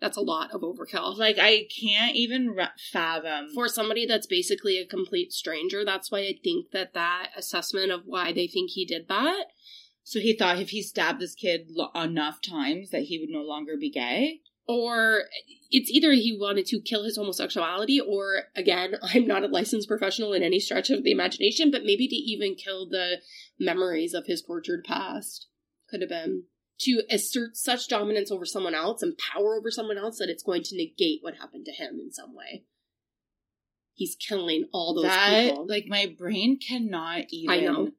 That's 0.00 0.16
a 0.16 0.22
lot 0.22 0.52
of 0.52 0.60
overkill. 0.60 1.18
like 1.18 1.38
I 1.40 1.66
can't 1.82 2.14
even 2.14 2.50
re- 2.50 2.68
fathom. 2.92 3.48
For 3.52 3.66
somebody 3.66 4.06
that's 4.06 4.28
basically 4.28 4.78
a 4.78 4.86
complete 4.86 5.32
stranger, 5.32 5.84
that's 5.84 6.12
why 6.12 6.20
I 6.20 6.34
think 6.42 6.70
that 6.70 6.94
that 6.94 7.30
assessment 7.36 7.90
of 7.90 8.02
why 8.06 8.32
they 8.32 8.46
think 8.46 8.70
he 8.70 8.84
did 8.84 9.08
that 9.08 9.46
so 10.08 10.20
he 10.20 10.34
thought 10.34 10.58
if 10.58 10.70
he 10.70 10.80
stabbed 10.80 11.20
this 11.20 11.34
kid 11.34 11.66
lo- 11.68 11.90
enough 11.94 12.40
times 12.40 12.88
that 12.90 13.02
he 13.02 13.18
would 13.18 13.28
no 13.28 13.42
longer 13.42 13.76
be 13.78 13.90
gay. 13.90 14.40
or 14.66 15.24
it's 15.70 15.90
either 15.90 16.12
he 16.12 16.34
wanted 16.34 16.64
to 16.64 16.80
kill 16.80 17.04
his 17.04 17.16
homosexuality 17.18 18.00
or 18.00 18.44
again 18.56 18.94
i'm 19.14 19.26
not 19.26 19.44
a 19.44 19.48
licensed 19.48 19.86
professional 19.86 20.32
in 20.32 20.42
any 20.42 20.58
stretch 20.58 20.88
of 20.88 21.04
the 21.04 21.12
imagination 21.12 21.70
but 21.70 21.84
maybe 21.84 22.08
to 22.08 22.16
even 22.16 22.54
kill 22.54 22.88
the 22.88 23.16
memories 23.60 24.14
of 24.14 24.24
his 24.26 24.40
tortured 24.40 24.82
past 24.82 25.46
could 25.90 26.00
have 26.00 26.10
been 26.10 26.44
to 26.80 27.02
assert 27.10 27.56
such 27.56 27.88
dominance 27.88 28.30
over 28.30 28.46
someone 28.46 28.74
else 28.74 29.02
and 29.02 29.18
power 29.18 29.56
over 29.56 29.70
someone 29.70 29.98
else 29.98 30.18
that 30.18 30.30
it's 30.30 30.42
going 30.42 30.62
to 30.62 30.76
negate 30.76 31.18
what 31.22 31.36
happened 31.36 31.66
to 31.66 31.72
him 31.72 31.98
in 32.00 32.10
some 32.10 32.34
way 32.34 32.64
he's 33.92 34.16
killing 34.16 34.68
all 34.72 34.94
those 34.94 35.04
that 35.04 35.50
people 35.50 35.66
like 35.66 35.84
my 35.86 36.06
brain 36.18 36.58
cannot 36.58 37.24
even 37.30 37.50
I 37.50 37.60
know. 37.60 37.90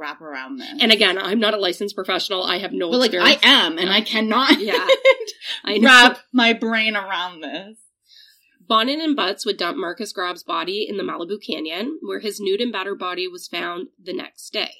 Wrap 0.00 0.20
around 0.20 0.58
this. 0.58 0.72
and 0.80 0.90
again 0.90 1.18
i'm 1.18 1.38
not 1.38 1.54
a 1.54 1.58
licensed 1.58 1.94
professional 1.94 2.42
i 2.42 2.58
have 2.58 2.72
no 2.72 2.90
but 2.90 2.98
like 3.00 3.14
I 3.14 3.38
am, 3.42 3.78
and 3.78 3.90
I 3.90 4.00
cannot 4.00 4.58
Yeah. 4.60 4.86
I 5.64 5.78
wrap 5.82 6.18
my 6.32 6.52
brain 6.52 6.96
around 6.96 7.42
this. 7.42 7.76
Bonin 8.66 9.00
and 9.00 9.16
Butts 9.16 9.44
would 9.44 9.56
dump 9.56 9.76
Marcus 9.76 10.12
Grab's 10.12 10.44
body 10.44 10.86
in 10.88 10.96
the 10.96 11.02
Malibu 11.02 11.38
Canyon, 11.44 11.98
where 12.02 12.20
his 12.20 12.38
nude 12.40 12.60
and 12.60 12.72
battered 12.72 12.98
body 13.00 13.26
was 13.26 13.48
found 13.48 13.88
the 14.00 14.12
next 14.12 14.52
day. 14.52 14.70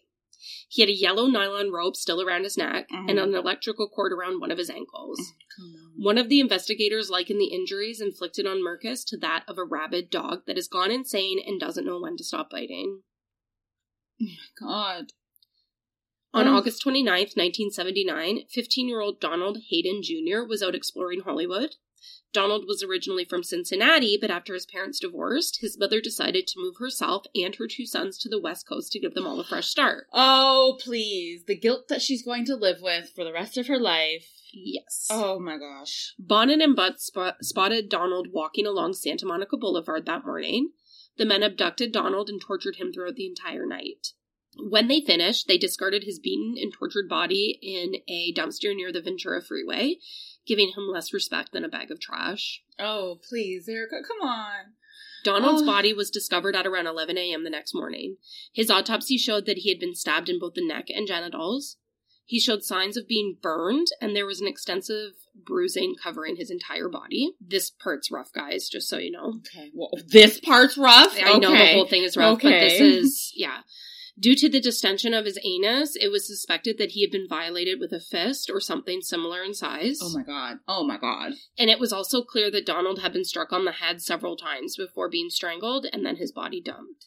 He 0.68 0.80
had 0.82 0.88
a 0.88 0.94
yellow 0.96 1.26
nylon 1.26 1.72
rope 1.72 1.96
still 1.96 2.22
around 2.22 2.44
his 2.44 2.56
neck 2.56 2.88
Mhm. 2.90 3.10
and 3.10 3.18
an 3.18 3.34
electrical 3.34 3.88
cord 3.88 4.12
around 4.12 4.40
one 4.40 4.52
of 4.52 4.58
his 4.58 4.70
ankles. 4.70 5.18
On. 5.60 5.92
One 5.96 6.18
of 6.18 6.28
the 6.28 6.38
investigators 6.40 7.10
likened 7.10 7.40
the 7.40 7.52
injuries 7.52 8.00
inflicted 8.00 8.46
on 8.46 8.62
Marcus 8.62 9.02
to 9.06 9.16
that 9.18 9.42
of 9.48 9.58
a 9.58 9.64
rabid 9.64 10.08
dog 10.08 10.42
that 10.46 10.56
has 10.56 10.68
gone 10.68 10.92
insane 10.92 11.38
and 11.44 11.58
doesn't 11.58 11.84
know 11.84 12.00
when 12.00 12.16
to 12.16 12.24
stop 12.24 12.48
biting. 12.50 13.02
God. 14.58 15.12
On 16.32 16.46
Oh. 16.46 16.56
August 16.56 16.82
29th, 16.84 17.36
1979, 17.36 18.44
15 18.48 18.88
year 18.88 19.00
old 19.00 19.20
Donald 19.20 19.58
Hayden 19.68 20.00
Jr. 20.02 20.44
was 20.48 20.62
out 20.62 20.74
exploring 20.74 21.20
Hollywood. 21.20 21.76
Donald 22.32 22.64
was 22.68 22.82
originally 22.84 23.24
from 23.24 23.42
Cincinnati, 23.42 24.16
but 24.20 24.30
after 24.30 24.54
his 24.54 24.64
parents 24.64 25.00
divorced, 25.00 25.58
his 25.60 25.76
mother 25.76 26.00
decided 26.00 26.46
to 26.46 26.60
move 26.60 26.76
herself 26.78 27.24
and 27.34 27.56
her 27.56 27.66
two 27.66 27.84
sons 27.84 28.16
to 28.18 28.28
the 28.28 28.40
West 28.40 28.68
Coast 28.68 28.92
to 28.92 29.00
give 29.00 29.14
them 29.14 29.26
all 29.26 29.40
a 29.40 29.44
fresh 29.44 29.66
start. 29.66 30.06
Oh, 30.12 30.78
please. 30.80 31.42
The 31.48 31.58
guilt 31.58 31.88
that 31.88 32.00
she's 32.02 32.22
going 32.24 32.44
to 32.44 32.54
live 32.54 32.78
with 32.80 33.10
for 33.16 33.24
the 33.24 33.32
rest 33.32 33.58
of 33.58 33.66
her 33.66 33.80
life. 33.80 34.26
Yes. 34.52 35.08
Oh 35.10 35.40
my 35.40 35.58
gosh. 35.58 36.14
Bonin 36.18 36.60
and 36.60 36.76
Butts 36.76 37.06
spot- 37.06 37.42
spotted 37.44 37.88
Donald 37.88 38.28
walking 38.32 38.66
along 38.66 38.92
Santa 38.92 39.26
Monica 39.26 39.56
Boulevard 39.56 40.06
that 40.06 40.24
morning. 40.24 40.70
The 41.20 41.26
men 41.26 41.42
abducted 41.42 41.92
Donald 41.92 42.30
and 42.30 42.40
tortured 42.40 42.76
him 42.76 42.94
throughout 42.94 43.16
the 43.16 43.26
entire 43.26 43.66
night. 43.66 44.14
When 44.56 44.88
they 44.88 45.02
finished, 45.02 45.48
they 45.48 45.58
discarded 45.58 46.04
his 46.04 46.18
beaten 46.18 46.54
and 46.58 46.72
tortured 46.72 47.10
body 47.10 47.58
in 47.60 47.96
a 48.08 48.32
dumpster 48.32 48.74
near 48.74 48.90
the 48.90 49.02
Ventura 49.02 49.42
Freeway, 49.42 49.96
giving 50.46 50.70
him 50.70 50.88
less 50.90 51.12
respect 51.12 51.52
than 51.52 51.62
a 51.62 51.68
bag 51.68 51.90
of 51.90 52.00
trash. 52.00 52.62
Oh, 52.78 53.20
please, 53.28 53.68
Erica, 53.68 53.96
come 54.02 54.26
on. 54.26 54.72
Donald's 55.22 55.60
Oh. 55.60 55.66
body 55.66 55.92
was 55.92 56.10
discovered 56.10 56.56
at 56.56 56.66
around 56.66 56.86
11 56.86 57.18
a.m. 57.18 57.44
the 57.44 57.50
next 57.50 57.74
morning. 57.74 58.16
His 58.50 58.70
autopsy 58.70 59.18
showed 59.18 59.44
that 59.44 59.58
he 59.58 59.68
had 59.68 59.78
been 59.78 59.94
stabbed 59.94 60.30
in 60.30 60.38
both 60.38 60.54
the 60.54 60.66
neck 60.66 60.86
and 60.88 61.06
genitals. 61.06 61.76
He 62.30 62.38
showed 62.38 62.62
signs 62.62 62.96
of 62.96 63.08
being 63.08 63.38
burned, 63.42 63.88
and 64.00 64.14
there 64.14 64.24
was 64.24 64.40
an 64.40 64.46
extensive 64.46 65.14
bruising 65.34 65.96
covering 66.00 66.36
his 66.36 66.48
entire 66.48 66.88
body. 66.88 67.32
This 67.40 67.70
part's 67.70 68.08
rough, 68.08 68.32
guys, 68.32 68.68
just 68.68 68.88
so 68.88 68.98
you 68.98 69.10
know. 69.10 69.40
Okay, 69.40 69.72
well, 69.74 69.90
this 70.06 70.38
part's 70.38 70.78
rough. 70.78 71.12
I 71.20 71.38
know 71.38 71.50
the 71.50 71.72
whole 71.72 71.88
thing 71.88 72.04
is 72.04 72.16
rough, 72.16 72.40
but 72.40 72.50
this 72.50 72.80
is, 72.80 73.32
yeah. 73.34 73.62
Due 74.16 74.36
to 74.36 74.48
the 74.48 74.60
distension 74.60 75.12
of 75.12 75.24
his 75.24 75.40
anus, 75.44 75.96
it 75.96 76.12
was 76.12 76.24
suspected 76.24 76.78
that 76.78 76.92
he 76.92 77.00
had 77.02 77.10
been 77.10 77.26
violated 77.28 77.80
with 77.80 77.92
a 77.92 77.98
fist 77.98 78.48
or 78.48 78.60
something 78.60 79.00
similar 79.00 79.42
in 79.42 79.52
size. 79.52 79.98
Oh 80.00 80.12
my 80.16 80.22
god. 80.22 80.58
Oh 80.68 80.86
my 80.86 80.98
god. 80.98 81.32
And 81.58 81.68
it 81.68 81.80
was 81.80 81.92
also 81.92 82.22
clear 82.22 82.48
that 82.52 82.64
Donald 82.64 83.00
had 83.00 83.12
been 83.12 83.24
struck 83.24 83.52
on 83.52 83.64
the 83.64 83.72
head 83.72 84.00
several 84.00 84.36
times 84.36 84.76
before 84.76 85.08
being 85.08 85.30
strangled 85.30 85.84
and 85.92 86.06
then 86.06 86.14
his 86.14 86.30
body 86.30 86.60
dumped. 86.60 87.06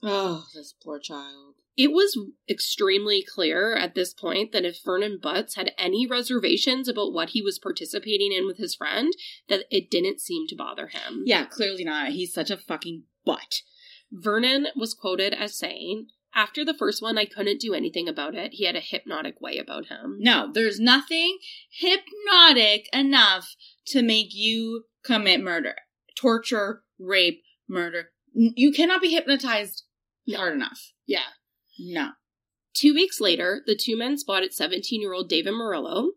Oh, 0.00 0.46
this 0.54 0.76
poor 0.80 1.00
child. 1.00 1.56
It 1.76 1.92
was 1.92 2.18
extremely 2.48 3.22
clear 3.26 3.74
at 3.76 3.94
this 3.94 4.12
point 4.12 4.52
that 4.52 4.64
if 4.64 4.82
Vernon 4.84 5.18
Butts 5.22 5.54
had 5.54 5.72
any 5.78 6.06
reservations 6.06 6.88
about 6.88 7.12
what 7.12 7.30
he 7.30 7.40
was 7.40 7.58
participating 7.58 8.32
in 8.32 8.46
with 8.46 8.58
his 8.58 8.74
friend, 8.74 9.12
that 9.48 9.64
it 9.70 9.90
didn't 9.90 10.20
seem 10.20 10.46
to 10.48 10.56
bother 10.56 10.88
him. 10.88 11.22
Yeah, 11.24 11.44
clearly 11.46 11.84
not. 11.84 12.10
He's 12.10 12.34
such 12.34 12.50
a 12.50 12.56
fucking 12.56 13.04
butt. 13.24 13.62
Vernon 14.12 14.66
was 14.76 14.92
quoted 14.94 15.32
as 15.32 15.56
saying, 15.56 16.08
After 16.34 16.64
the 16.64 16.74
first 16.74 17.00
one, 17.00 17.16
I 17.16 17.24
couldn't 17.24 17.60
do 17.60 17.72
anything 17.72 18.08
about 18.08 18.34
it. 18.34 18.52
He 18.54 18.64
had 18.66 18.76
a 18.76 18.80
hypnotic 18.80 19.40
way 19.40 19.56
about 19.56 19.86
him. 19.86 20.16
No, 20.20 20.50
there's 20.52 20.80
nothing 20.80 21.38
hypnotic 21.70 22.88
enough 22.92 23.54
to 23.86 24.02
make 24.02 24.28
you 24.34 24.84
commit 25.04 25.40
murder. 25.40 25.74
torture, 26.16 26.82
rape, 26.98 27.42
murder. 27.68 28.10
You 28.34 28.72
cannot 28.72 29.00
be 29.00 29.10
hypnotized 29.12 29.84
No. 30.26 30.36
hard 30.38 30.54
enough. 30.54 30.92
Yeah. 31.06 31.24
No. 31.82 32.10
Two 32.74 32.94
weeks 32.94 33.20
later, 33.20 33.62
the 33.66 33.74
two 33.74 33.96
men 33.96 34.18
spotted 34.18 34.52
17 34.52 35.00
year 35.00 35.12
old 35.12 35.28
David 35.28 35.52
Murillo. 35.52 36.12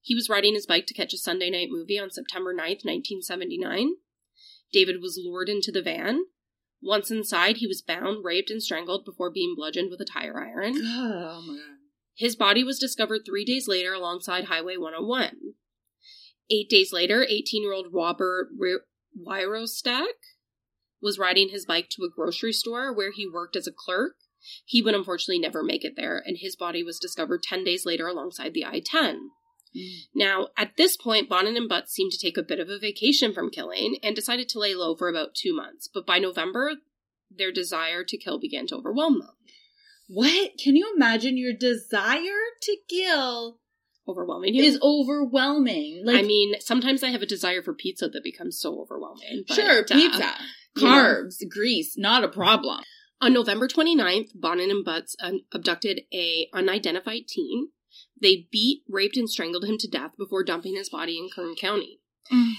He 0.00 0.14
was 0.14 0.28
riding 0.28 0.54
his 0.54 0.66
bike 0.66 0.86
to 0.86 0.94
catch 0.94 1.12
a 1.12 1.18
Sunday 1.18 1.50
night 1.50 1.68
movie 1.70 1.98
on 1.98 2.10
September 2.10 2.54
9th, 2.54 2.84
1979. 2.84 3.94
David 4.72 5.02
was 5.02 5.20
lured 5.22 5.48
into 5.48 5.72
the 5.72 5.82
van. 5.82 6.24
Once 6.80 7.10
inside, 7.10 7.56
he 7.56 7.66
was 7.66 7.82
bound, 7.82 8.24
raped, 8.24 8.50
and 8.50 8.62
strangled 8.62 9.04
before 9.04 9.30
being 9.30 9.54
bludgeoned 9.56 9.90
with 9.90 10.00
a 10.00 10.04
tire 10.04 10.38
iron. 10.40 10.74
Oh 10.76 11.42
my 11.46 11.54
god. 11.54 11.78
His 12.14 12.36
body 12.36 12.64
was 12.64 12.78
discovered 12.78 13.20
three 13.24 13.44
days 13.44 13.68
later 13.68 13.92
alongside 13.92 14.44
Highway 14.44 14.76
101. 14.76 15.36
Eight 16.50 16.68
days 16.68 16.92
later, 16.92 17.24
18 17.28 17.62
year 17.62 17.72
old 17.72 17.92
Robert 17.92 18.48
Wirostek 19.16 20.06
was 21.00 21.18
riding 21.18 21.50
his 21.50 21.66
bike 21.66 21.88
to 21.90 22.02
a 22.02 22.10
grocery 22.10 22.52
store 22.52 22.92
where 22.92 23.12
he 23.12 23.28
worked 23.28 23.56
as 23.56 23.66
a 23.66 23.72
clerk. 23.72 24.14
He 24.64 24.82
would 24.82 24.94
unfortunately 24.94 25.38
never 25.40 25.62
make 25.62 25.84
it 25.84 25.94
there, 25.96 26.22
and 26.24 26.38
his 26.38 26.56
body 26.56 26.82
was 26.82 26.98
discovered 26.98 27.42
10 27.42 27.64
days 27.64 27.84
later 27.84 28.06
alongside 28.06 28.54
the 28.54 28.64
I 28.64 28.80
10. 28.84 29.30
Now, 30.14 30.48
at 30.56 30.76
this 30.76 30.96
point, 30.96 31.28
Bonin 31.28 31.56
and 31.56 31.68
Butts 31.68 31.92
seemed 31.92 32.12
to 32.12 32.18
take 32.18 32.36
a 32.36 32.42
bit 32.42 32.58
of 32.58 32.68
a 32.68 32.78
vacation 32.78 33.32
from 33.32 33.50
killing 33.50 33.98
and 34.02 34.16
decided 34.16 34.48
to 34.50 34.58
lay 34.58 34.74
low 34.74 34.96
for 34.96 35.08
about 35.08 35.34
two 35.34 35.54
months. 35.54 35.88
But 35.92 36.06
by 36.06 36.18
November, 36.18 36.72
their 37.30 37.52
desire 37.52 38.02
to 38.04 38.16
kill 38.16 38.38
began 38.38 38.66
to 38.68 38.76
overwhelm 38.76 39.18
them. 39.18 39.30
What? 40.08 40.52
Can 40.62 40.74
you 40.74 40.92
imagine 40.96 41.36
your 41.36 41.52
desire 41.52 42.40
to 42.62 42.76
kill 42.88 43.58
Overwhelming 44.08 44.54
you? 44.54 44.64
is 44.64 44.78
overwhelming? 44.80 46.02
Like 46.04 46.20
I 46.20 46.22
mean, 46.22 46.54
sometimes 46.60 47.02
I 47.04 47.10
have 47.10 47.20
a 47.20 47.26
desire 47.26 47.62
for 47.62 47.74
pizza 47.74 48.08
that 48.08 48.24
becomes 48.24 48.58
so 48.58 48.80
overwhelming. 48.80 49.44
But, 49.46 49.54
sure, 49.54 49.80
uh, 49.80 49.82
pizza, 49.82 50.34
you 50.76 50.82
know. 50.82 50.88
carbs, 50.88 51.36
grease, 51.50 51.98
not 51.98 52.24
a 52.24 52.28
problem. 52.28 52.82
On 53.20 53.32
November 53.32 53.66
29th, 53.66 54.30
Bonin 54.34 54.70
and 54.70 54.84
Butts 54.84 55.16
um, 55.20 55.40
abducted 55.52 56.02
a 56.12 56.48
unidentified 56.52 57.26
teen. 57.26 57.68
They 58.20 58.46
beat, 58.50 58.82
raped, 58.88 59.16
and 59.16 59.28
strangled 59.28 59.64
him 59.64 59.76
to 59.78 59.88
death 59.88 60.12
before 60.16 60.44
dumping 60.44 60.76
his 60.76 60.88
body 60.88 61.18
in 61.18 61.28
Kern 61.34 61.54
County. 61.56 62.00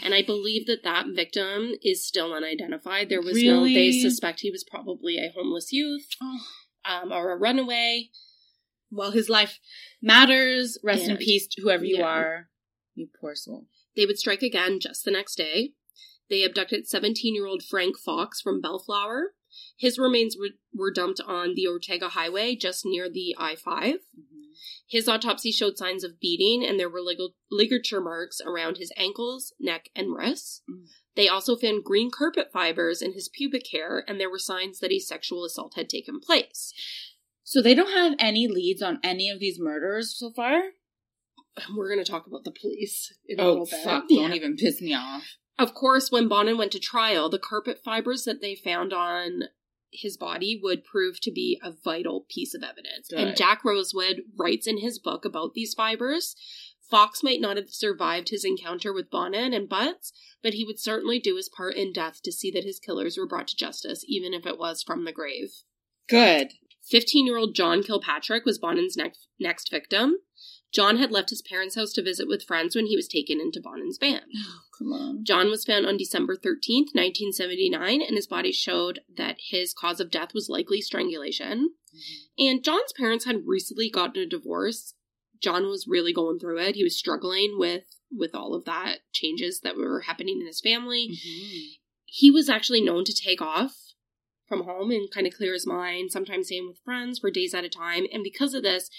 And 0.04 0.16
I 0.16 0.24
believe 0.24 0.66
that 0.66 0.84
that 0.84 1.06
victim 1.14 1.74
is 1.84 2.04
still 2.06 2.34
unidentified. 2.34 3.08
There 3.08 3.22
was 3.22 3.42
no, 3.42 3.64
they 3.66 3.92
suspect 3.92 4.40
he 4.40 4.50
was 4.50 4.64
probably 4.64 5.18
a 5.18 5.32
homeless 5.36 5.72
youth 5.72 6.08
Oh. 6.22 6.40
um, 6.86 7.12
or 7.12 7.32
a 7.32 7.38
runaway. 7.38 8.10
Well, 8.90 9.12
his 9.12 9.30
life 9.30 9.60
matters. 10.02 10.80
Rest 10.84 11.08
in 11.08 11.18
peace, 11.18 11.48
whoever 11.56 11.86
you 11.86 11.98
yeah. 12.00 12.06
are. 12.08 12.50
You 12.96 13.10
poor 13.22 13.36
soul. 13.36 13.68
They 13.96 14.08
would 14.08 14.18
strike 14.18 14.42
again 14.42 14.80
just 14.80 15.06
the 15.06 15.12
next 15.12 15.36
day. 15.36 15.74
They 16.32 16.44
abducted 16.44 16.88
17 16.88 17.36
year 17.36 17.46
old 17.46 17.62
Frank 17.62 17.96
Fox 17.98 18.42
from 18.42 18.62
Bellflower. 18.62 19.34
His 19.80 19.98
remains 19.98 20.36
were, 20.38 20.50
were 20.74 20.92
dumped 20.92 21.22
on 21.26 21.56
the 21.56 21.66
Ortega 21.68 22.10
Highway 22.10 22.56
just 22.56 22.86
near 22.86 23.10
the 23.10 23.34
I 23.40 23.56
5. 23.56 23.96
His 24.88 25.08
autopsy 25.08 25.52
showed 25.52 25.78
signs 25.78 26.04
of 26.04 26.20
beating, 26.20 26.66
and 26.68 26.78
there 26.78 26.90
were 26.90 27.00
lig- 27.02 27.32
ligature 27.50 28.02
marks 28.02 28.42
around 28.46 28.76
his 28.78 28.92
ankles, 28.98 29.54
neck, 29.58 29.88
and 29.96 30.14
wrists. 30.14 30.62
Mm. 30.70 30.88
They 31.16 31.30
also 31.30 31.56
found 31.56 31.86
green 31.86 32.12
carpet 32.12 32.50
fibers 32.52 33.02
in 33.02 33.14
his 33.14 33.30
pubic 33.30 33.68
hair, 33.72 34.04
and 34.06 34.20
there 34.20 34.30
were 34.30 34.38
signs 34.40 34.80
that 34.80 34.92
a 34.92 35.00
sexual 35.00 35.46
assault 35.46 35.76
had 35.76 35.88
taken 35.88 36.20
place. 36.20 36.74
So 37.46 37.62
they 37.62 37.74
don't 37.74 37.94
have 37.94 38.16
any 38.20 38.48
leads 38.50 38.82
on 38.82 39.00
any 39.02 39.30
of 39.30 39.40
these 39.40 39.60
murders 39.60 40.14
so 40.18 40.32
far. 40.32 40.62
We're 41.76 41.94
going 41.94 42.04
to 42.04 42.12
talk 42.12 42.28
about 42.28 42.44
the 42.44 42.52
police 42.52 43.14
in 43.28 43.40
a 43.40 43.44
Oh 43.44 43.50
little 43.52 43.66
bit. 43.66 43.84
fuck! 43.84 44.06
Yeah. 44.10 44.24
Don't 44.24 44.34
even 44.36 44.56
piss 44.58 44.82
me 44.82 44.94
off. 44.94 45.24
Of 45.58 45.74
course, 45.74 46.12
when 46.12 46.28
Bonin 46.28 46.58
went 46.58 46.72
to 46.74 46.80
trial, 46.80 47.30
the 47.30 47.40
carpet 47.40 47.80
fibers 47.84 48.24
that 48.26 48.42
they 48.42 48.56
found 48.56 48.94
on 48.94 49.44
his 49.92 50.18
body 50.18 50.60
would 50.62 50.84
prove 50.84 51.20
to 51.22 51.32
be 51.32 51.60
a 51.64 51.72
vital 51.72 52.26
piece 52.30 52.54
of 52.54 52.64
evidence. 52.64 53.12
And 53.12 53.36
Jack 53.36 53.64
Rosewood 53.64 54.22
writes 54.38 54.68
in 54.68 54.80
his 54.80 55.00
book 55.00 55.26
about 55.26 55.54
these 55.54 55.74
fibers. 55.74 56.36
Fox 56.90 57.22
might 57.24 57.42
not 57.42 57.58
have 57.58 57.70
survived 57.70 58.30
his 58.30 58.44
encounter 58.44 58.92
with 58.92 59.12
Bonin 59.12 59.54
and 59.54 59.70
Butts, 59.70 60.12
but 60.42 60.54
he 60.54 60.64
would 60.64 60.80
certainly 60.80 61.20
do 61.20 61.36
his 61.36 61.50
part 61.50 61.76
in 61.76 61.94
death 61.94 62.22
to 62.24 62.32
see 62.32 62.50
that 62.52 62.64
his 62.64 62.80
killers 62.80 63.18
were 63.18 63.28
brought 63.28 63.48
to 63.50 63.56
justice, 63.56 64.04
even 64.08 64.34
if 64.34 64.46
it 64.46 64.58
was 64.58 64.82
from 64.82 65.06
the 65.06 65.12
grave. 65.12 65.50
Good. 66.08 66.54
15 66.90 67.28
year 67.28 67.38
old 67.38 67.54
John 67.54 67.84
Kilpatrick 67.84 68.46
was 68.46 68.58
Bonin's 68.58 68.98
next, 68.98 69.28
next 69.40 69.70
victim. 69.70 70.18
John 70.72 70.98
had 70.98 71.12
left 71.12 71.32
his 71.32 71.42
parents' 71.42 71.76
house 71.76 71.94
to 71.94 72.04
visit 72.04 72.28
with 72.28 72.44
friends 72.44 72.76
when 72.76 72.86
he 72.86 72.96
was 72.96 73.08
taken 73.08 73.40
into 73.40 73.62
Bonin's 73.62 73.98
van. 74.02 74.22
Oh, 74.36 74.62
come 74.78 74.94
on. 74.94 75.24
John 75.24 75.50
was 75.50 75.66
found 75.66 75.86
on 75.86 75.98
December 75.98 76.36
13th, 76.36 76.94
1979, 76.94 78.02
and 78.02 78.16
his 78.16 78.28
body 78.28 78.52
showed 78.52 79.00
that 79.18 79.38
his 79.50 79.74
cause 79.74 80.00
of 80.00 80.12
death 80.12 80.34
was 80.34 80.50
likely 80.50 80.82
strangulation. 80.82 81.72
Mm-hmm. 81.94 82.48
And 82.48 82.64
John's 82.64 82.94
parents 82.94 83.26
had 83.26 83.48
recently 83.48 83.90
gotten 83.90 84.22
a 84.22 84.26
divorce. 84.26 84.94
John 85.42 85.68
was 85.68 85.88
really 85.88 86.14
going 86.14 86.40
through 86.40 86.60
it. 86.60 86.76
He 86.76 86.84
was 86.84 86.98
struggling 86.98 87.56
with 87.58 87.84
with 88.12 88.34
all 88.34 88.56
of 88.56 88.66
that 88.66 89.00
changes 89.14 89.60
that 89.62 89.78
were 89.78 90.02
happening 90.02 90.42
in 90.42 90.48
his 90.48 90.60
family. 90.60 91.10
Mm-hmm. 91.12 91.58
He 92.06 92.32
was 92.32 92.50
actually 92.50 92.82
known 92.82 93.06
to 93.06 93.14
take 93.14 93.40
off 93.42 93.76
from 94.48 94.64
home 94.64 94.90
and 94.90 95.10
kind 95.12 95.28
of 95.28 95.34
clear 95.34 95.54
his 95.54 95.68
mind, 95.68 96.12
sometimes 96.12 96.48
staying 96.48 96.68
with 96.68 96.80
friends 96.84 97.20
for 97.20 97.30
days 97.30 97.54
at 97.54 97.64
a 97.64 97.70
time. 97.70 98.08
And 98.12 98.24
because 98.24 98.56
of 98.56 98.64
this, 98.64 98.90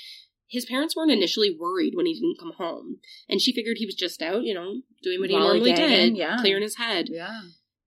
his 0.51 0.67
parents 0.67 0.97
weren't 0.97 1.13
initially 1.13 1.57
worried 1.57 1.95
when 1.95 2.07
he 2.07 2.15
didn't 2.15 2.39
come 2.39 2.53
home. 2.59 2.99
And 3.29 3.41
she 3.41 3.53
figured 3.53 3.79
he 3.79 3.87
was 3.87 3.95
just 3.95 4.21
out, 4.21 4.43
you 4.43 4.53
know, 4.53 4.83
doing 5.03 5.21
what 5.21 5.31
he 5.31 5.37
normally 5.37 5.73
did, 5.73 6.17
yeah. 6.17 6.39
clearing 6.39 6.63
his 6.63 6.77
head. 6.77 7.07
Yeah. 7.09 7.41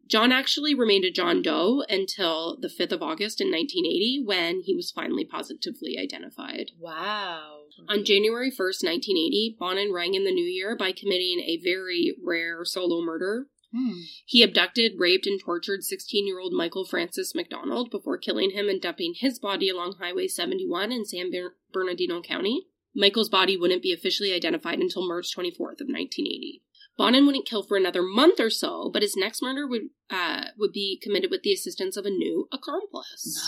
John 0.07 0.31
actually 0.31 0.75
remained 0.75 1.05
a 1.05 1.11
John 1.11 1.41
Doe 1.41 1.83
until 1.89 2.57
the 2.59 2.67
5th 2.67 2.91
of 2.91 3.01
August 3.01 3.41
in 3.41 3.47
1980 3.47 4.23
when 4.25 4.61
he 4.63 4.75
was 4.75 4.91
finally 4.91 5.25
positively 5.25 5.97
identified. 6.01 6.71
Wow. 6.79 7.63
On 7.89 8.05
January 8.05 8.51
1st, 8.51 8.83
1980, 8.83 9.57
Bonin 9.59 9.93
rang 9.93 10.13
in 10.13 10.23
the 10.23 10.31
new 10.31 10.45
year 10.45 10.75
by 10.77 10.91
committing 10.91 11.41
a 11.45 11.59
very 11.63 12.15
rare 12.23 12.63
solo 12.63 13.01
murder. 13.01 13.47
Hmm. 13.75 14.01
He 14.25 14.43
abducted, 14.43 14.93
raped, 14.97 15.25
and 15.25 15.39
tortured 15.39 15.83
16 15.83 16.27
year 16.27 16.39
old 16.39 16.53
Michael 16.53 16.85
Francis 16.85 17.33
McDonald 17.33 17.89
before 17.89 18.17
killing 18.17 18.51
him 18.51 18.69
and 18.69 18.81
dumping 18.81 19.15
his 19.17 19.39
body 19.39 19.69
along 19.69 19.95
Highway 19.99 20.27
71 20.27 20.91
in 20.91 21.05
San 21.05 21.31
Ber- 21.31 21.55
Bernardino 21.71 22.21
County. 22.21 22.67
Michael's 22.95 23.29
body 23.29 23.57
wouldn't 23.57 23.81
be 23.81 23.91
officially 23.91 24.31
identified 24.31 24.79
until 24.79 25.07
March 25.07 25.35
24th 25.35 25.81
of 25.81 25.89
1980. 25.89 26.61
Bonin 26.95 27.25
wouldn't 27.25 27.47
kill 27.47 27.63
for 27.63 27.75
another 27.75 28.03
month 28.03 28.39
or 28.39 28.51
so, 28.51 28.91
but 28.93 29.01
his 29.01 29.15
next 29.15 29.41
murder 29.41 29.67
would 29.67 29.89
uh, 30.11 30.45
would 30.59 30.71
be 30.71 30.99
committed 31.01 31.31
with 31.31 31.41
the 31.41 31.51
assistance 31.51 31.97
of 31.97 32.05
a 32.05 32.11
new 32.11 32.47
accomplice. 32.51 33.41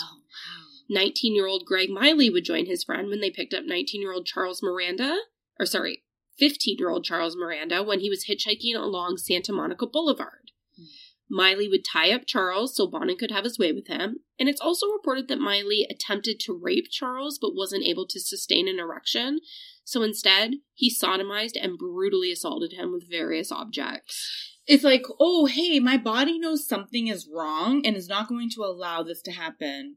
No. 0.90 0.96
19 0.96 1.34
year 1.34 1.46
old 1.46 1.64
Greg 1.64 1.88
Miley 1.90 2.30
would 2.30 2.44
join 2.44 2.66
his 2.66 2.84
friend 2.84 3.08
when 3.08 3.20
they 3.20 3.30
picked 3.30 3.54
up 3.54 3.64
19 3.64 4.00
year 4.00 4.12
old 4.12 4.26
Charles 4.26 4.62
Miranda, 4.62 5.16
or 5.60 5.66
sorry, 5.66 6.02
15 6.38 6.76
year 6.78 6.90
old 6.90 7.04
Charles 7.04 7.36
Miranda 7.36 7.82
when 7.82 8.00
he 8.00 8.10
was 8.10 8.26
hitchhiking 8.26 8.74
along 8.74 9.16
Santa 9.16 9.52
Monica 9.52 9.86
Boulevard. 9.86 10.50
Hmm. 10.76 10.84
Miley 11.28 11.68
would 11.68 11.84
tie 11.84 12.12
up 12.12 12.26
Charles 12.26 12.76
so 12.76 12.86
Bonin 12.86 13.16
could 13.16 13.32
have 13.32 13.44
his 13.44 13.58
way 13.58 13.72
with 13.72 13.88
him, 13.88 14.20
and 14.38 14.48
it's 14.48 14.60
also 14.60 14.86
reported 14.88 15.28
that 15.28 15.40
Miley 15.40 15.86
attempted 15.90 16.38
to 16.40 16.58
rape 16.60 16.86
Charles 16.90 17.38
but 17.40 17.54
wasn't 17.54 17.84
able 17.84 18.06
to 18.06 18.20
sustain 18.20 18.68
an 18.68 18.78
erection, 18.78 19.40
so 19.86 20.02
instead, 20.02 20.54
he 20.74 20.92
sodomized 20.92 21.56
and 21.60 21.78
brutally 21.78 22.32
assaulted 22.32 22.72
him 22.72 22.92
with 22.92 23.08
various 23.08 23.52
objects. 23.52 24.52
It's 24.66 24.82
like, 24.82 25.04
oh, 25.20 25.46
hey, 25.46 25.78
my 25.78 25.96
body 25.96 26.40
knows 26.40 26.66
something 26.66 27.06
is 27.06 27.28
wrong 27.32 27.86
and 27.86 27.96
is 27.96 28.08
not 28.08 28.28
going 28.28 28.50
to 28.50 28.64
allow 28.64 29.04
this 29.04 29.22
to 29.22 29.30
happen. 29.30 29.96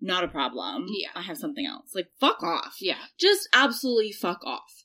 Not 0.00 0.24
a 0.24 0.28
problem. 0.28 0.86
Yeah. 0.88 1.10
I 1.14 1.22
have 1.22 1.38
something 1.38 1.64
else. 1.64 1.92
Like, 1.94 2.08
fuck 2.18 2.42
off. 2.42 2.78
Yeah. 2.80 2.98
Just 3.20 3.48
absolutely 3.52 4.10
fuck 4.10 4.44
off. 4.44 4.84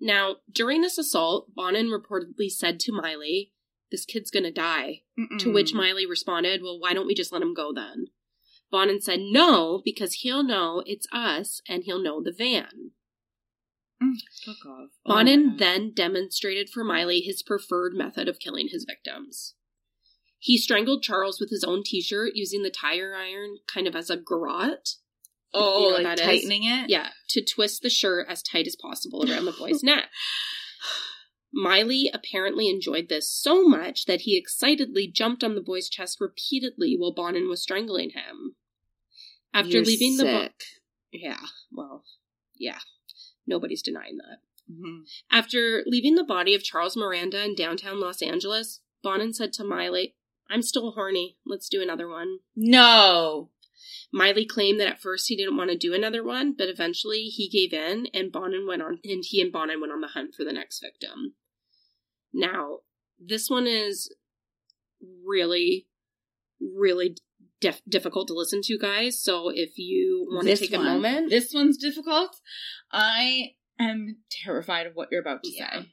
Now, 0.00 0.36
during 0.50 0.80
this 0.82 0.98
assault, 0.98 1.54
Bonin 1.54 1.86
reportedly 1.88 2.50
said 2.50 2.80
to 2.80 2.92
Miley, 2.92 3.52
This 3.90 4.04
kid's 4.04 4.30
gonna 4.30 4.50
die. 4.50 5.02
To 5.38 5.52
which 5.52 5.72
Mm. 5.72 5.76
Miley 5.76 6.06
responded, 6.06 6.62
Well, 6.62 6.78
why 6.80 6.94
don't 6.94 7.06
we 7.06 7.14
just 7.14 7.30
let 7.32 7.42
him 7.42 7.54
go 7.54 7.72
then? 7.72 8.06
Bonin 8.70 9.00
said, 9.00 9.20
No, 9.20 9.82
because 9.84 10.14
he'll 10.14 10.42
know 10.42 10.82
it's 10.86 11.06
us 11.12 11.60
and 11.68 11.84
he'll 11.84 12.02
know 12.02 12.20
the 12.22 12.32
van. 12.32 12.90
Fuck 14.44 14.66
off. 14.66 14.90
Bonin 15.04 15.52
Oh, 15.54 15.56
then 15.58 15.92
demonstrated 15.92 16.68
for 16.68 16.82
Miley 16.84 17.20
his 17.20 17.42
preferred 17.42 17.94
method 17.94 18.28
of 18.28 18.38
killing 18.40 18.68
his 18.68 18.84
victims. 18.84 19.54
He 20.38 20.58
strangled 20.58 21.02
Charles 21.02 21.40
with 21.40 21.50
his 21.50 21.64
own 21.64 21.82
t 21.84 22.02
shirt 22.02 22.32
using 22.34 22.62
the 22.62 22.70
tire 22.70 23.14
iron 23.14 23.58
kind 23.66 23.86
of 23.86 23.94
as 23.96 24.10
a 24.10 24.16
garrote. 24.16 24.96
Oh, 25.54 25.80
you 25.80 25.88
know 25.90 25.94
like 26.08 26.18
that 26.18 26.20
is. 26.20 26.26
tightening 26.26 26.64
it? 26.64 26.90
Yeah, 26.90 27.08
to 27.30 27.44
twist 27.44 27.82
the 27.82 27.90
shirt 27.90 28.26
as 28.28 28.42
tight 28.42 28.66
as 28.66 28.76
possible 28.76 29.28
around 29.30 29.44
the 29.44 29.52
boy's 29.52 29.82
neck. 29.82 30.04
Miley 31.52 32.10
apparently 32.12 32.68
enjoyed 32.68 33.08
this 33.08 33.30
so 33.30 33.62
much 33.64 34.06
that 34.06 34.22
he 34.22 34.36
excitedly 34.36 35.06
jumped 35.06 35.44
on 35.44 35.54
the 35.54 35.60
boy's 35.60 35.88
chest 35.88 36.20
repeatedly 36.20 36.96
while 36.98 37.12
Bonin 37.12 37.48
was 37.48 37.62
strangling 37.62 38.10
him. 38.10 38.56
After 39.52 39.70
You're 39.70 39.84
leaving 39.84 40.16
the 40.16 40.24
bo- 40.24 40.42
sick. 40.42 40.62
yeah, 41.12 41.38
well, 41.70 42.02
yeah, 42.56 42.78
nobody's 43.46 43.82
denying 43.82 44.16
that. 44.16 44.38
Mhm. 44.68 45.02
After 45.30 45.84
leaving 45.86 46.16
the 46.16 46.24
body 46.24 46.54
of 46.56 46.64
Charles 46.64 46.96
Miranda 46.96 47.44
in 47.44 47.54
downtown 47.54 48.00
Los 48.00 48.20
Angeles, 48.20 48.80
Bonin 49.02 49.32
said 49.32 49.52
to 49.52 49.64
Miley, 49.64 50.16
I'm 50.50 50.62
still 50.62 50.90
horny. 50.92 51.36
Let's 51.46 51.68
do 51.68 51.80
another 51.82 52.08
one. 52.08 52.38
No. 52.56 53.50
Miley 54.14 54.46
claimed 54.46 54.78
that 54.78 54.86
at 54.86 55.02
first 55.02 55.26
he 55.26 55.34
didn't 55.36 55.56
want 55.56 55.70
to 55.72 55.76
do 55.76 55.92
another 55.92 56.22
one, 56.22 56.54
but 56.56 56.68
eventually 56.68 57.24
he 57.24 57.48
gave 57.48 57.72
in 57.72 58.06
and 58.14 58.30
Bonin 58.30 58.64
went 58.64 58.80
on 58.80 59.00
and 59.02 59.24
he 59.26 59.40
and 59.42 59.50
Bonin 59.52 59.80
went 59.80 59.92
on 59.92 60.00
the 60.02 60.06
hunt 60.06 60.36
for 60.36 60.44
the 60.44 60.52
next 60.52 60.78
victim. 60.80 61.34
Now, 62.32 62.78
this 63.18 63.50
one 63.50 63.66
is 63.66 64.14
really, 65.26 65.88
really 66.60 67.16
dif- 67.60 67.82
difficult 67.88 68.28
to 68.28 68.34
listen 68.34 68.60
to, 68.62 68.78
guys. 68.78 69.20
So 69.20 69.48
if 69.48 69.76
you 69.78 70.28
want 70.30 70.46
to 70.46 70.56
take 70.56 70.70
one. 70.70 70.86
a 70.86 70.90
moment, 70.94 71.30
This 71.30 71.52
one's 71.52 71.76
difficult. 71.76 72.36
I 72.92 73.54
am 73.80 74.18
terrified 74.30 74.86
of 74.86 74.94
what 74.94 75.08
you're 75.10 75.22
about 75.22 75.42
to 75.42 75.50
Yeah. 75.52 75.80
say. 75.82 75.88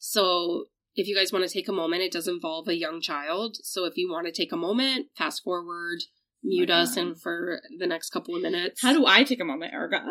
So 0.00 0.64
if 0.96 1.06
you 1.06 1.14
guys 1.14 1.32
want 1.32 1.46
to 1.46 1.52
take 1.52 1.68
a 1.68 1.72
moment, 1.72 2.02
it 2.02 2.10
does 2.10 2.26
involve 2.26 2.66
a 2.66 2.74
young 2.74 3.00
child. 3.00 3.58
So 3.62 3.84
if 3.84 3.96
you 3.96 4.10
want 4.10 4.26
to 4.26 4.32
take 4.32 4.50
a 4.50 4.56
moment, 4.56 5.06
fast 5.16 5.44
forward, 5.44 6.00
mute 6.42 6.70
us, 6.70 6.96
and 6.96 7.20
for 7.20 7.60
the 7.78 7.86
next 7.86 8.10
couple 8.10 8.34
of 8.34 8.42
minutes, 8.42 8.82
How 8.82 8.92
do 8.92 9.06
I 9.06 9.24
take 9.24 9.40
a 9.40 9.44
moment, 9.44 9.72
Erica? 9.72 10.04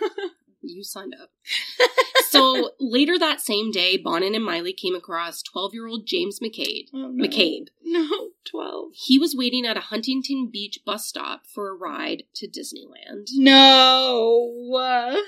you 0.62 0.84
signed 0.84 1.14
up? 1.20 1.30
so 2.28 2.72
later 2.80 3.18
that 3.18 3.40
same 3.40 3.70
day, 3.70 3.96
Bonin 3.96 4.34
and 4.34 4.44
Miley 4.44 4.72
came 4.72 4.94
across 4.94 5.42
12 5.42 5.74
year 5.74 5.86
old 5.86 6.06
James 6.06 6.40
McCabe. 6.40 6.86
Oh, 6.94 7.08
no. 7.10 7.26
McCabe. 7.26 7.68
No, 7.82 8.30
12. 8.50 8.92
He 8.94 9.18
was 9.18 9.34
waiting 9.36 9.66
at 9.66 9.76
a 9.76 9.80
Huntington 9.80 10.50
Beach 10.52 10.80
bus 10.84 11.06
stop 11.06 11.46
for 11.46 11.70
a 11.70 11.74
ride 11.74 12.24
to 12.34 12.48
Disneyland. 12.48 13.28
No. 13.34 15.22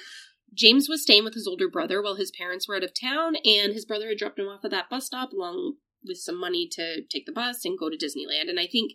James 0.53 0.89
was 0.89 1.03
staying 1.03 1.25
with 1.25 1.35
his 1.35 1.47
older 1.47 1.69
brother 1.69 2.03
while 2.03 2.17
his 2.17 2.33
parents 2.33 2.67
were 2.67 2.77
out 2.77 2.85
of 2.85 2.93
town, 2.93 3.37
and 3.45 3.73
his 3.73 3.85
brother 3.85 4.09
had 4.09 4.19
dropped 4.19 4.39
him 4.39 4.49
off 4.49 4.65
at 4.65 4.71
that 4.73 4.91
bus 4.91 5.07
stop 5.07 5.33
along 5.33 5.75
with 6.05 6.19
some 6.19 6.39
money 6.39 6.69
to 6.73 7.03
take 7.03 7.27
the 7.27 7.33
bus 7.33 7.65
and 7.65 7.79
go 7.79 7.89
to 7.89 7.97
Disneyland. 7.97 8.49
And 8.49 8.59
I 8.59 8.67
think 8.67 8.93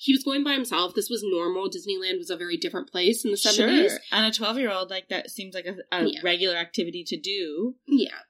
he 0.00 0.12
was 0.12 0.22
going 0.22 0.44
by 0.44 0.52
himself. 0.52 0.94
This 0.94 1.10
was 1.10 1.22
normal. 1.26 1.68
Disneyland 1.68 2.18
was 2.18 2.30
a 2.30 2.36
very 2.36 2.56
different 2.56 2.88
place 2.88 3.24
in 3.24 3.32
the 3.32 3.36
70s. 3.36 3.88
Sure. 3.90 3.98
And 4.12 4.26
a 4.26 4.30
12 4.32 4.58
year 4.58 4.70
old, 4.70 4.90
like, 4.90 5.08
that 5.08 5.28
seems 5.28 5.54
like 5.54 5.66
a, 5.66 5.74
a 5.94 6.04
Yeah. 6.06 6.20
regular 6.22 6.56
activity 6.56 7.02
to 7.08 7.18
do. 7.18 7.74
Yeah. 7.86 8.20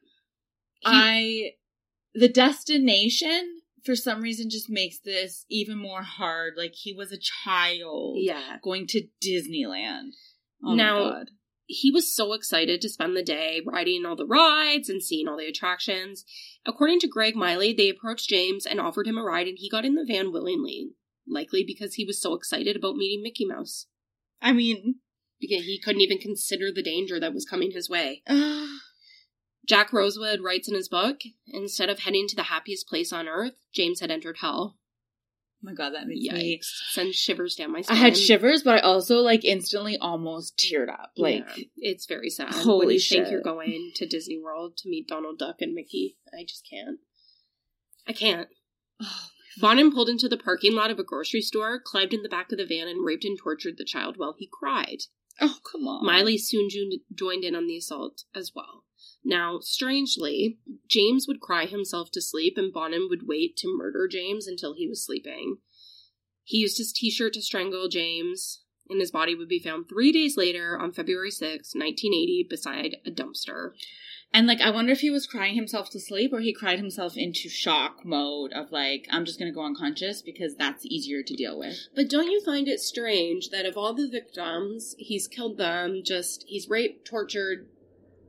He- 0.80 0.86
I. 0.86 1.50
The 2.14 2.28
destination, 2.28 3.60
for 3.84 3.94
some 3.94 4.22
reason, 4.22 4.50
just 4.50 4.68
makes 4.70 4.98
this 4.98 5.44
even 5.50 5.78
more 5.78 6.02
hard. 6.02 6.54
Like, 6.56 6.72
he 6.74 6.92
was 6.92 7.12
a 7.12 7.18
child 7.18 8.16
yeah. 8.20 8.56
going 8.62 8.86
to 8.88 9.06
Disneyland. 9.24 10.12
Oh 10.64 10.74
Now- 10.74 11.04
my 11.04 11.10
god. 11.10 11.30
he 11.66 11.90
was 11.90 12.12
so 12.12 12.32
excited 12.32 12.80
to 12.80 12.88
spend 12.88 13.14
the 13.14 13.22
day 13.22 13.60
riding 13.66 14.06
all 14.06 14.16
the 14.16 14.26
rides 14.26 14.88
and 14.88 15.02
seeing 15.02 15.28
all 15.28 15.36
the 15.36 15.46
attractions. 15.46 16.24
According 16.64 17.00
to 17.00 17.08
Greg 17.08 17.36
Miley, 17.36 17.74
they 17.74 17.90
approached 17.90 18.28
James 18.30 18.64
and 18.64 18.80
offered 18.80 19.06
him 19.06 19.18
a 19.18 19.22
ride, 19.22 19.46
and 19.46 19.58
he 19.58 19.68
got 19.68 19.84
in 19.84 19.94
the 19.94 20.04
van 20.06 20.32
willingly, 20.32 20.92
likely 21.28 21.64
because 21.66 21.94
he 21.94 22.04
was 22.04 22.20
so 22.20 22.34
excited 22.34 22.76
about 22.76 22.96
meeting 22.96 23.22
Mickey 23.22 23.44
Mouse. 23.44 23.86
I 24.40 24.52
mean, 24.52 24.96
Because 25.40 25.64
he 25.64 25.80
couldn't 25.80 26.00
even 26.02 26.18
consider 26.18 26.72
the 26.72 26.82
danger 26.82 27.20
that 27.20 27.34
was 27.34 27.44
coming 27.44 27.70
his 27.72 27.88
way. 27.88 28.22
Jack 29.68 29.92
Rosewood 29.92 30.40
writes 30.40 30.68
in 30.68 30.74
his 30.74 30.88
book 30.88 31.20
instead 31.46 31.90
of 31.90 32.00
heading 32.00 32.26
to 32.28 32.36
the 32.36 32.44
happiest 32.44 32.88
place 32.88 33.12
on 33.12 33.28
earth, 33.28 33.52
James 33.74 34.00
had 34.00 34.10
entered 34.10 34.38
hell. 34.40 34.76
oh 34.76 35.60
my 35.62 35.74
god, 35.74 35.90
that 35.90 36.06
makes 36.06 36.32
me. 36.32 36.56
Yikes. 36.58 36.92
Sends 36.92 37.16
shivers 37.16 37.54
down 37.54 37.72
my 37.72 37.82
spine. 37.82 37.96
I 37.96 38.00
had 38.00 38.16
shivers, 38.16 38.62
but 38.62 38.76
I 38.76 38.80
also 38.80 39.18
like 39.18 39.44
instantly 39.44 39.98
almost 39.98 40.56
teared 40.56 40.88
up. 40.88 41.12
Like, 41.18 41.44
Yeah, 41.56 41.64
it's 41.76 42.06
very 42.06 42.30
sad. 42.30 42.54
Holy 42.54 42.86
when 42.86 42.94
you 42.94 43.00
think 43.00 43.30
you're 43.30 43.42
going 43.42 43.92
to 43.96 44.06
Disney 44.06 44.38
World 44.38 44.78
to 44.78 44.88
meet 44.88 45.06
Donald 45.06 45.38
Duck 45.38 45.56
and 45.60 45.74
Mickey. 45.74 46.16
I 46.32 46.44
just 46.44 46.66
can't. 46.68 46.98
I 48.06 48.12
can't. 48.14 48.48
oh, 49.02 49.26
Bonin 49.60 49.92
pulled 49.92 50.08
into 50.08 50.28
the 50.28 50.36
parking 50.36 50.74
lot 50.74 50.90
of 50.90 50.98
a 50.98 51.04
grocery 51.04 51.42
store, 51.42 51.80
climbed 51.80 52.14
in 52.14 52.22
the 52.22 52.28
back 52.28 52.52
of 52.52 52.58
the 52.58 52.66
van, 52.66 52.88
and 52.88 53.04
raped 53.04 53.24
and 53.24 53.38
tortured 53.38 53.76
the 53.76 53.84
child 53.84 54.16
while 54.16 54.34
he 54.38 54.48
cried. 54.50 55.02
oh 55.40 55.58
come 55.70 55.86
on. 55.86 56.04
Miley 56.04 56.38
soon 56.38 56.68
joined 57.14 57.44
in 57.44 57.54
on 57.54 57.66
the 57.66 57.76
assault 57.76 58.24
as 58.34 58.52
well. 58.54 58.84
Now, 59.24 59.58
strangely, 59.60 60.58
James 60.88 61.26
would 61.26 61.40
cry 61.40 61.66
himself 61.66 62.10
to 62.12 62.22
sleep, 62.22 62.56
and 62.56 62.72
Bonin 62.72 63.08
would 63.10 63.26
wait 63.26 63.56
to 63.58 63.76
murder 63.76 64.08
James 64.08 64.46
until 64.46 64.74
he 64.74 64.88
was 64.88 65.04
sleeping. 65.04 65.58
He 66.44 66.58
used 66.58 66.78
his 66.78 66.92
t 66.92 67.10
shirt 67.10 67.34
to 67.34 67.42
strangle 67.42 67.88
James, 67.88 68.62
and 68.88 69.00
his 69.00 69.10
body 69.10 69.34
would 69.34 69.48
be 69.48 69.58
found 69.58 69.88
three 69.88 70.12
days 70.12 70.36
later 70.36 70.78
on 70.78 70.92
February 70.92 71.30
6, 71.30 71.74
1980, 71.74 72.46
beside 72.48 72.96
a 73.04 73.10
dumpster. 73.10 73.72
And 74.32 74.46
like, 74.46 74.60
I 74.60 74.70
wonder 74.70 74.92
if 74.92 75.00
he 75.00 75.10
was 75.10 75.26
crying 75.26 75.54
himself 75.54 75.90
to 75.90 76.00
sleep 76.00 76.32
or 76.32 76.40
he 76.40 76.52
cried 76.52 76.78
himself 76.78 77.16
into 77.16 77.48
shock 77.48 78.04
mode 78.04 78.52
of 78.52 78.70
like, 78.70 79.06
I'm 79.10 79.24
just 79.24 79.38
gonna 79.38 79.52
go 79.52 79.64
unconscious 79.64 80.22
because 80.22 80.54
that's 80.54 80.84
easier 80.84 81.22
to 81.22 81.34
deal 81.34 81.58
with. 81.58 81.88
But 81.94 82.10
don't 82.10 82.30
you 82.30 82.42
find 82.44 82.68
it 82.68 82.80
strange 82.80 83.50
that 83.50 83.66
of 83.66 83.76
all 83.76 83.94
the 83.94 84.08
victims, 84.08 84.94
he's 84.98 85.28
killed 85.28 85.56
them, 85.56 86.02
just, 86.04 86.44
he's 86.46 86.68
raped, 86.68 87.06
tortured, 87.06 87.68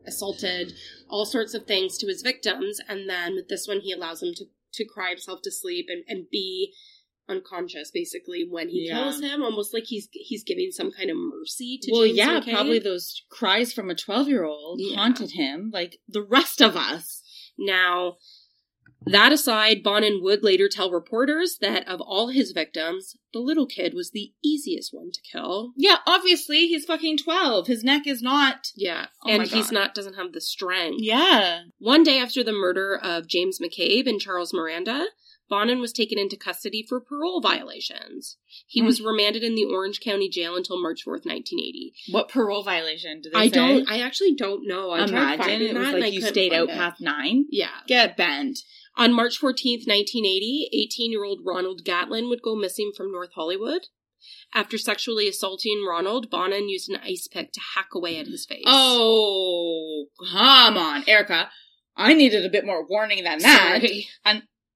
assaulted, 0.06 0.74
all 1.10 1.26
sorts 1.26 1.54
of 1.54 1.66
things 1.66 1.98
to 1.98 2.08
his 2.08 2.22
victims, 2.22 2.80
and 2.88 3.10
then 3.10 3.36
with 3.36 3.48
this 3.48 3.68
one, 3.68 3.82
he 3.82 3.92
allows 3.92 4.22
them 4.22 4.34
to, 4.36 4.46
to 4.74 4.86
cry 4.86 5.10
himself 5.10 5.42
to 5.44 5.52
sleep 5.52 5.88
and, 5.90 6.04
and 6.08 6.30
be 6.30 6.74
unconscious 7.30 7.92
basically 7.92 8.46
when 8.50 8.70
he 8.70 8.88
Yeah. 8.88 9.04
kills 9.04 9.22
him, 9.22 9.44
almost 9.44 9.74
like 9.74 9.86
he's 9.86 10.10
he's 10.12 10.44
giving 10.44 10.72
some 10.72 10.92
kind 10.92 11.10
of 11.10 11.18
mercy 11.18 11.78
to 11.84 11.92
well, 11.92 12.06
James 12.06 12.18
yeah, 12.18 12.40
probably 12.42 12.80
those 12.80 13.22
cries 13.30 13.72
from 13.72 13.90
a 13.90 13.96
12 13.96 14.28
year 14.28 14.44
old 14.44 14.80
Yeah. 14.82 14.96
haunted 14.98 15.32
him 15.32 15.70
like 15.74 16.00
the 16.08 16.24
rest 16.24 16.62
of 16.62 16.76
us. 16.76 17.22
Now, 17.58 18.18
that 19.06 19.32
aside, 19.32 19.82
Bonin 19.82 20.22
would 20.22 20.44
later 20.44 20.68
tell 20.68 20.92
reporters 20.92 21.58
that 21.62 21.88
of 21.88 22.02
all 22.02 22.28
his 22.28 22.52
victims, 22.52 23.16
the 23.32 23.40
little 23.40 23.66
kid 23.66 23.94
was 23.94 24.12
the 24.12 24.34
easiest 24.44 24.94
one 24.94 25.10
to 25.12 25.22
kill. 25.22 25.72
Yeah, 25.78 25.98
obviously 26.06 26.68
he's 26.68 26.84
fucking 26.86 27.18
12. 27.20 27.68
His 27.68 27.84
neck 27.84 28.06
is 28.06 28.22
not. 28.22 28.72
Yeah, 28.76 29.08
Oh 29.26 29.30
and 29.30 29.44
he's 29.48 29.72
not 29.72 29.96
doesn't 29.96 30.16
have 30.16 30.34
the 30.34 30.42
strength. 30.42 30.98
Yeah. 31.02 31.64
One 31.80 32.04
day 32.04 32.20
after 32.20 32.44
the 32.44 32.52
murder 32.52 32.98
of 33.02 33.28
James 33.28 33.60
McCabe 33.60 34.06
and 34.06 34.20
Charles 34.20 34.54
Miranda, 34.54 35.06
Bonin 35.50 35.80
was 35.80 35.92
taken 35.92 36.18
into 36.20 36.38
custody 36.38 36.84
for 36.88 37.02
parole 37.02 37.42
violations. 37.42 38.38
He 38.68 38.80
Hmm. 38.82 38.86
was 38.86 39.02
remanded 39.02 39.44
in 39.44 39.56
the 39.56 39.66
Orange 39.66 40.00
County 40.00 40.30
Jail 40.30 40.56
until 40.56 40.82
March 40.82 41.04
4th, 41.04 41.26
1980. 41.26 41.94
What 42.12 42.30
parole 42.30 42.64
violation 42.64 43.22
did 43.22 43.34
they 43.34 43.40
I 43.40 43.48
say? 43.48 43.52
don't, 43.56 43.90
I 43.90 44.00
actually 44.00 44.36
don't 44.36 44.68
know. 44.68 44.92
I 44.92 45.04
imagine 45.06 45.62
it 45.62 45.74
was 45.76 45.88
that 45.88 46.00
like 46.00 46.14
you 46.14 46.22
stayed 46.22 46.54
out 46.54 46.70
it. 46.70 46.76
past 46.76 47.02
nine. 47.02 47.46
Yeah. 47.50 47.70
Get 47.88 48.16
bent. 48.16 48.60
On 48.96 49.14
March 49.14 49.40
14th, 49.40 49.88
1980, 49.88 50.70
18 50.74 51.12
year 51.12 51.24
old 51.24 51.42
Ronald 51.46 51.84
Gatlin 51.86 52.30
would 52.30 52.42
go 52.42 52.56
missing 52.56 52.92
from 52.96 53.12
North 53.12 53.32
Hollywood. 53.34 53.88
After 54.54 54.78
sexually 54.78 55.28
assaulting 55.30 55.86
Ronald, 55.88 56.30
Bonin 56.30 56.68
used 56.68 56.90
an 56.90 57.00
ice 57.04 57.28
pick 57.28 57.54
to 57.54 57.62
hack 57.76 57.90
away 57.96 58.18
at 58.18 58.28
his 58.28 58.46
face. 58.46 58.66
Oh, 58.68 60.08
come 60.32 60.78
on, 60.78 61.04
Erica. 61.08 61.50
I 61.96 62.14
needed 62.14 62.46
a 62.46 62.50
bit 62.50 62.66
more 62.66 62.86
warning 62.86 63.24
than 63.24 63.40
that. 63.40 63.82
Sorry. 63.82 64.08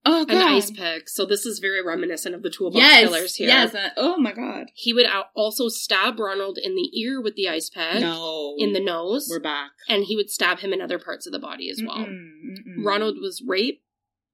Oh, 0.05 0.25
God. 0.25 0.35
An 0.35 0.41
ice 0.55 0.69
pick. 0.71 1.07
So 1.07 1.25
this 1.25 1.45
is 1.45 1.59
very 1.59 1.81
reminiscent 1.81 2.35
of 2.35 2.43
the 2.43 2.49
toolbox 2.49 2.81
yes, 2.81 3.03
killers 3.07 3.35
here. 3.35 3.47
Yes. 3.47 3.73
uh, 3.73 3.89
oh 3.95 4.17
my 4.17 4.33
God. 4.33 4.67
He 4.73 4.93
would 4.93 5.05
al- 5.05 5.29
also 5.33 5.69
stab 5.69 6.19
Ronald 6.19 6.57
in 6.61 6.75
the 6.75 6.89
ear 6.99 7.21
with 7.21 7.35
the 7.35 7.47
ice 7.47 7.69
pick, 7.69 8.01
No. 8.01 8.55
in 8.57 8.73
the 8.73 8.79
nose, 8.83 9.27
We're 9.29 9.39
back. 9.39 9.71
and 9.87 10.03
he 10.03 10.15
would 10.15 10.29
stab 10.29 10.59
him 10.59 10.73
in 10.73 10.81
other 10.81 10.99
parts 10.99 11.25
of 11.25 11.31
the 11.31 11.39
body 11.39 11.69
as 11.69 11.81
well. 11.85 11.99
Mm-mm, 11.99 12.57
mm-mm. 12.67 12.85
Ronald 12.85 13.15
was 13.21 13.41
raped, 13.47 13.83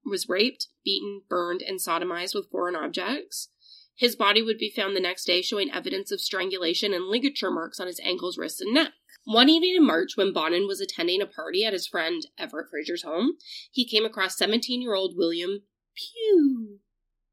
was 0.04 0.28
raped, 0.28 0.66
beaten, 0.84 1.22
burned, 1.28 1.62
and 1.62 1.78
sodomized 1.78 2.34
with 2.34 2.50
foreign 2.50 2.74
objects. 2.74 3.48
His 3.94 4.16
body 4.16 4.42
would 4.42 4.58
be 4.58 4.72
found 4.74 4.96
the 4.96 5.00
next 5.00 5.24
day 5.26 5.42
showing 5.42 5.70
evidence 5.70 6.10
of 6.10 6.20
strangulation 6.22 6.94
and 6.94 7.04
ligature 7.06 7.50
marks 7.50 7.78
on 7.78 7.86
his 7.86 8.00
ankles, 8.02 8.38
wrists, 8.38 8.60
and 8.60 8.72
neck. 8.74 8.92
One 9.24 9.48
evening 9.48 9.76
in 9.76 9.86
March, 9.86 10.16
when 10.16 10.32
Bonin 10.32 10.66
was 10.66 10.80
attending 10.80 11.20
a 11.20 11.26
party 11.26 11.64
at 11.64 11.72
his 11.72 11.86
friend 11.86 12.22
Everett 12.38 12.68
Fraser's 12.70 13.02
home, 13.02 13.32
he 13.70 13.86
came 13.86 14.04
across 14.04 14.36
17 14.38 14.80
year 14.80 14.94
old 14.94 15.14
William 15.16 15.60
Pugh. 15.94 16.78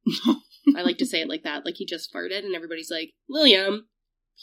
I 0.76 0.82
like 0.82 0.98
to 0.98 1.06
say 1.06 1.22
it 1.22 1.30
like 1.30 1.44
that, 1.44 1.66
like 1.66 1.76
he 1.78 1.86
just 1.86 2.14
farted, 2.14 2.44
and 2.44 2.56
everybody's 2.56 2.92
like, 2.92 3.14
William 3.30 3.88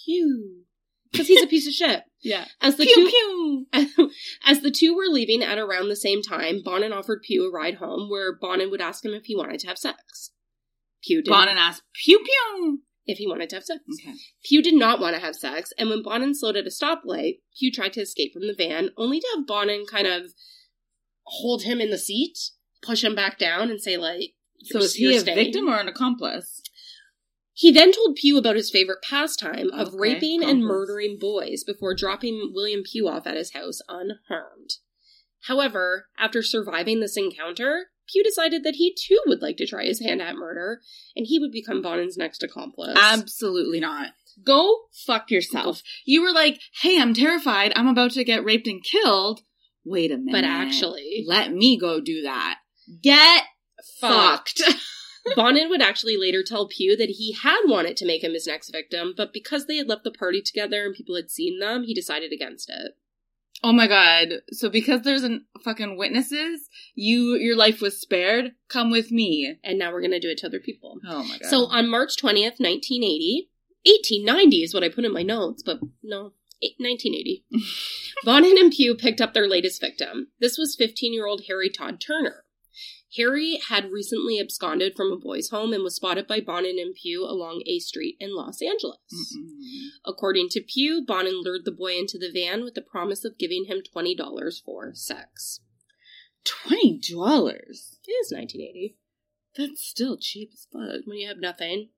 Pugh. 0.04 0.64
Because 1.12 1.28
he's 1.28 1.42
a 1.42 1.46
piece 1.46 1.66
of 1.66 1.74
shit. 1.74 2.02
Yeah. 2.26 2.46
As 2.62 2.76
the 2.76 2.86
Pew 2.86 2.94
two 2.94 3.66
pew. 3.70 4.10
as 4.46 4.62
the 4.62 4.70
two 4.70 4.96
were 4.96 5.12
leaving 5.12 5.42
at 5.42 5.58
around 5.58 5.90
the 5.90 5.94
same 5.94 6.22
time, 6.22 6.62
Bonin 6.64 6.90
offered 6.90 7.20
Pugh 7.20 7.46
a 7.46 7.52
ride 7.52 7.74
home 7.74 8.08
where 8.08 8.34
Bonin 8.34 8.70
would 8.70 8.80
ask 8.80 9.04
him 9.04 9.12
if 9.12 9.26
he 9.26 9.36
wanted 9.36 9.60
to 9.60 9.66
have 9.66 9.76
sex. 9.76 10.30
Pugh 11.02 11.20
did 11.20 11.28
Bonin 11.28 11.58
asked, 11.58 11.82
pew 11.92 12.18
pew. 12.18 12.80
If 13.06 13.18
he 13.18 13.26
wanted 13.26 13.50
to 13.50 13.56
have 13.56 13.64
sex. 13.64 13.80
Okay. 14.00 14.14
Pugh 14.44 14.62
did 14.62 14.74
not 14.74 14.98
want 14.98 15.14
to 15.14 15.20
have 15.20 15.36
sex, 15.36 15.72
and 15.78 15.90
when 15.90 16.02
Bonin 16.02 16.34
slowed 16.34 16.56
at 16.56 16.66
a 16.66 16.70
stoplight, 16.70 17.40
Pugh 17.58 17.70
tried 17.70 17.92
to 17.94 18.00
escape 18.00 18.32
from 18.32 18.46
the 18.46 18.54
van, 18.54 18.90
only 18.96 19.20
to 19.20 19.26
have 19.36 19.46
Bonin 19.46 19.84
kind 19.86 20.06
of 20.06 20.32
hold 21.24 21.62
him 21.62 21.80
in 21.80 21.90
the 21.90 21.98
seat, 21.98 22.38
push 22.82 23.04
him 23.04 23.14
back 23.14 23.38
down, 23.38 23.70
and 23.70 23.80
say 23.80 23.96
like, 23.96 24.34
So 24.62 24.78
is 24.78 24.94
he 24.94 25.14
a 25.14 25.20
staying." 25.20 25.36
victim 25.36 25.68
or 25.68 25.78
an 25.78 25.88
accomplice? 25.88 26.62
He 27.52 27.70
then 27.70 27.92
told 27.92 28.16
Pugh 28.16 28.36
about 28.38 28.56
his 28.56 28.70
favorite 28.70 29.02
pastime 29.02 29.70
of 29.70 29.88
Okay, 29.88 29.96
raping 29.98 30.42
and 30.42 30.62
murdering 30.62 31.18
boys 31.20 31.62
before 31.62 31.94
dropping 31.94 32.50
William 32.52 32.82
Pugh 32.82 33.06
off 33.06 33.26
at 33.26 33.36
his 33.36 33.52
house 33.52 33.78
unharmed. 33.88 34.70
However, 35.42 36.08
after 36.18 36.42
surviving 36.42 37.00
this 37.00 37.16
encounter, 37.16 37.90
Pugh 38.08 38.22
decided 38.22 38.64
that 38.64 38.76
he 38.76 38.94
too 38.94 39.18
would 39.26 39.42
like 39.42 39.56
to 39.58 39.66
try 39.66 39.84
his 39.84 40.00
hand 40.00 40.20
at 40.20 40.36
murder, 40.36 40.80
and 41.16 41.26
he 41.26 41.38
would 41.38 41.52
become 41.52 41.82
Bonin's 41.82 42.16
next 42.16 42.42
accomplice. 42.42 42.96
Absolutely 43.00 43.80
not. 43.80 44.10
Go 44.44 44.82
fuck 45.06 45.30
yourself. 45.30 45.82
You 46.04 46.22
were 46.22 46.32
like, 46.32 46.60
hey, 46.82 47.00
I'm 47.00 47.14
terrified. 47.14 47.72
I'm 47.76 47.86
about 47.86 48.12
to 48.12 48.24
get 48.24 48.44
raped 48.44 48.66
and 48.66 48.82
killed. 48.82 49.42
Wait 49.84 50.10
a 50.10 50.16
minute. 50.16 50.32
but 50.32 50.44
actually, 50.44 51.24
let 51.26 51.52
me 51.52 51.78
go 51.78 52.00
do 52.00 52.22
that. 52.22 52.58
Get 53.02 53.44
fucked. 54.00 54.62
Bonin 55.36 55.70
would 55.70 55.82
actually 55.82 56.16
later 56.16 56.42
tell 56.42 56.68
Pugh 56.68 56.96
that 56.96 57.10
he 57.10 57.32
had 57.32 57.60
wanted 57.64 57.96
to 57.96 58.06
make 58.06 58.22
him 58.22 58.34
his 58.34 58.46
next 58.46 58.70
victim, 58.70 59.14
but 59.16 59.32
because 59.32 59.66
they 59.66 59.76
had 59.76 59.88
left 59.88 60.04
the 60.04 60.10
party 60.10 60.42
together 60.42 60.84
and 60.84 60.94
people 60.94 61.16
had 61.16 61.30
seen 61.30 61.58
them, 61.60 61.84
he 61.84 61.94
decided 61.94 62.32
against 62.32 62.68
it. 62.70 62.92
Oh 63.64 63.72
my 63.72 63.86
god. 63.86 64.42
So 64.50 64.68
because 64.68 65.02
there's 65.02 65.24
an 65.24 65.46
fucking 65.64 65.96
witnesses, 65.96 66.68
you 66.94 67.36
your 67.36 67.56
life 67.56 67.80
was 67.80 68.00
spared. 68.00 68.52
Come 68.68 68.90
with 68.90 69.10
me. 69.10 69.56
And 69.64 69.78
now 69.78 69.90
we're 69.90 70.02
going 70.02 70.10
to 70.12 70.20
do 70.20 70.28
it 70.28 70.38
to 70.38 70.46
other 70.46 70.60
people. 70.60 70.98
Oh 71.08 71.24
my 71.24 71.38
god. 71.38 71.48
So 71.48 71.66
on 71.66 71.90
March 71.90 72.16
20th, 72.16 72.60
1980, 72.60 73.48
1890 73.84 74.56
is 74.62 74.74
what 74.74 74.84
I 74.84 74.88
put 74.90 75.04
in 75.04 75.12
my 75.12 75.22
notes, 75.22 75.62
but 75.62 75.80
no, 76.02 76.32
1980. 76.78 77.44
Bonin 78.24 78.58
and 78.60 78.70
Pugh 78.70 78.94
picked 78.94 79.20
up 79.20 79.34
their 79.34 79.48
latest 79.48 79.80
victim. 79.80 80.28
This 80.40 80.58
was 80.58 80.76
15 80.76 81.12
year 81.12 81.26
old 81.26 81.42
Harry 81.48 81.70
Todd 81.70 82.00
Turner. 82.00 82.43
Harry 83.16 83.60
had 83.68 83.90
recently 83.92 84.40
absconded 84.40 84.96
from 84.96 85.12
a 85.12 85.16
boys' 85.16 85.50
home 85.50 85.72
and 85.72 85.82
was 85.84 85.94
spotted 85.96 86.26
by 86.26 86.40
Bonin 86.40 86.78
and 86.78 86.94
Pugh 86.94 87.24
along 87.24 87.62
A 87.66 87.78
Street 87.78 88.16
in 88.18 88.34
Los 88.34 88.60
Angeles. 88.60 88.98
Mm-mm. 89.12 89.88
According 90.04 90.48
to 90.50 90.60
Pugh, 90.60 91.04
Bonin 91.06 91.40
lured 91.42 91.64
the 91.64 91.70
boy 91.72 91.96
into 91.96 92.18
the 92.18 92.30
van 92.32 92.64
with 92.64 92.74
the 92.74 92.82
promise 92.82 93.24
of 93.24 93.38
giving 93.38 93.66
him 93.66 93.82
$20 93.94 94.64
for 94.64 94.92
sex. 94.94 95.60
twenty 96.44 96.98
dollars. 97.12 97.98
It 98.06 98.10
is 98.12 98.32
1980 98.32 98.96
That's 99.56 99.84
still 99.84 100.16
cheap 100.18 100.50
as 100.52 100.66
fuck. 100.72 101.06
when 101.06 101.18
you 101.18 101.28
have 101.28 101.38
nothing. 101.38 101.90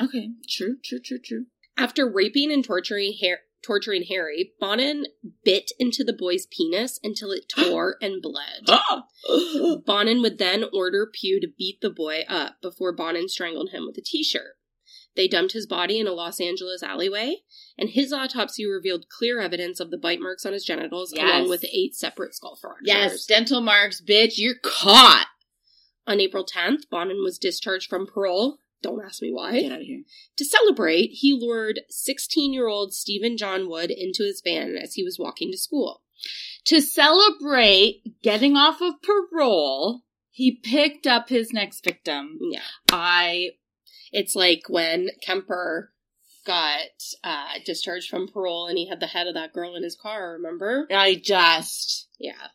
Okay, 0.00 0.30
true, 0.48 0.78
true, 0.84 0.98
true, 1.00 1.18
true. 1.18 1.46
After 1.76 2.08
raping 2.10 2.52
and 2.52 2.64
torturing 2.64 3.14
Har- 3.22 3.40
torturing 3.64 4.04
Harry, 4.08 4.52
Bonin 4.60 5.06
bit 5.44 5.70
into 5.78 6.04
the 6.04 6.12
boy's 6.12 6.46
penis 6.46 7.00
until 7.02 7.30
it 7.32 7.48
tore 7.54 7.96
and 8.02 8.20
bled. 8.22 8.66
Bonin 9.86 10.20
would 10.22 10.38
then 10.38 10.64
order 10.72 11.08
Pugh 11.12 11.40
to 11.40 11.48
beat 11.56 11.80
the 11.80 11.90
boy 11.90 12.22
up 12.28 12.56
before 12.62 12.92
Bonin 12.94 13.28
strangled 13.28 13.70
him 13.70 13.86
with 13.86 13.96
a 13.98 14.02
t-shirt. 14.02 14.56
They 15.16 15.28
dumped 15.28 15.52
his 15.52 15.66
body 15.66 16.00
in 16.00 16.08
a 16.08 16.12
Los 16.12 16.40
Angeles 16.40 16.82
alleyway, 16.82 17.36
and 17.78 17.90
his 17.90 18.12
autopsy 18.12 18.66
revealed 18.66 19.06
clear 19.08 19.40
evidence 19.40 19.78
of 19.78 19.92
the 19.92 19.96
bite 19.98 20.20
marks 20.20 20.44
on 20.44 20.52
his 20.52 20.64
genitals, 20.64 21.12
Yes. 21.14 21.22
along 21.24 21.48
with 21.48 21.64
eight 21.72 21.94
separate 21.94 22.34
skull 22.34 22.56
fractures. 22.60 22.82
yes, 22.86 23.24
dental 23.24 23.60
marks, 23.60 24.00
bitch. 24.00 24.38
You're 24.38 24.58
caught. 24.60 25.26
On 26.06 26.20
April 26.20 26.44
10th, 26.44 26.88
Bonin 26.90 27.22
was 27.22 27.38
discharged 27.38 27.88
from 27.88 28.06
parole. 28.06 28.58
Don't 28.84 29.02
ask 29.02 29.22
me 29.22 29.32
why. 29.32 29.58
Get 29.58 29.72
out 29.72 29.80
of 29.80 29.86
here. 29.86 30.02
To 30.36 30.44
celebrate, 30.44 31.08
he 31.12 31.32
lured 31.32 31.80
16 31.88 32.52
year 32.52 32.68
old 32.68 32.92
Stephen 32.92 33.38
John 33.38 33.66
Wood 33.68 33.90
into 33.90 34.24
his 34.24 34.42
van 34.44 34.76
as 34.76 34.92
he 34.92 35.02
was 35.02 35.18
walking 35.18 35.50
to 35.50 35.56
school. 35.56 36.02
To 36.66 36.82
celebrate 36.82 38.02
getting 38.22 38.56
off 38.56 38.82
of 38.82 38.94
parole, 39.02 40.02
he 40.30 40.52
picked 40.62 41.06
up 41.06 41.30
his 41.30 41.50
next 41.50 41.82
victim. 41.82 42.38
Yeah. 42.42 42.60
I 42.92 43.52
It's 44.12 44.36
like 44.36 44.64
when 44.68 45.08
Kemper 45.22 45.92
got 46.46 46.80
uh, 47.24 47.54
discharged 47.64 48.10
from 48.10 48.28
parole 48.28 48.66
and 48.66 48.76
he 48.76 48.86
had 48.86 49.00
the 49.00 49.06
head 49.06 49.26
of 49.26 49.34
that 49.34 49.54
girl 49.54 49.74
in 49.76 49.82
his 49.82 49.96
car, 49.96 50.32
remember? 50.34 50.86
I 50.94 51.14
just 51.14 52.08
Yeah. 52.18 52.48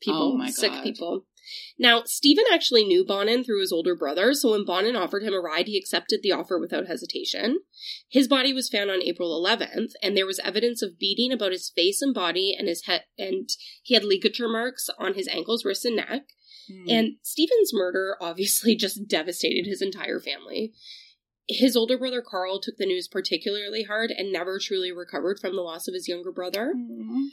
People, 0.00 0.34
Oh 0.34 0.36
my 0.36 0.50
sick 0.50 0.70
God. 0.70 0.84
people. 0.84 1.26
Now, 1.78 2.02
Stephen 2.04 2.44
actually 2.52 2.84
knew 2.84 3.04
Bonin 3.04 3.44
through 3.44 3.60
his 3.60 3.72
older 3.72 3.94
brother, 3.94 4.34
so 4.34 4.52
when 4.52 4.64
Bonin 4.64 4.96
offered 4.96 5.22
him 5.22 5.34
a 5.34 5.40
ride, 5.40 5.66
he 5.66 5.76
accepted 5.76 6.20
the 6.22 6.32
offer 6.32 6.58
without 6.58 6.86
hesitation. 6.86 7.60
His 8.08 8.28
body 8.28 8.52
was 8.52 8.68
found 8.68 8.90
on 8.90 9.02
April 9.02 9.30
11th, 9.40 9.92
and 10.02 10.16
there 10.16 10.26
was 10.26 10.38
evidence 10.40 10.82
of 10.82 10.98
beating 10.98 11.32
about 11.32 11.52
his 11.52 11.70
face 11.70 12.02
and 12.02 12.14
body 12.14 12.54
and 12.56 12.68
his 12.68 12.86
head, 12.86 13.04
and 13.18 13.48
he 13.82 13.94
had 13.94 14.04
ligature 14.04 14.48
marks 14.48 14.88
on 14.98 15.14
his 15.14 15.28
ankles, 15.28 15.64
wrists, 15.64 15.84
and 15.84 15.96
neck. 15.96 16.22
Hmm. 16.70 16.88
And 16.88 17.12
Stephen's 17.22 17.72
murder 17.72 18.16
obviously 18.20 18.76
just 18.76 19.08
devastated 19.08 19.66
his 19.66 19.82
entire 19.82 20.20
family. 20.20 20.72
His 21.48 21.76
older 21.76 21.98
brother 21.98 22.22
Carl 22.22 22.60
took 22.60 22.76
the 22.76 22.86
news 22.86 23.08
particularly 23.08 23.82
hard 23.82 24.10
and 24.10 24.32
never 24.32 24.58
truly 24.58 24.92
recovered 24.92 25.40
from 25.40 25.56
the 25.56 25.62
loss 25.62 25.88
of 25.88 25.94
his 25.94 26.08
younger 26.08 26.30
brother. 26.30 26.72
Mm. 26.76 27.30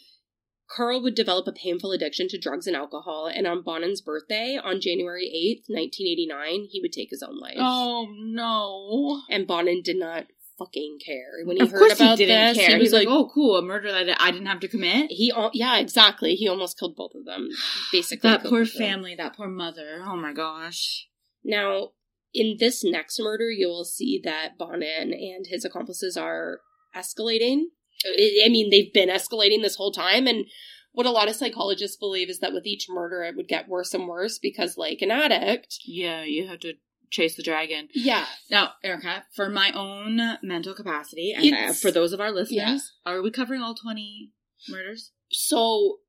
Carl 0.70 1.02
would 1.02 1.16
develop 1.16 1.48
a 1.48 1.52
painful 1.52 1.92
addiction 1.92 2.28
to 2.30 2.38
drugs 2.38 2.68
and 2.68 2.76
alcohol, 2.76 3.30
and 3.34 3.48
on 3.48 3.64
Bonin's 3.64 4.02
birthday, 4.02 4.60
on 4.64 4.80
January 4.80 5.26
8th, 5.26 5.66
1989, 5.68 6.68
he 6.70 6.80
would 6.80 6.94
take 6.94 7.10
his 7.10 7.24
own 7.24 7.40
life. 7.40 7.58
Oh 7.58 8.08
no. 8.12 9.22
And 9.30 9.48
Bonin 9.48 9.82
did 9.84 9.98
not 9.98 10.28
fucking 10.60 11.00
care. 11.04 11.44
When 11.46 11.58
he 11.58 11.64
of 11.64 11.72
heard 11.72 11.92
about 11.94 12.20
he 12.20 12.26
this, 12.26 12.58
care. 12.58 12.68
he 12.68 12.74
was 12.76 12.90
He's 12.90 12.94
like, 12.94 13.08
"Oh, 13.10 13.32
cool, 13.34 13.58
a 13.58 13.62
murder 13.64 13.92
that 13.92 14.22
I 14.22 14.32
didn't 14.32 14.48
have 14.48 14.60
to 14.60 14.68
commit." 14.68 15.10
he, 15.10 15.32
al- 15.32 15.52
yeah, 15.54 15.80
exactly. 15.80 16.36
He 16.36 16.48
almost 16.48 16.78
killed 16.78 16.96
both 16.96 17.14
of 17.16 17.26
them, 17.26 17.50
basically. 17.92 18.30
That 18.30 18.44
poor 18.44 18.66
family, 18.66 19.16
that 19.16 19.36
poor 19.36 19.48
mother. 19.48 20.04
Oh 20.06 20.18
my 20.18 20.34
gosh. 20.34 21.08
Now, 21.44 21.92
in 22.34 22.58
this 22.60 22.84
next 22.84 23.20
murder, 23.20 23.50
you 23.50 23.68
will 23.68 23.86
see 23.86 24.22
that 24.24 24.58
Bonin 24.58 25.14
and 25.14 25.48
his 25.48 25.66
accomplices 25.66 26.16
are 26.16 26.60
escalating. 26.96 27.64
I 28.06 28.48
mean, 28.50 28.70
they've 28.70 28.94
been 28.94 29.10
escalating 29.10 29.62
this 29.62 29.76
whole 29.76 29.92
time, 29.92 30.28
and 30.28 30.46
what 30.92 31.06
a 31.06 31.12
lot 31.12 31.28
of 31.30 31.36
psychologists 31.36 31.98
believe 31.98 32.30
is 32.30 32.40
that 32.40 32.54
with 32.54 32.66
each 32.66 32.88
murder, 32.90 33.24
it 33.24 33.36
would 33.36 33.48
get 33.48 33.68
worse 33.68 33.94
and 33.94 34.08
worse 34.08 34.40
because, 34.40 34.78
like 34.78 35.02
an 35.02 35.12
addict, 35.12 35.80
Yeah, 35.86 36.24
you 36.24 36.48
have 36.48 36.60
to 36.62 36.74
chase 37.12 37.36
the 37.36 37.44
dragon. 37.44 37.90
yeah, 37.94 38.26
Now, 38.50 38.74
Erica, 38.84 39.26
for 39.36 39.50
my 39.50 39.72
own 39.72 40.38
mental 40.44 40.74
capacity, 40.74 41.34
and 41.34 41.44
uh, 41.44 41.48
It's- 41.58 41.82
for 41.82 41.92
those 41.92 42.14
of 42.14 42.22
our 42.22 42.32
listeners, 42.32 42.52
yeah. 42.56 42.80
are 43.06 43.22
we 43.22 43.32
covering 43.32 43.62
all 43.62 43.76
twenty 43.76 44.32
murders? 44.68 45.12
so 45.32 46.00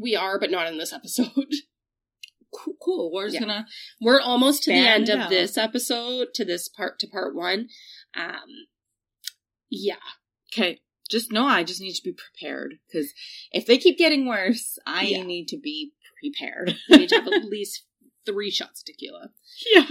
we 0.00 0.14
are, 0.14 0.38
but 0.38 0.50
not 0.50 0.66
in 0.68 0.78
this 0.78 0.92
episode. 0.92 1.32
Cool. 2.50 2.74
cool. 2.82 3.12
We're 3.12 3.26
just 3.26 3.34
Yeah. 3.34 3.40
gonna. 3.40 3.66
We're 4.00 4.22
almost 4.22 4.62
to 4.62 4.70
the 4.72 4.78
end 4.78 5.10
of 5.10 5.18
out. 5.20 5.28
this 5.30 5.58
episode, 5.58 6.28
to 6.34 6.46
this 6.46 6.66
part, 6.66 6.98
to 7.00 7.06
part 7.06 7.34
one. 7.34 7.68
Um, 8.16 8.66
yeah, 9.70 9.96
Okay. 10.50 10.80
Just 11.10 11.32
know 11.32 11.46
I 11.46 11.64
just 11.64 11.80
need 11.80 11.94
to 11.94 12.02
be 12.02 12.12
prepared 12.12 12.74
because 12.86 13.12
if 13.52 13.66
they 13.66 13.78
keep 13.78 13.98
getting 13.98 14.26
worse, 14.26 14.78
I 14.86 15.04
Yeah. 15.04 15.22
need 15.22 15.48
to 15.48 15.56
be 15.58 15.92
prepared. 16.20 16.76
we 16.90 16.98
need 16.98 17.08
to 17.10 17.16
have 17.16 17.26
at 17.32 17.44
least 17.44 17.84
three 18.26 18.50
shots 18.50 18.82
tequila. 18.82 19.30
yeah. 19.74 19.88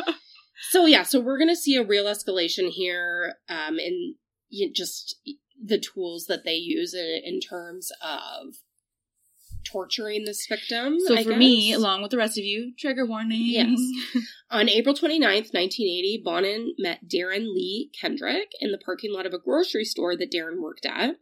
So 0.72 0.86
yeah, 0.86 1.04
so 1.04 1.20
we're 1.20 1.38
gonna 1.40 1.56
see 1.56 1.76
a 1.76 1.84
real 1.84 2.06
escalation 2.06 2.70
here, 2.70 3.36
um, 3.50 3.80
in 3.80 4.16
you 4.50 4.72
just 4.72 5.16
the 5.64 5.80
tools 5.80 6.26
that 6.28 6.44
they 6.46 6.56
use 6.56 6.94
in, 6.94 7.22
in 7.24 7.40
terms 7.40 7.92
of 8.02 8.56
torturing 9.70 10.26
this 10.26 10.46
victim. 10.48 10.98
So 11.00 11.16
I 11.16 11.24
for 11.24 11.36
me, 11.36 11.74
along 11.74 12.02
with 12.02 12.12
the 12.12 12.18
rest 12.18 12.38
of 12.38 12.44
you, 12.44 12.74
trigger 12.78 13.06
warning. 13.06 13.42
Yes. 13.42 13.80
on 14.52 14.70
April 14.70 14.96
29th, 14.96 15.54
1980, 15.54 16.22
Bonin 16.24 16.74
met 16.78 17.08
Darren 17.08 17.54
Lee 17.54 17.92
Kendrick 18.00 18.52
in 18.60 18.72
the 18.72 18.78
parking 18.78 19.14
lot 19.14 19.26
of 19.26 19.34
a 19.34 19.40
grocery 19.40 19.86
store 19.86 20.16
that 20.16 20.32
Darren 20.32 20.62
worked 20.62 20.86
at. 20.86 21.18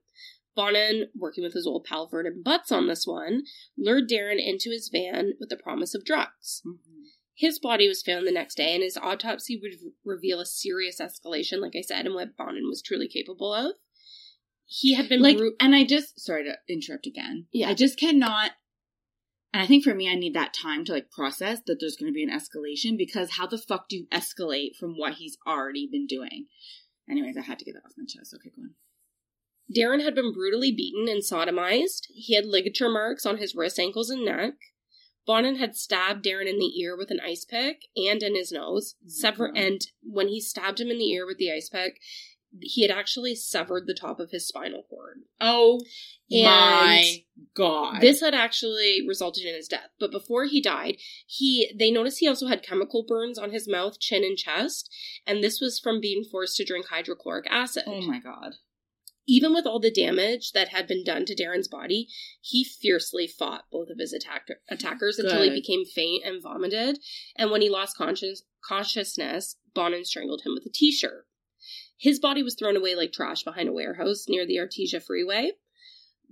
Bonin, 0.56 1.10
working 1.16 1.44
with 1.44 1.54
his 1.54 1.68
old 1.68 1.84
pal 1.84 2.08
Vernon 2.08 2.42
Butts 2.44 2.72
on 2.72 2.88
this 2.88 3.06
one, 3.06 3.44
lured 3.78 4.10
Darren 4.10 4.40
into 4.40 4.70
his 4.70 4.90
van 4.92 5.34
with 5.40 5.50
the 5.50 5.58
promise 5.58 5.94
of 5.94 6.06
drugs. 6.06 6.62
Mhm. 6.66 6.78
His 7.38 7.60
body 7.60 7.90
was 7.90 8.02
found 8.02 8.26
the 8.26 8.32
next 8.32 8.56
day, 8.56 8.74
and 8.74 8.82
his 8.82 8.96
autopsy 8.96 9.60
would 9.62 9.74
reveal 10.06 10.40
a 10.40 10.46
serious 10.46 11.02
escalation, 11.02 11.60
like 11.60 11.76
I 11.76 11.82
said, 11.82 12.06
and 12.06 12.16
what 12.16 12.38
Bonin 12.38 12.70
was 12.70 12.82
truly 12.82 13.10
capable 13.10 13.54
of. 13.54 13.76
He 14.66 14.96
had 14.96 15.08
been 15.10 15.22
like, 15.22 15.38
bru- 15.38 15.56
and 15.60 15.76
I 15.76 15.86
just 15.86 16.20
sorry 16.20 16.44
to 16.46 16.58
interrupt 16.68 17.06
again. 17.06 17.48
Yeah. 17.52 17.70
I 17.70 17.74
just 17.74 18.00
cannot. 18.00 18.52
And 19.54 19.62
I 19.64 19.68
think 19.68 19.84
for 19.84 19.96
me, 19.96 20.10
I 20.10 20.16
need 20.16 20.34
that 20.34 20.54
time 20.54 20.84
to 20.86 20.94
like 20.94 21.12
process 21.12 21.62
that 21.66 21.78
there's 21.80 21.96
going 21.96 22.12
to 22.12 22.16
be 22.16 22.24
an 22.24 22.30
escalation 22.30 22.98
because 22.98 23.32
how 23.32 23.48
the 23.48 23.58
fuck 23.58 23.88
do 23.88 23.96
you 23.98 24.08
escalate 24.12 24.76
from 24.78 24.96
what 24.98 25.14
he's 25.14 25.38
already 25.48 25.88
been 25.90 26.08
doing? 26.08 26.48
Anyways, 27.10 27.38
I 27.38 27.42
had 27.42 27.60
to 27.60 27.66
get 27.66 27.76
that 27.76 27.86
off 27.86 27.94
my 27.98 28.06
chest. 28.08 28.34
Okay, 28.36 28.52
go 28.56 28.64
on. 28.64 28.74
Darren 29.74 30.04
had 30.04 30.14
been 30.14 30.34
brutally 30.34 30.72
beaten 30.72 31.08
and 31.08 31.24
sodomized. 31.24 32.08
He 32.14 32.36
had 32.36 32.46
ligature 32.46 32.90
marks 32.90 33.26
on 33.26 33.38
his 33.38 33.56
wrists, 33.56 33.80
ankles, 33.80 34.10
and 34.10 34.26
neck. 34.26 34.54
Bonin 35.26 35.56
had 35.56 35.76
stabbed 35.76 36.24
Darren 36.24 36.48
in 36.48 36.60
the 36.60 36.80
ear 36.80 36.96
with 36.96 37.10
an 37.10 37.20
ice 37.20 37.46
pick 37.46 37.84
and 37.96 38.22
in 38.22 38.36
his 38.36 38.52
nose. 38.52 38.96
Oh 39.04 39.08
Sever- 39.08 39.52
and 39.56 39.82
when 40.04 40.28
he 40.28 40.40
stabbed 40.40 40.80
him 40.80 40.92
in 40.92 41.00
the 41.00 41.12
ear 41.12 41.26
with 41.26 41.38
the 41.38 41.52
ice 41.52 41.70
pick, 41.70 42.00
he 42.62 42.82
had 42.82 42.92
actually 42.92 43.36
severed 43.36 43.88
the 43.88 43.94
top 43.94 44.20
of 44.20 44.32
his 44.32 44.48
spinal 44.48 44.84
cord. 44.90 45.22
Oh 45.42 45.80
And 46.32 46.44
my 46.44 47.24
god! 47.56 48.02
This 48.02 48.22
had 48.22 48.34
actually 48.34 49.06
resulted 49.08 49.46
in 49.46 49.56
his 49.56 49.68
death. 49.68 49.90
But 50.00 50.12
before 50.12 50.46
he 50.46 50.62
died, 50.62 50.98
he 51.28 51.72
they 51.78 51.92
noticed 51.92 52.20
he 52.20 52.28
also 52.28 52.48
had 52.48 52.64
chemical 52.64 53.04
burns 53.08 53.38
on 53.38 53.52
his 53.52 53.68
mouth, 53.68 54.00
chin, 54.00 54.24
and 54.24 54.38
chest, 54.38 54.90
and 55.26 55.44
this 55.44 55.60
was 55.60 55.80
from 55.80 56.00
being 56.02 56.24
forced 56.24 56.58
to 56.58 56.66
drink 56.66 56.88
hydrochloric 56.88 57.46
acid. 57.50 57.84
oh 57.88 58.02
my 58.02 58.20
god! 58.20 58.56
Even 59.28 59.54
with 59.54 59.66
all 59.66 59.80
the 59.80 59.90
damage 59.92 60.52
that 60.52 60.68
had 60.70 60.86
been 60.88 61.04
done 61.04 61.26
to 61.26 61.36
Darren's 61.36 61.68
body, 61.68 62.08
he 62.42 62.64
fiercely 62.64 63.26
fought 63.28 63.64
both 63.72 63.90
of 63.90 63.98
his 63.98 64.14
attack- 64.14 64.48
attackers 64.70 65.18
until 65.18 65.42
he 65.42 65.50
became 65.50 65.84
faint 65.84 66.24
and 66.24 66.44
vomited. 66.44 67.00
And 67.36 67.50
when 67.50 67.62
he 67.64 67.70
lost 67.70 67.98
conscious- 67.98 68.44
consciousness, 68.64 69.56
Bonin 69.74 70.06
strangled 70.06 70.44
him 70.46 70.54
with 70.54 70.66
a 70.68 70.70
t 70.72 70.92
shirt. 70.92 71.26
His 71.98 72.20
body 72.20 72.44
was 72.44 72.56
thrown 72.56 72.76
away 72.76 72.96
like 72.96 73.12
trash 73.14 73.44
behind 73.44 73.70
a 73.70 73.74
warehouse 73.74 74.26
near 74.28 74.46
the 74.46 74.58
Artesia 74.58 75.02
Freeway. 75.02 75.52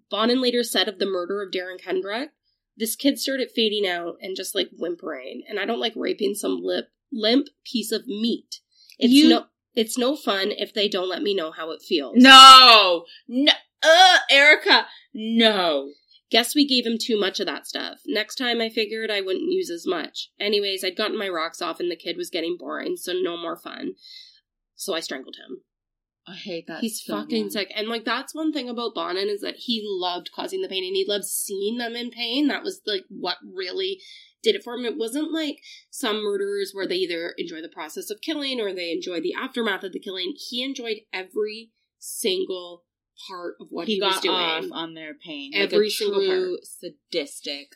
Bonin 0.10 0.42
later 0.42 0.64
said 0.64 0.88
of 0.88 1.00
the 1.00 1.06
murder 1.06 1.42
of 1.42 1.52
Darren 1.52 1.80
Kendrick, 1.82 2.32
this 2.76 2.96
kid 2.96 3.18
started 3.20 3.50
fading 3.56 3.88
out 3.88 4.16
and 4.22 4.36
just 4.36 4.56
like 4.56 4.70
whimpering, 4.78 5.44
and 5.48 5.60
I 5.60 5.66
don't 5.66 5.80
like 5.80 5.94
raping 5.96 6.36
some 6.36 6.60
lip 6.62 6.90
limp 7.12 7.48
piece 7.64 7.92
of 7.92 8.08
meat. 8.08 8.60
It's 9.00 9.14
You- 9.14 9.30
no 9.30 9.46
it's 9.76 9.98
no 9.98 10.16
fun 10.16 10.52
if 10.52 10.72
they 10.72 10.88
don't 10.88 11.10
let 11.10 11.24
me 11.24 11.34
know 11.34 11.50
how 11.52 11.72
it 11.72 11.82
feels. 11.82 12.14
No, 12.18 13.06
no, 13.28 13.54
uh, 13.82 14.18
Erica, 14.30 14.88
no. 15.16 15.94
Guess 16.30 16.54
we 16.54 16.68
gave 16.68 16.86
him 16.86 16.98
too 17.00 17.20
much 17.20 17.40
of 17.40 17.48
that 17.48 17.66
stuff. 17.68 18.02
Next 18.06 18.36
time 18.36 18.62
I 18.62 18.70
figured 18.70 19.10
I 19.10 19.22
wouldn't 19.22 19.52
use 19.52 19.72
as 19.72 19.88
much. 19.88 20.30
Anyways, 20.40 20.84
I'd 20.84 20.96
gotten 20.96 21.18
my 21.18 21.28
rocks 21.30 21.60
off 21.62 21.80
and 21.80 21.90
the 21.90 21.96
kid 21.96 22.18
was 22.18 22.30
getting 22.30 22.56
boring, 22.58 22.98
so 22.98 23.14
no 23.14 23.36
more 23.36 23.56
fun. 23.58 23.96
So 24.76 24.94
I 24.94 25.00
strangled 25.00 25.36
him. 25.36 25.62
I 26.26 26.36
hate 26.36 26.68
that. 26.68 26.80
He's 26.80 27.04
so 27.04 27.18
fucking 27.20 27.46
much. 27.46 27.52
sick. 27.54 27.72
And 27.76 27.88
like 27.90 28.06
that's 28.06 28.34
one 28.34 28.54
thing 28.54 28.70
about 28.70 28.96
Bonin 28.96 29.28
is 29.28 29.42
that 29.42 29.56
he 29.58 29.82
loved 29.86 30.32
causing 30.34 30.62
the 30.62 30.70
pain 30.70 30.84
and 30.86 30.96
he 30.96 31.06
loved 31.08 31.26
seeing 31.26 31.78
them 31.78 31.96
in 31.96 32.12
pain. 32.12 32.48
That 32.48 32.64
was 32.64 32.82
like 32.86 33.04
what 33.10 33.38
really 33.44 34.00
did 34.42 34.56
it 34.56 34.64
for 34.64 34.76
him. 34.76 34.86
It 34.86 34.98
wasn't 34.98 35.34
like 35.34 35.58
some 35.90 36.24
murderers 36.24 36.72
where 36.74 36.88
they 36.88 36.96
either 36.96 37.34
enjoy 37.38 37.62
the 37.62 37.68
process 37.70 38.10
of 38.10 38.22
killing 38.22 38.62
or 38.62 38.74
they 38.74 38.92
enjoy 38.92 39.20
the 39.20 39.34
aftermath 39.34 39.84
of 39.84 39.92
the 39.92 40.00
killing. 40.00 40.34
He 40.50 40.64
enjoyed 40.64 40.98
every 41.12 41.72
single 42.00 42.84
part 43.28 43.56
of 43.60 43.68
what 43.70 43.88
he, 43.88 43.96
he 43.96 44.02
was 44.02 44.16
got 44.16 44.24
doing. 44.24 44.36
off 44.36 44.66
on 44.72 44.94
their 44.94 45.14
pain. 45.14 45.52
Every 45.54 45.78
like 45.78 45.88
a 45.88 45.90
single 45.92 46.26
true 46.26 46.58
sadistic 46.64 47.76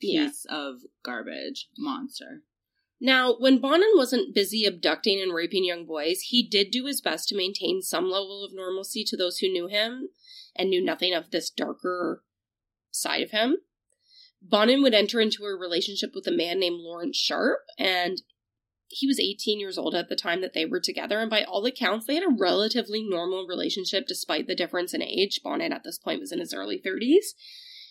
Yeah. 0.00 0.26
piece 0.26 0.46
of 0.48 0.76
garbage 1.04 1.68
monster. 1.78 2.42
Now, 3.00 3.34
when 3.38 3.60
Bonin 3.60 3.92
wasn't 3.94 4.34
busy 4.34 4.66
abducting 4.66 5.20
and 5.20 5.32
raping 5.32 5.64
young 5.64 5.86
boys, 5.86 6.20
he 6.20 6.46
did 6.46 6.70
do 6.70 6.84
his 6.84 7.00
best 7.00 7.28
to 7.28 7.36
maintain 7.36 7.80
some 7.80 8.10
level 8.10 8.44
of 8.44 8.52
normalcy 8.52 9.04
to 9.04 9.16
those 9.16 9.38
who 9.38 9.48
knew 9.48 9.68
him 9.68 10.10
and 10.54 10.68
knew 10.68 10.84
nothing 10.84 11.14
of 11.14 11.30
this 11.30 11.48
darker 11.48 12.22
side 12.90 13.22
of 13.22 13.30
him. 13.30 13.56
Bonin 14.42 14.82
would 14.82 14.94
enter 14.94 15.20
into 15.20 15.44
a 15.44 15.56
relationship 15.56 16.10
with 16.14 16.26
a 16.26 16.32
man 16.32 16.60
named 16.60 16.80
Lawrence 16.80 17.16
Sharp, 17.16 17.60
and 17.78 18.22
he 18.88 19.06
was 19.06 19.20
18 19.20 19.60
years 19.60 19.78
old 19.78 19.94
at 19.94 20.08
the 20.08 20.16
time 20.16 20.40
that 20.42 20.52
they 20.52 20.66
were 20.66 20.80
together, 20.80 21.20
and 21.20 21.30
by 21.30 21.44
all 21.44 21.64
accounts, 21.64 22.06
they 22.06 22.14
had 22.14 22.24
a 22.24 22.36
relatively 22.38 23.02
normal 23.02 23.46
relationship 23.46 24.06
despite 24.06 24.46
the 24.46 24.54
difference 24.54 24.92
in 24.92 25.02
age. 25.02 25.40
Bonin 25.42 25.72
at 25.72 25.84
this 25.84 25.98
point 25.98 26.20
was 26.20 26.32
in 26.32 26.40
his 26.40 26.52
early 26.52 26.80
30s. 26.84 27.34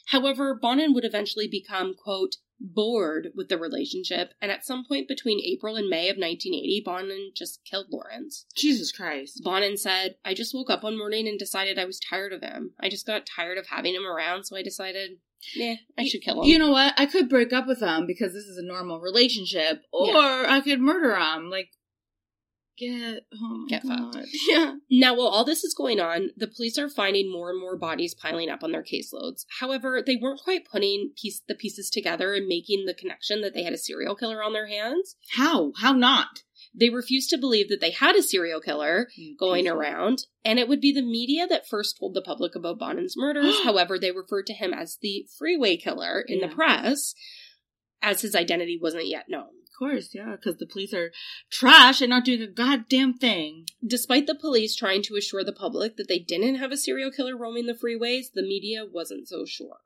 However, 0.07 0.57
Bonin 0.59 0.93
would 0.93 1.05
eventually 1.05 1.47
become, 1.47 1.93
quote, 1.95 2.37
bored 2.59 3.29
with 3.35 3.49
the 3.49 3.57
relationship, 3.57 4.33
and 4.41 4.51
at 4.51 4.65
some 4.65 4.85
point 4.85 5.07
between 5.07 5.39
April 5.43 5.75
and 5.75 5.89
May 5.89 6.09
of 6.09 6.17
1980, 6.17 6.81
Bonin 6.85 7.31
just 7.35 7.61
killed 7.65 7.87
Lawrence. 7.91 8.45
Jesus 8.55 8.91
Christ. 8.91 9.41
Bonin 9.43 9.77
said, 9.77 10.15
I 10.25 10.33
just 10.33 10.53
woke 10.53 10.69
up 10.69 10.83
one 10.83 10.97
morning 10.97 11.27
and 11.27 11.39
decided 11.39 11.79
I 11.79 11.85
was 11.85 11.99
tired 11.99 12.33
of 12.33 12.41
him. 12.41 12.71
I 12.79 12.89
just 12.89 13.07
got 13.07 13.25
tired 13.25 13.57
of 13.57 13.67
having 13.67 13.95
him 13.95 14.05
around, 14.05 14.45
so 14.45 14.55
I 14.57 14.63
decided, 14.63 15.11
yeah, 15.55 15.75
I 15.97 16.05
should 16.05 16.21
kill 16.21 16.41
him. 16.41 16.49
You 16.49 16.59
know 16.59 16.71
what? 16.71 16.93
I 16.97 17.05
could 17.05 17.29
break 17.29 17.53
up 17.53 17.67
with 17.67 17.81
him 17.81 18.05
because 18.05 18.33
this 18.33 18.45
is 18.45 18.57
a 18.57 18.65
normal 18.65 18.99
relationship, 18.99 19.81
or 19.91 20.07
Yeah. 20.07 20.45
I 20.49 20.61
could 20.61 20.81
murder 20.81 21.15
him. 21.15 21.49
Like, 21.49 21.69
get 22.79 23.25
oh 23.33 23.57
my 23.57 23.67
Get 23.69 23.83
god, 23.83 24.13
fucked. 24.15 24.27
yeah. 24.49 24.75
Now, 24.89 25.15
while 25.15 25.27
all 25.27 25.43
this 25.43 25.63
is 25.63 25.73
going 25.73 25.99
on, 25.99 26.29
the 26.37 26.47
police 26.47 26.77
are 26.77 26.89
finding 26.89 27.31
more 27.31 27.49
and 27.49 27.59
more 27.59 27.77
bodies 27.77 28.15
piling 28.15 28.49
up 28.49 28.63
on 28.63 28.71
their 28.71 28.83
caseloads. 28.83 29.45
However, 29.59 30.01
they 30.05 30.15
weren't 30.15 30.41
quite 30.41 30.65
putting 30.65 31.11
piece, 31.21 31.41
the 31.47 31.55
pieces 31.55 31.89
together 31.89 32.33
and 32.33 32.47
making 32.47 32.85
the 32.85 32.93
connection 32.93 33.41
that 33.41 33.53
they 33.53 33.63
had 33.63 33.73
a 33.73 33.77
serial 33.77 34.15
killer 34.15 34.41
on 34.43 34.53
their 34.53 34.67
hands. 34.67 35.15
How? 35.35 35.73
How 35.77 35.91
not? 35.91 36.43
They 36.73 36.89
refused 36.89 37.29
to 37.31 37.37
believe 37.37 37.67
that 37.69 37.81
they 37.81 37.91
had 37.91 38.15
a 38.15 38.21
serial 38.21 38.61
killer 38.61 39.07
going 39.39 39.67
around, 39.67 40.25
and 40.45 40.59
it 40.59 40.67
would 40.67 40.81
be 40.81 40.93
the 40.93 41.01
media 41.01 41.47
that 41.47 41.67
first 41.67 41.97
told 41.99 42.13
the 42.13 42.21
public 42.21 42.53
about 42.55 42.77
Bonin's 42.79 43.15
murders. 43.17 43.59
However, 43.63 43.97
they 43.97 44.11
referred 44.11 44.45
to 44.47 44.53
him 44.53 44.73
as 44.73 44.97
the 45.01 45.25
freeway 45.37 45.77
killer 45.77 46.23
in 46.27 46.39
Yeah. 46.39 46.47
the 46.47 46.55
press, 46.55 47.15
as 48.01 48.21
his 48.21 48.35
identity 48.35 48.77
wasn't 48.81 49.07
yet 49.07 49.25
known. 49.29 49.49
Of 49.79 49.87
course, 49.87 50.09
yeah, 50.13 50.35
because 50.35 50.57
the 50.57 50.65
police 50.65 50.93
are 50.93 51.13
trash 51.49 52.01
and 52.01 52.09
not 52.09 52.25
doing 52.25 52.41
a 52.41 52.47
goddamn 52.47 53.13
thing. 53.13 53.65
Despite 53.85 54.27
the 54.27 54.35
police 54.35 54.75
trying 54.75 55.03
to 55.03 55.15
assure 55.15 55.41
the 55.41 55.53
public 55.53 55.95
that 55.95 56.09
they 56.09 56.19
didn't 56.19 56.55
have 56.55 56.73
a 56.73 56.77
serial 56.77 57.11
killer 57.11 57.37
roaming 57.37 57.65
the 57.65 57.73
freeways, 57.73 58.25
the 58.33 58.41
media 58.41 58.83
wasn't 58.85 59.29
so 59.29 59.45
sure. 59.45 59.79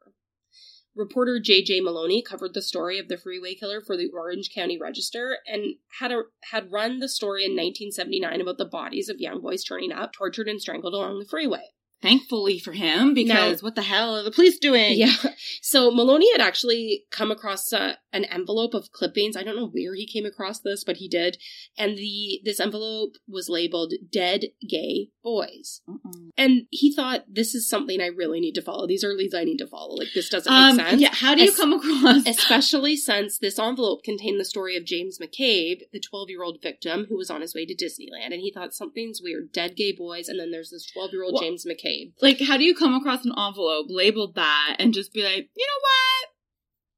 Reporter 0.96 1.40
J.J. 1.40 1.82
Maloney 1.82 2.24
covered 2.24 2.56
the 2.56 2.62
story 2.64 2.98
of 2.98 3.08
the 3.08 3.20
freeway 3.20 3.54
killer 3.54 3.82
for 3.82 3.96
the 3.96 4.10
Orange 4.12 4.50
County 4.50 4.80
Register 4.80 5.38
and 5.46 5.76
had 6.00 6.12
a, 6.12 6.24
had 6.50 6.72
run 6.72 6.98
the 6.98 7.08
story 7.08 7.44
in 7.44 7.52
1979 7.52 8.42
about 8.42 8.58
the 8.58 8.66
bodies 8.66 9.10
of 9.10 9.20
young 9.20 9.42
boys 9.42 9.64
turning 9.64 9.92
up, 9.92 10.12
tortured 10.12 10.48
and 10.48 10.60
strangled 10.60 10.96
along 10.96 11.20
the 11.20 11.26
freeway. 11.26 11.70
Thankfully 12.04 12.60
for 12.60 12.74
him, 12.74 13.14
because 13.16 13.64
what 13.64 13.76
the 13.76 13.82
hell 13.82 14.16
are 14.18 14.24
the 14.24 14.30
police 14.32 14.60
doing? 14.60 14.94
Yeah. 14.98 15.16
So 15.62 15.90
Maloney 15.90 16.30
had 16.34 16.42
actually 16.42 17.06
come 17.10 17.32
across 17.32 17.72
uh, 17.74 17.94
an 18.12 18.26
envelope 18.26 18.74
of 18.74 18.92
clippings. 18.92 19.36
I 19.38 19.44
don't 19.44 19.56
know 19.56 19.70
where 19.70 19.96
he 19.96 20.06
came 20.06 20.26
across 20.26 20.60
this, 20.60 20.84
but 20.84 20.98
he 20.98 21.08
did. 21.08 21.38
And 21.78 21.98
the 21.98 22.42
this 22.44 22.60
envelope 22.60 23.14
was 23.28 23.48
labeled 23.50 23.94
"Dead 24.12 24.48
Gay 24.70 25.10
Boys." 25.24 25.82
Uh-uh. 25.90 26.12
And 26.38 26.64
he 26.70 26.94
thought 26.94 27.24
this 27.30 27.56
is 27.56 27.68
something 27.70 28.02
I 28.02 28.08
really 28.08 28.40
need 28.42 28.56
to 28.56 28.62
follow. 28.62 28.86
These 28.86 29.04
are 29.06 29.14
leads 29.16 29.34
I 29.34 29.46
need 29.46 29.58
to 29.58 29.68
follow. 29.68 29.96
Like 29.96 30.10
this 30.14 30.28
doesn't 30.30 30.52
Um, 30.52 30.76
make 30.78 30.86
sense. 30.88 31.02
yeah, 31.02 31.14
how 31.14 31.34
do 31.36 31.42
you 31.44 31.50
Es- 31.52 31.58
come 31.58 31.74
across? 31.74 32.28
Especially 32.28 32.98
since 32.98 33.38
this 33.40 33.58
envelope 33.58 34.04
contained 34.04 34.40
the 34.40 34.46
story 34.46 34.76
of 34.76 34.84
James 34.86 35.18
McCabe, 35.20 35.84
the 35.94 36.00
12 36.02 36.30
year 36.30 36.44
old 36.44 36.62
victim 36.62 37.06
who 37.08 37.16
was 37.18 37.30
on 37.30 37.40
his 37.42 37.56
way 37.56 37.66
to 37.66 37.74
Disneyland. 37.76 38.34
And 38.34 38.42
he 38.42 38.52
thought 38.52 38.74
something's 38.74 39.22
weird. 39.24 39.52
Dead 39.54 39.76
gay 39.78 39.94
boys. 39.94 40.28
And 40.28 40.40
then 40.40 40.52
there's 40.52 40.72
this 40.72 40.86
12 40.92 41.12
year 41.14 41.24
old 41.24 41.34
Well- 41.36 41.44
James 41.44 41.66
McCabe. 41.66 41.93
Like, 42.22 42.40
how 42.42 42.58
do 42.58 42.64
you 42.64 42.76
come 42.76 42.94
across 42.94 43.26
an 43.26 43.34
envelope 43.38 43.88
labeled 43.90 44.36
that 44.36 44.76
and 44.80 44.94
just 44.94 45.14
be 45.14 45.24
like, 45.24 45.50
you 45.56 45.66
know 45.68 45.80
what? 45.82 46.30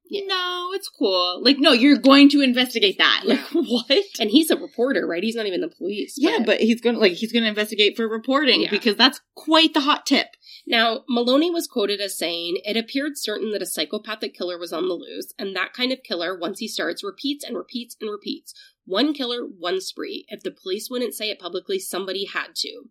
Yeah. 0.08 0.22
No, 0.28 0.70
it's 0.74 0.88
cool. 0.88 1.44
Like, 1.44 1.58
no, 1.58 1.72
you're 1.72 1.98
going 1.98 2.30
to 2.30 2.42
investigate 2.42 3.00
that. 3.00 3.24
Like, 3.26 3.40
what? 3.54 4.04
And 4.20 4.30
he's 4.30 4.52
a 4.52 4.56
reporter, 4.56 5.08
right? 5.08 5.24
He's 5.24 5.36
not 5.36 5.48
even 5.48 5.62
the 5.62 5.68
police. 5.68 6.14
Yeah, 6.16 6.40
but 6.46 6.60
he's 6.60 6.80
gonna 6.80 7.00
like 7.00 7.14
he's 7.14 7.32
gonna 7.34 7.48
investigate 7.48 7.98
for 7.98 8.08
reporting 8.08 8.62
Yeah. 8.62 8.70
because 8.70 8.96
that's 8.96 9.20
quite 9.36 9.74
the 9.74 9.80
hot 9.82 10.06
tip. 10.06 10.28
Now, 10.68 11.04
Maloney 11.10 11.50
was 11.50 11.66
quoted 11.68 12.00
as 12.02 12.18
saying, 12.18 12.58
It 12.66 12.78
appeared 12.78 13.14
certain 13.18 13.52
that 13.54 13.64
a 13.64 13.66
psychopathic 13.66 14.36
killer 14.36 14.60
was 14.60 14.72
on 14.72 14.88
the 14.88 14.94
loose, 14.94 15.34
and 15.40 15.56
that 15.56 15.74
kind 15.74 15.92
of 15.92 16.04
killer, 16.04 16.38
once 16.38 16.60
he 16.60 16.68
starts, 16.68 17.04
repeats 17.04 17.44
and 17.44 17.58
repeats 17.58 17.96
and 18.00 18.10
repeats. 18.10 18.54
One 18.86 19.14
killer, 19.14 19.42
one 19.42 19.82
spree. 19.82 20.26
If 20.28 20.44
the 20.44 20.52
police 20.52 20.88
wouldn't 20.90 21.16
say 21.16 21.30
it 21.32 21.40
publicly, 21.40 21.80
somebody 21.80 22.26
had 22.26 22.50
to. 22.58 22.84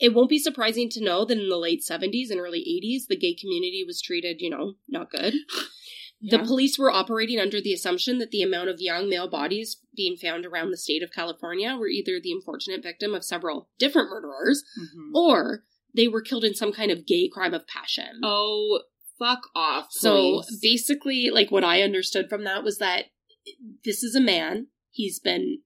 It 0.00 0.12
won't 0.14 0.28
be 0.28 0.38
surprising 0.38 0.88
to 0.90 1.04
know 1.04 1.24
that 1.24 1.38
in 1.38 1.48
the 1.48 1.56
late 1.56 1.82
70s 1.88 2.30
and 2.30 2.40
early 2.40 2.60
80s, 2.60 3.06
the 3.08 3.16
gay 3.16 3.34
community 3.34 3.84
was 3.86 4.02
treated, 4.02 4.40
you 4.40 4.50
know, 4.50 4.74
not 4.88 5.10
good. 5.10 5.34
The 6.20 6.38
Yeah. 6.38 6.44
police 6.44 6.78
were 6.78 6.90
operating 6.90 7.38
under 7.38 7.60
the 7.60 7.74
assumption 7.74 8.16
that 8.18 8.30
the 8.30 8.40
amount 8.40 8.70
of 8.70 8.80
young 8.80 9.10
male 9.10 9.28
bodies 9.28 9.76
being 9.94 10.16
found 10.16 10.46
around 10.46 10.70
the 10.70 10.78
state 10.78 11.02
of 11.02 11.12
California 11.12 11.76
were 11.76 11.88
either 11.88 12.18
the 12.18 12.32
unfortunate 12.32 12.82
victim 12.82 13.14
of 13.14 13.24
several 13.24 13.68
different 13.78 14.08
murderers 14.08 14.64
mm-hmm. 14.80 15.14
or 15.14 15.64
they 15.94 16.08
were 16.08 16.22
killed 16.22 16.44
in 16.44 16.54
some 16.54 16.72
kind 16.72 16.90
of 16.90 17.04
gay 17.04 17.28
crime 17.28 17.52
of 17.52 17.66
passion. 17.66 18.20
Oh, 18.22 18.80
fuck 19.18 19.48
off. 19.54 19.88
so 19.90 20.42
basically, 20.62 21.28
like 21.30 21.50
what 21.50 21.64
I 21.64 21.82
understood 21.82 22.30
from 22.30 22.44
that 22.44 22.64
was 22.64 22.78
that 22.78 23.06
this 23.84 24.02
is 24.02 24.14
a 24.14 24.20
man. 24.20 24.68
He's 24.90 25.20
been 25.20 25.58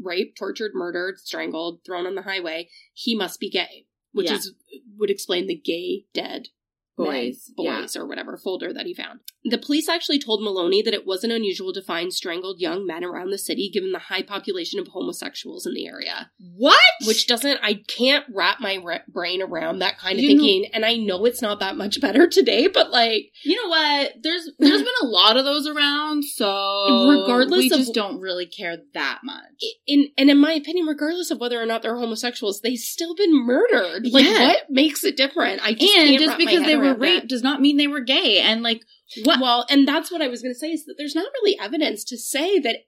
raped, 0.00 0.36
tortured, 0.38 0.72
murdered, 0.74 1.18
strangled, 1.18 1.84
thrown 1.84 2.06
on 2.06 2.14
the 2.14 2.22
highway. 2.22 2.68
He 2.92 3.14
must 3.14 3.40
be 3.40 3.50
gay, 3.50 3.86
which 4.12 4.30
Yeah. 4.30 4.36
is 4.36 4.54
would 4.96 5.10
explain 5.10 5.46
the 5.46 5.54
gay 5.54 6.06
dead 6.12 6.48
boys, 6.96 7.50
men, 7.56 7.66
yeah. 7.66 7.80
boys 7.80 7.96
or 7.96 8.06
whatever 8.06 8.36
folder 8.36 8.72
that 8.72 8.86
he 8.86 8.94
found. 8.94 9.20
The 9.44 9.58
police 9.58 9.88
actually 9.88 10.18
told 10.18 10.42
Maloney 10.42 10.80
that 10.82 10.94
it 10.94 11.06
wasn't 11.06 11.32
unusual 11.32 11.72
to 11.74 11.82
find 11.82 12.12
strangled 12.12 12.60
young 12.60 12.86
men 12.86 13.04
around 13.04 13.30
the 13.30 13.38
city 13.38 13.70
given 13.72 13.92
the 13.92 13.98
high 13.98 14.22
population 14.22 14.78
of 14.80 14.88
homosexuals 14.88 15.66
in 15.66 15.74
the 15.74 15.86
area. 15.86 16.30
What? 16.56 16.78
Which 17.06 17.26
doesn't, 17.26 17.58
I 17.62 17.82
can't 17.88 18.24
wrap 18.32 18.60
my 18.60 18.78
ra- 18.82 18.98
brain 19.08 19.42
around 19.42 19.80
that 19.80 19.98
kind 19.98 20.18
of 20.18 20.24
You 20.24 20.34
know- 20.34 20.42
thinking. 20.42 20.70
and 20.72 20.84
I 20.84 20.96
know 20.96 21.24
it's 21.26 21.42
not 21.42 21.60
that 21.60 21.76
much 21.76 22.00
better 22.00 22.26
today, 22.26 22.68
but 22.68 22.90
like, 22.90 23.30
you 23.44 23.56
know 23.62 23.68
what? 23.68 24.12
There's 24.22 24.48
there's 24.58 24.82
been 24.82 24.92
a 25.02 25.06
lot 25.06 25.36
of 25.36 25.44
those 25.44 25.66
around, 25.66 26.24
so 26.24 27.08
Regardless 27.10 27.58
we 27.58 27.70
of- 27.70 27.78
just 27.78 27.94
don't 27.94 28.20
really 28.20 28.46
care 28.46 28.76
that 28.94 29.20
much. 29.24 29.42
in 29.86 30.08
and 30.16 30.30
in 30.30 30.38
my 30.38 30.52
opinion, 30.52 30.86
regardless 30.86 31.30
of 31.30 31.38
whether 31.40 31.60
or 31.60 31.66
not 31.66 31.82
they're 31.82 31.96
homosexuals, 31.96 32.60
they've 32.60 32.78
still 32.78 33.14
been 33.14 33.34
murdered. 33.44 34.06
Like, 34.06 34.24
Yeah. 34.24 34.46
what 34.48 34.56
makes 34.70 35.04
it 35.04 35.16
different? 35.16 35.60
I 35.64 35.72
just 35.74 35.94
and 35.96 36.08
can't 36.08 36.22
just 36.22 36.38
because 36.38 36.64
they 36.64 36.76
were 36.76 36.83
that. 36.92 37.28
does 37.28 37.42
not 37.42 37.60
mean 37.60 37.76
they 37.76 37.86
were 37.86 38.00
gay. 38.00 38.40
And 38.40 38.62
like, 38.62 38.82
what? 39.24 39.40
Well, 39.40 39.64
and 39.70 39.86
that's 39.88 40.10
what 40.12 40.20
I 40.22 40.28
was 40.28 40.42
going 40.42 40.54
to 40.54 40.58
say 40.58 40.70
is 40.72 40.84
that 40.86 40.94
there's 40.98 41.14
not 41.14 41.30
really 41.42 41.58
evidence 41.58 42.04
to 42.04 42.18
say 42.18 42.58
that 42.60 42.80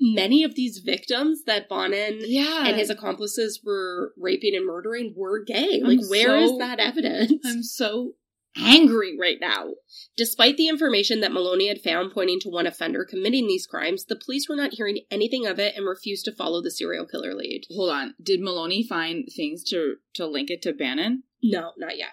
many 0.00 0.42
of 0.42 0.54
these 0.54 0.78
victims 0.84 1.44
that 1.44 1.68
Bonin 1.68 2.18
Yeah. 2.22 2.66
and 2.66 2.76
his 2.76 2.90
accomplices 2.90 3.60
were 3.64 4.12
raping 4.16 4.54
and 4.56 4.66
murdering 4.66 5.14
were 5.16 5.44
gay. 5.44 5.80
I'm 5.84 5.96
Like, 5.96 6.10
where 6.10 6.36
is 6.36 6.50
so- 6.50 6.58
that 6.58 6.80
evidence? 6.80 7.32
I'm 7.44 7.62
so 7.62 8.14
angry 8.56 9.16
right 9.18 9.38
now. 9.40 9.70
Despite 10.16 10.56
the 10.58 10.68
information 10.68 11.20
that 11.20 11.32
Maloney 11.32 11.68
had 11.68 11.80
found 11.80 12.12
pointing 12.12 12.38
to 12.40 12.50
one 12.50 12.66
offender 12.66 13.06
committing 13.08 13.46
these 13.46 13.66
crimes, 13.66 14.04
the 14.04 14.16
police 14.16 14.46
were 14.48 14.56
not 14.56 14.74
hearing 14.74 15.00
anything 15.10 15.46
of 15.46 15.58
it 15.58 15.74
and 15.76 15.86
refused 15.86 16.24
to 16.26 16.32
follow 16.34 16.60
the 16.60 16.70
serial 16.70 17.06
killer 17.06 17.34
lead. 17.34 17.62
Hold 17.74 17.90
on. 17.90 18.14
Did 18.22 18.40
Maloney 18.42 18.86
find 18.86 19.26
things 19.34 19.62
to 19.70 19.94
to 20.14 20.26
link 20.26 20.50
it 20.50 20.60
to 20.62 20.72
Bannon? 20.74 21.22
No, 21.42 21.72
not 21.78 21.96
yet. 21.96 22.10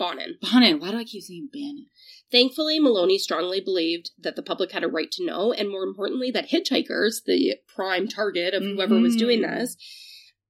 Bonin. 0.00 0.38
Bannon. 0.40 0.80
Why 0.80 0.90
do 0.90 0.96
I 0.96 1.04
keep 1.04 1.22
saying 1.22 1.50
Bannon? 1.52 1.86
Thankfully, 2.32 2.80
Maloney 2.80 3.18
strongly 3.18 3.60
believed 3.60 4.10
that 4.18 4.34
the 4.34 4.42
public 4.42 4.72
had 4.72 4.82
a 4.82 4.88
right 4.88 5.10
to 5.12 5.24
know, 5.26 5.52
and 5.52 5.68
more 5.68 5.84
importantly, 5.84 6.30
that 6.30 6.48
hitchhikers, 6.48 7.22
the 7.24 7.56
prime 7.68 8.08
target 8.08 8.54
of 8.54 8.62
whoever 8.62 8.98
was 8.98 9.14
doing 9.16 9.40
Mhm. 9.40 9.58
this, 9.60 9.76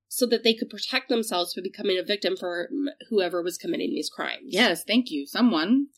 so 0.08 0.24
that 0.26 0.44
they 0.44 0.54
could 0.54 0.70
protect 0.70 1.08
themselves 1.08 1.52
from 1.52 1.64
becoming 1.64 1.98
a 1.98 2.02
victim 2.02 2.36
for 2.36 2.70
whoever 3.08 3.42
was 3.42 3.58
committing 3.58 3.90
these 3.90 4.08
crimes. 4.08 4.46
Yes, 4.52 4.84
thank 4.84 5.10
you. 5.10 5.26
Someone. 5.26 5.88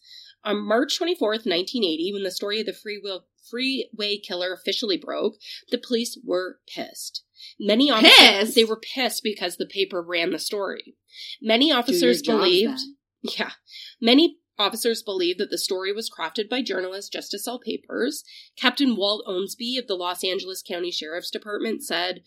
On 0.44 0.56
March 0.58 0.96
24th, 0.98 1.46
1980, 1.46 2.12
when 2.12 2.22
the 2.24 2.30
story 2.30 2.60
of 2.60 2.66
the 2.66 2.72
free 2.72 2.98
will, 2.98 3.26
freeway 3.48 4.16
killer 4.18 4.52
officially 4.52 4.96
broke, 4.96 5.36
the 5.70 5.78
police 5.78 6.18
were 6.24 6.58
pissed. 6.66 7.22
Many 7.58 7.90
officers, 7.90 8.14
Pissed? 8.18 8.54
they 8.54 8.64
were 8.64 8.80
pissed 8.80 9.22
because 9.22 9.56
the 9.56 9.66
paper 9.66 10.00
ran 10.02 10.30
the 10.30 10.38
story. 10.38 10.96
Many 11.40 11.70
officers 11.72 12.22
believed, 12.22 12.78
then. 12.78 12.96
Yeah, 13.22 13.52
many 14.00 14.38
officers 14.58 15.02
believe 15.02 15.38
that 15.38 15.50
the 15.50 15.58
story 15.58 15.92
was 15.92 16.10
crafted 16.10 16.48
by 16.48 16.62
journalists 16.62 17.10
just 17.10 17.30
to 17.30 17.38
sell 17.38 17.58
papers. 17.58 18.22
Captain 18.56 18.96
Walt 18.96 19.24
Owensby 19.26 19.78
of 19.78 19.86
the 19.86 19.94
Los 19.94 20.22
Angeles 20.22 20.62
County 20.62 20.90
Sheriff's 20.90 21.30
Department 21.30 21.82
said, 21.82 22.22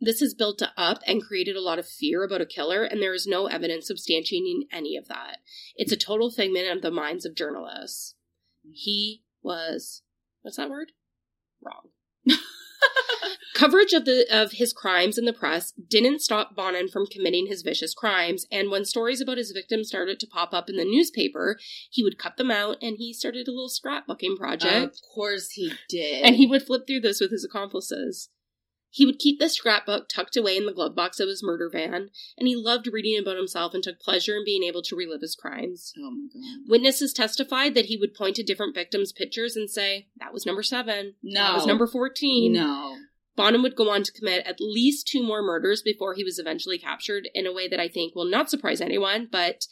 this 0.00 0.20
has 0.20 0.32
built 0.32 0.62
up 0.78 1.02
and 1.06 1.22
created 1.22 1.56
a 1.56 1.60
lot 1.60 1.78
of 1.78 1.86
fear 1.86 2.24
about 2.24 2.40
a 2.40 2.46
killer, 2.46 2.84
and 2.84 3.02
there 3.02 3.12
is 3.12 3.26
no 3.26 3.46
evidence 3.46 3.90
substantiating 3.90 4.62
any 4.72 4.96
of 4.96 5.08
that. 5.08 5.38
It's 5.76 5.92
a 5.92 5.96
total 5.96 6.30
figment 6.30 6.74
of 6.74 6.80
the 6.80 6.90
minds 6.90 7.26
of 7.26 7.34
journalists. 7.34 8.14
He 8.72 9.24
was 9.42 10.02
what's 10.40 10.56
that 10.56 10.70
word? 10.70 10.92
Wrong. 11.62 11.90
Coverage 13.54 13.92
of 13.92 14.06
the 14.06 14.24
of 14.30 14.52
his 14.52 14.72
crimes 14.72 15.18
in 15.18 15.26
the 15.26 15.34
press 15.34 15.72
didn't 15.72 16.22
stop 16.22 16.56
Bonin 16.56 16.88
from 16.88 17.06
committing 17.06 17.46
his 17.46 17.60
vicious 17.60 17.92
crimes, 17.92 18.46
and 18.50 18.70
when 18.70 18.86
stories 18.86 19.20
about 19.20 19.36
his 19.36 19.52
victims 19.52 19.88
started 19.88 20.18
to 20.20 20.26
pop 20.26 20.54
up 20.54 20.70
in 20.70 20.76
the 20.76 20.84
newspaper, 20.84 21.58
he 21.90 22.02
would 22.02 22.18
cut 22.18 22.38
them 22.38 22.50
out 22.50 22.78
and 22.80 22.96
he 22.96 23.12
started 23.12 23.48
a 23.48 23.50
little 23.50 23.68
scrapbooking 23.68 24.36
project. 24.36 24.94
Of 24.94 25.02
course 25.14 25.50
he 25.50 25.72
did. 25.90 26.24
And 26.24 26.36
he 26.36 26.46
would 26.46 26.62
flip 26.62 26.86
through 26.86 27.00
this 27.00 27.20
with 27.20 27.30
his 27.30 27.44
accomplices. 27.44 28.30
He 28.92 29.06
would 29.06 29.20
keep 29.20 29.38
the 29.38 29.48
scrapbook 29.48 30.08
tucked 30.08 30.36
away 30.36 30.56
in 30.56 30.66
the 30.66 30.72
glove 30.72 30.96
box 30.96 31.20
of 31.20 31.28
his 31.28 31.44
murder 31.44 31.70
van, 31.70 32.10
and 32.36 32.48
he 32.48 32.56
loved 32.56 32.88
reading 32.92 33.16
about 33.18 33.36
himself 33.36 33.72
and 33.72 33.82
took 33.82 34.00
pleasure 34.00 34.36
in 34.36 34.44
being 34.44 34.64
able 34.64 34.82
to 34.82 34.96
relive 34.96 35.20
his 35.20 35.36
crimes. 35.36 35.92
Oh 35.96 36.10
my 36.10 36.26
god. 36.32 36.68
Witnesses 36.68 37.12
testified 37.12 37.74
that 37.74 37.86
he 37.86 37.96
would 37.96 38.14
point 38.14 38.36
to 38.36 38.42
different 38.42 38.74
victims' 38.74 39.12
pictures 39.12 39.54
and 39.56 39.70
say, 39.70 40.08
That 40.18 40.32
was 40.32 40.44
number 40.44 40.64
seven. 40.64 41.14
No. 41.22 41.44
That 41.44 41.54
was 41.54 41.66
number 41.66 41.86
14. 41.86 42.52
No. 42.52 42.96
Bonin 43.36 43.62
would 43.62 43.76
go 43.76 43.90
on 43.90 44.02
to 44.02 44.12
commit 44.12 44.44
at 44.46 44.60
least 44.60 45.06
two 45.06 45.22
more 45.22 45.40
murders 45.40 45.82
before 45.82 46.14
he 46.14 46.24
was 46.24 46.38
eventually 46.38 46.76
captured 46.76 47.28
in 47.32 47.46
a 47.46 47.52
way 47.52 47.68
that 47.68 47.80
I 47.80 47.88
think 47.88 48.14
will 48.14 48.28
not 48.28 48.50
surprise 48.50 48.80
anyone. 48.80 49.28
But 49.30 49.66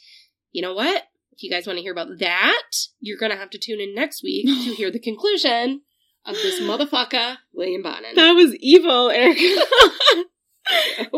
you 0.51 0.61
know 0.61 0.73
what? 0.73 1.03
If 1.33 1.43
you 1.43 1.51
guys 1.51 1.67
want 1.67 1.77
to 1.77 1.83
hear 1.83 1.91
about 1.91 2.19
that, 2.19 2.71
you're 2.99 3.17
going 3.17 3.31
to 3.31 3.37
have 3.37 3.49
to 3.51 3.59
tune 3.59 3.79
in 3.79 3.93
next 3.93 4.23
week 4.23 4.45
to 4.45 4.73
hear 4.73 4.89
the 4.89 4.99
conclusion 5.03 5.81
of 6.25 6.35
this 6.35 6.59
motherfucker, 6.61 7.37
William 7.53 7.81
Bonin. 7.81 8.15
That 8.15 8.33
was 8.33 8.55
evil, 8.57 9.09
Erica. 9.09 9.39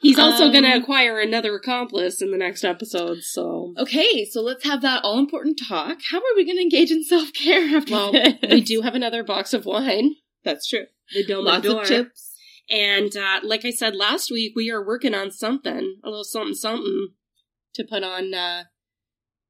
He's 0.00 0.18
also 0.18 0.44
Um, 0.46 0.52
going 0.52 0.64
to 0.64 0.72
acquire 0.76 1.20
another 1.20 1.54
accomplice 1.54 2.22
in 2.22 2.30
the 2.30 2.38
next 2.38 2.64
episode, 2.64 3.22
so. 3.22 3.74
okay, 3.78 4.24
so 4.24 4.40
let's 4.40 4.64
have 4.64 4.80
that 4.82 5.04
all 5.04 5.18
important 5.18 5.60
talk. 5.68 5.98
How 6.10 6.18
are 6.18 6.34
we 6.36 6.44
going 6.44 6.56
to 6.56 6.62
engage 6.62 6.90
in 6.90 7.04
self 7.04 7.32
care 7.32 7.76
after 7.76 7.92
Well, 7.92 8.12
this? 8.12 8.34
we 8.50 8.60
do 8.62 8.80
have 8.80 8.94
another 8.94 9.22
box 9.22 9.52
of 9.52 9.66
wine. 9.66 10.14
That's 10.44 10.66
true. 10.68 10.86
The 11.12 11.24
Dome 11.24 11.44
Lots 11.44 11.66
of 11.68 11.84
chips. 11.84 12.30
And 12.70 13.14
uh, 13.16 13.40
like 13.42 13.64
I 13.64 13.70
said 13.70 13.94
last 13.94 14.30
week, 14.30 14.54
we 14.56 14.70
are 14.70 14.84
working 14.84 15.14
on 15.14 15.30
something, 15.30 15.96
a 16.02 16.08
little 16.08 16.24
something, 16.24 16.54
something 16.54 17.08
to 17.74 17.84
put 17.84 18.02
on 18.02 18.32
uh, 18.34 18.64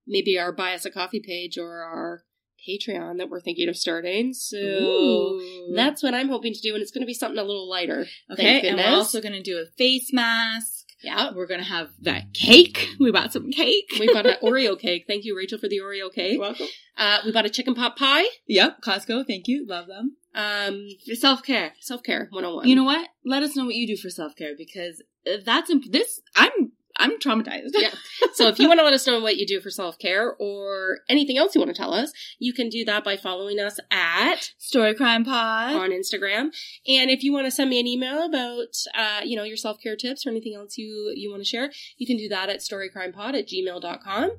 maybe 0.06 0.38
our 0.38 0.50
Buy 0.52 0.74
Us 0.74 0.84
a 0.84 0.90
Coffee 0.90 1.20
page 1.24 1.56
or 1.56 1.82
our 1.82 2.22
Patreon 2.68 3.18
that 3.18 3.28
we're 3.30 3.40
thinking 3.40 3.68
of 3.68 3.76
starting. 3.76 4.32
So 4.34 4.56
Ooh. 4.56 5.72
that's 5.74 6.02
what 6.02 6.14
I'm 6.14 6.28
hoping 6.28 6.52
to 6.54 6.60
do, 6.60 6.74
and 6.74 6.82
it's 6.82 6.90
going 6.90 7.02
to 7.02 7.06
be 7.06 7.14
something 7.14 7.38
a 7.38 7.42
little 7.44 7.68
lighter. 7.68 8.06
okay. 8.30 8.68
And 8.68 8.78
we're 8.78 8.88
also 8.96 9.20
going 9.20 9.32
to 9.34 9.42
do 9.42 9.58
a 9.58 9.66
face 9.76 10.12
mask. 10.12 10.86
Yeah. 11.02 11.32
We're 11.34 11.48
going 11.48 11.58
to 11.60 11.66
have 11.66 11.88
that 12.02 12.32
cake. 12.32 12.88
We 13.00 13.10
bought 13.10 13.32
some 13.32 13.50
cake. 13.50 13.90
We 13.98 14.12
bought 14.12 14.24
an 14.26 14.36
Oreo 14.42 14.78
cake. 14.78 15.04
Thank 15.08 15.24
you, 15.24 15.36
Rachel, 15.36 15.58
for 15.58 15.68
the 15.68 15.78
Oreo 15.80 16.12
cake. 16.12 16.38
welcome. 16.38 16.68
Uh, 16.96 17.18
we 17.24 17.32
bought 17.32 17.44
a 17.46 17.50
chicken 17.50 17.74
pot 17.74 17.96
pie. 17.96 18.24
Yep, 18.46 18.82
Costco. 18.82 19.26
Thank 19.26 19.48
you. 19.48 19.66
Love 19.66 19.88
them. 19.88 20.16
Um, 20.34 20.86
Self 21.14 21.42
care. 21.42 21.72
Self 21.80 22.02
care 22.04 22.28
101. 22.30 22.68
You 22.68 22.76
know 22.76 22.84
what? 22.84 23.08
Let 23.24 23.42
us 23.42 23.56
know 23.56 23.64
what 23.64 23.74
you 23.74 23.86
do 23.86 23.96
for 23.96 24.10
self 24.10 24.36
care 24.36 24.52
because 24.56 25.02
that's 25.44 25.70
imp- 25.70 25.90
this. 25.90 26.20
I'm 26.36 26.61
I'm 27.02 27.18
traumatized. 27.18 27.70
Yeah. 27.74 27.90
So 28.34 28.48
if 28.48 28.58
you 28.58 28.68
want 28.68 28.80
to 28.80 28.84
let 28.84 28.94
us 28.94 29.06
know 29.06 29.20
what 29.20 29.36
you 29.36 29.46
do 29.46 29.60
for 29.60 29.70
self 29.70 29.98
care 29.98 30.34
or 30.38 31.00
anything 31.08 31.36
else 31.38 31.54
you 31.54 31.60
want 31.60 31.74
to 31.74 31.80
tell 31.80 31.92
us, 31.92 32.12
you 32.38 32.52
can 32.52 32.68
do 32.68 32.84
that 32.84 33.04
by 33.04 33.16
following 33.16 33.58
us 33.58 33.78
at 33.90 34.52
Story 34.58 34.94
Crime 34.94 35.24
Pod. 35.24 35.74
on 35.74 35.90
Instagram. 35.90 36.50
And 36.86 37.10
if 37.10 37.22
you 37.22 37.32
want 37.32 37.46
to 37.46 37.50
send 37.50 37.70
me 37.70 37.80
an 37.80 37.86
email 37.86 38.24
about 38.24 38.74
uh, 38.94 39.20
you 39.24 39.36
know, 39.36 39.44
your 39.44 39.56
self 39.56 39.78
care 39.82 39.96
tips 39.96 40.26
or 40.26 40.30
anything 40.30 40.54
else 40.54 40.78
you 40.78 41.12
you 41.14 41.30
want 41.30 41.42
to 41.42 41.48
share, 41.48 41.70
you 41.98 42.06
can 42.06 42.16
do 42.16 42.28
that 42.28 42.48
at 42.48 42.60
storycrimepod 42.60 43.34
at 43.38 43.48
gmail.com. 43.48 44.30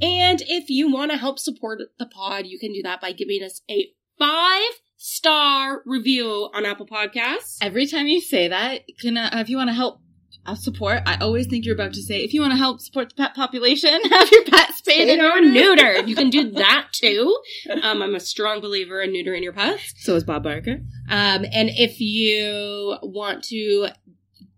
And 0.00 0.42
if 0.46 0.70
you 0.70 0.90
want 0.90 1.10
to 1.10 1.16
help 1.16 1.38
support 1.38 1.80
the 1.98 2.06
pod, 2.06 2.46
you 2.46 2.58
can 2.58 2.72
do 2.72 2.82
that 2.82 3.00
by 3.00 3.12
giving 3.12 3.42
us 3.42 3.62
a 3.70 3.88
five 4.18 4.80
star 4.96 5.82
review 5.84 6.48
on 6.54 6.64
Apple 6.64 6.86
Podcasts. 6.86 7.58
Every 7.60 7.86
time 7.86 8.06
you 8.06 8.20
say 8.20 8.48
that, 8.48 8.82
can 9.00 9.16
uh, 9.16 9.30
if 9.34 9.48
you 9.48 9.56
want 9.56 9.68
to 9.68 9.74
help 9.74 10.00
uh, 10.44 10.54
support, 10.54 11.02
I 11.06 11.16
always 11.20 11.46
think 11.46 11.64
you're 11.64 11.74
about 11.74 11.92
to 11.94 12.02
say 12.02 12.18
if 12.24 12.32
you 12.34 12.40
want 12.40 12.52
to 12.52 12.56
help 12.58 12.80
support 12.80 13.08
the 13.10 13.14
pet 13.14 13.34
population, 13.34 13.90
have 14.10 14.30
your 14.30 14.44
pet 14.44 14.74
spayed 14.74 15.08
Spayed 15.08 15.18
and 15.18 15.22
or 15.22 15.40
neutered. 15.40 15.78
neutered. 15.78 16.08
You 16.12 16.16
can 16.16 16.30
do 16.30 16.50
that 16.52 16.88
too. 16.92 17.38
Um, 17.82 18.02
I'm 18.02 18.14
a 18.14 18.20
strong 18.20 18.60
believer 18.60 19.00
in 19.00 19.12
neutering 19.12 19.42
your 19.42 19.52
pets. 19.52 19.94
So 19.98 20.14
is 20.16 20.24
Bob 20.24 20.42
Barker. 20.42 20.80
Um, 21.08 21.44
and 21.52 21.70
if 21.70 22.00
you 22.00 22.96
want 23.02 23.44
to 23.44 23.88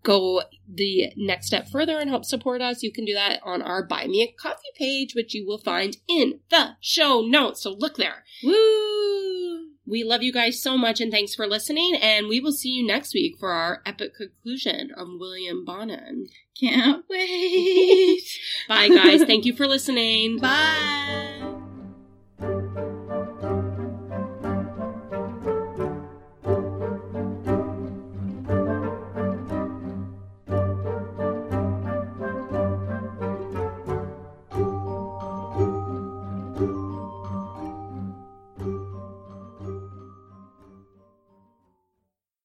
go 0.03 0.43
the 0.71 1.11
next 1.17 1.47
step 1.47 1.67
further 1.67 1.97
and 1.99 2.09
help 2.09 2.25
support 2.25 2.61
us, 2.61 2.83
you 2.83 2.91
can 2.91 3.05
do 3.05 3.13
that 3.13 3.39
on 3.43 3.61
our 3.61 3.83
Buy 3.83 4.05
Me 4.07 4.21
a 4.23 4.31
Coffee 4.41 4.59
page, 4.77 5.15
which 5.15 5.33
you 5.33 5.45
will 5.47 5.57
find 5.57 5.97
in 6.07 6.39
the 6.49 6.71
show 6.79 7.21
notes. 7.21 7.63
So 7.63 7.71
look 7.71 7.97
there. 7.97 8.23
Woo! 8.43 9.44
We 9.87 10.03
love 10.03 10.23
you 10.23 10.33
guys 10.33 10.61
so 10.61 10.77
much 10.77 10.99
and 10.99 11.11
thanks 11.11 11.35
for 11.35 11.47
listening. 11.47 11.95
And 12.01 12.27
we 12.27 12.39
will 12.39 12.51
see 12.51 12.69
you 12.69 12.85
next 12.85 13.13
week 13.13 13.37
for 13.39 13.51
our 13.51 13.81
epic 13.85 14.15
conclusion 14.15 14.91
of 14.95 15.07
William 15.19 15.63
Bonin. 15.63 16.27
Can't 16.59 17.03
wait. 17.09 18.23
Bye, 18.67 18.89
guys. 18.89 19.23
Thank 19.23 19.45
you 19.45 19.55
for 19.55 19.67
listening. 19.67 20.39
Bye. 20.39 21.64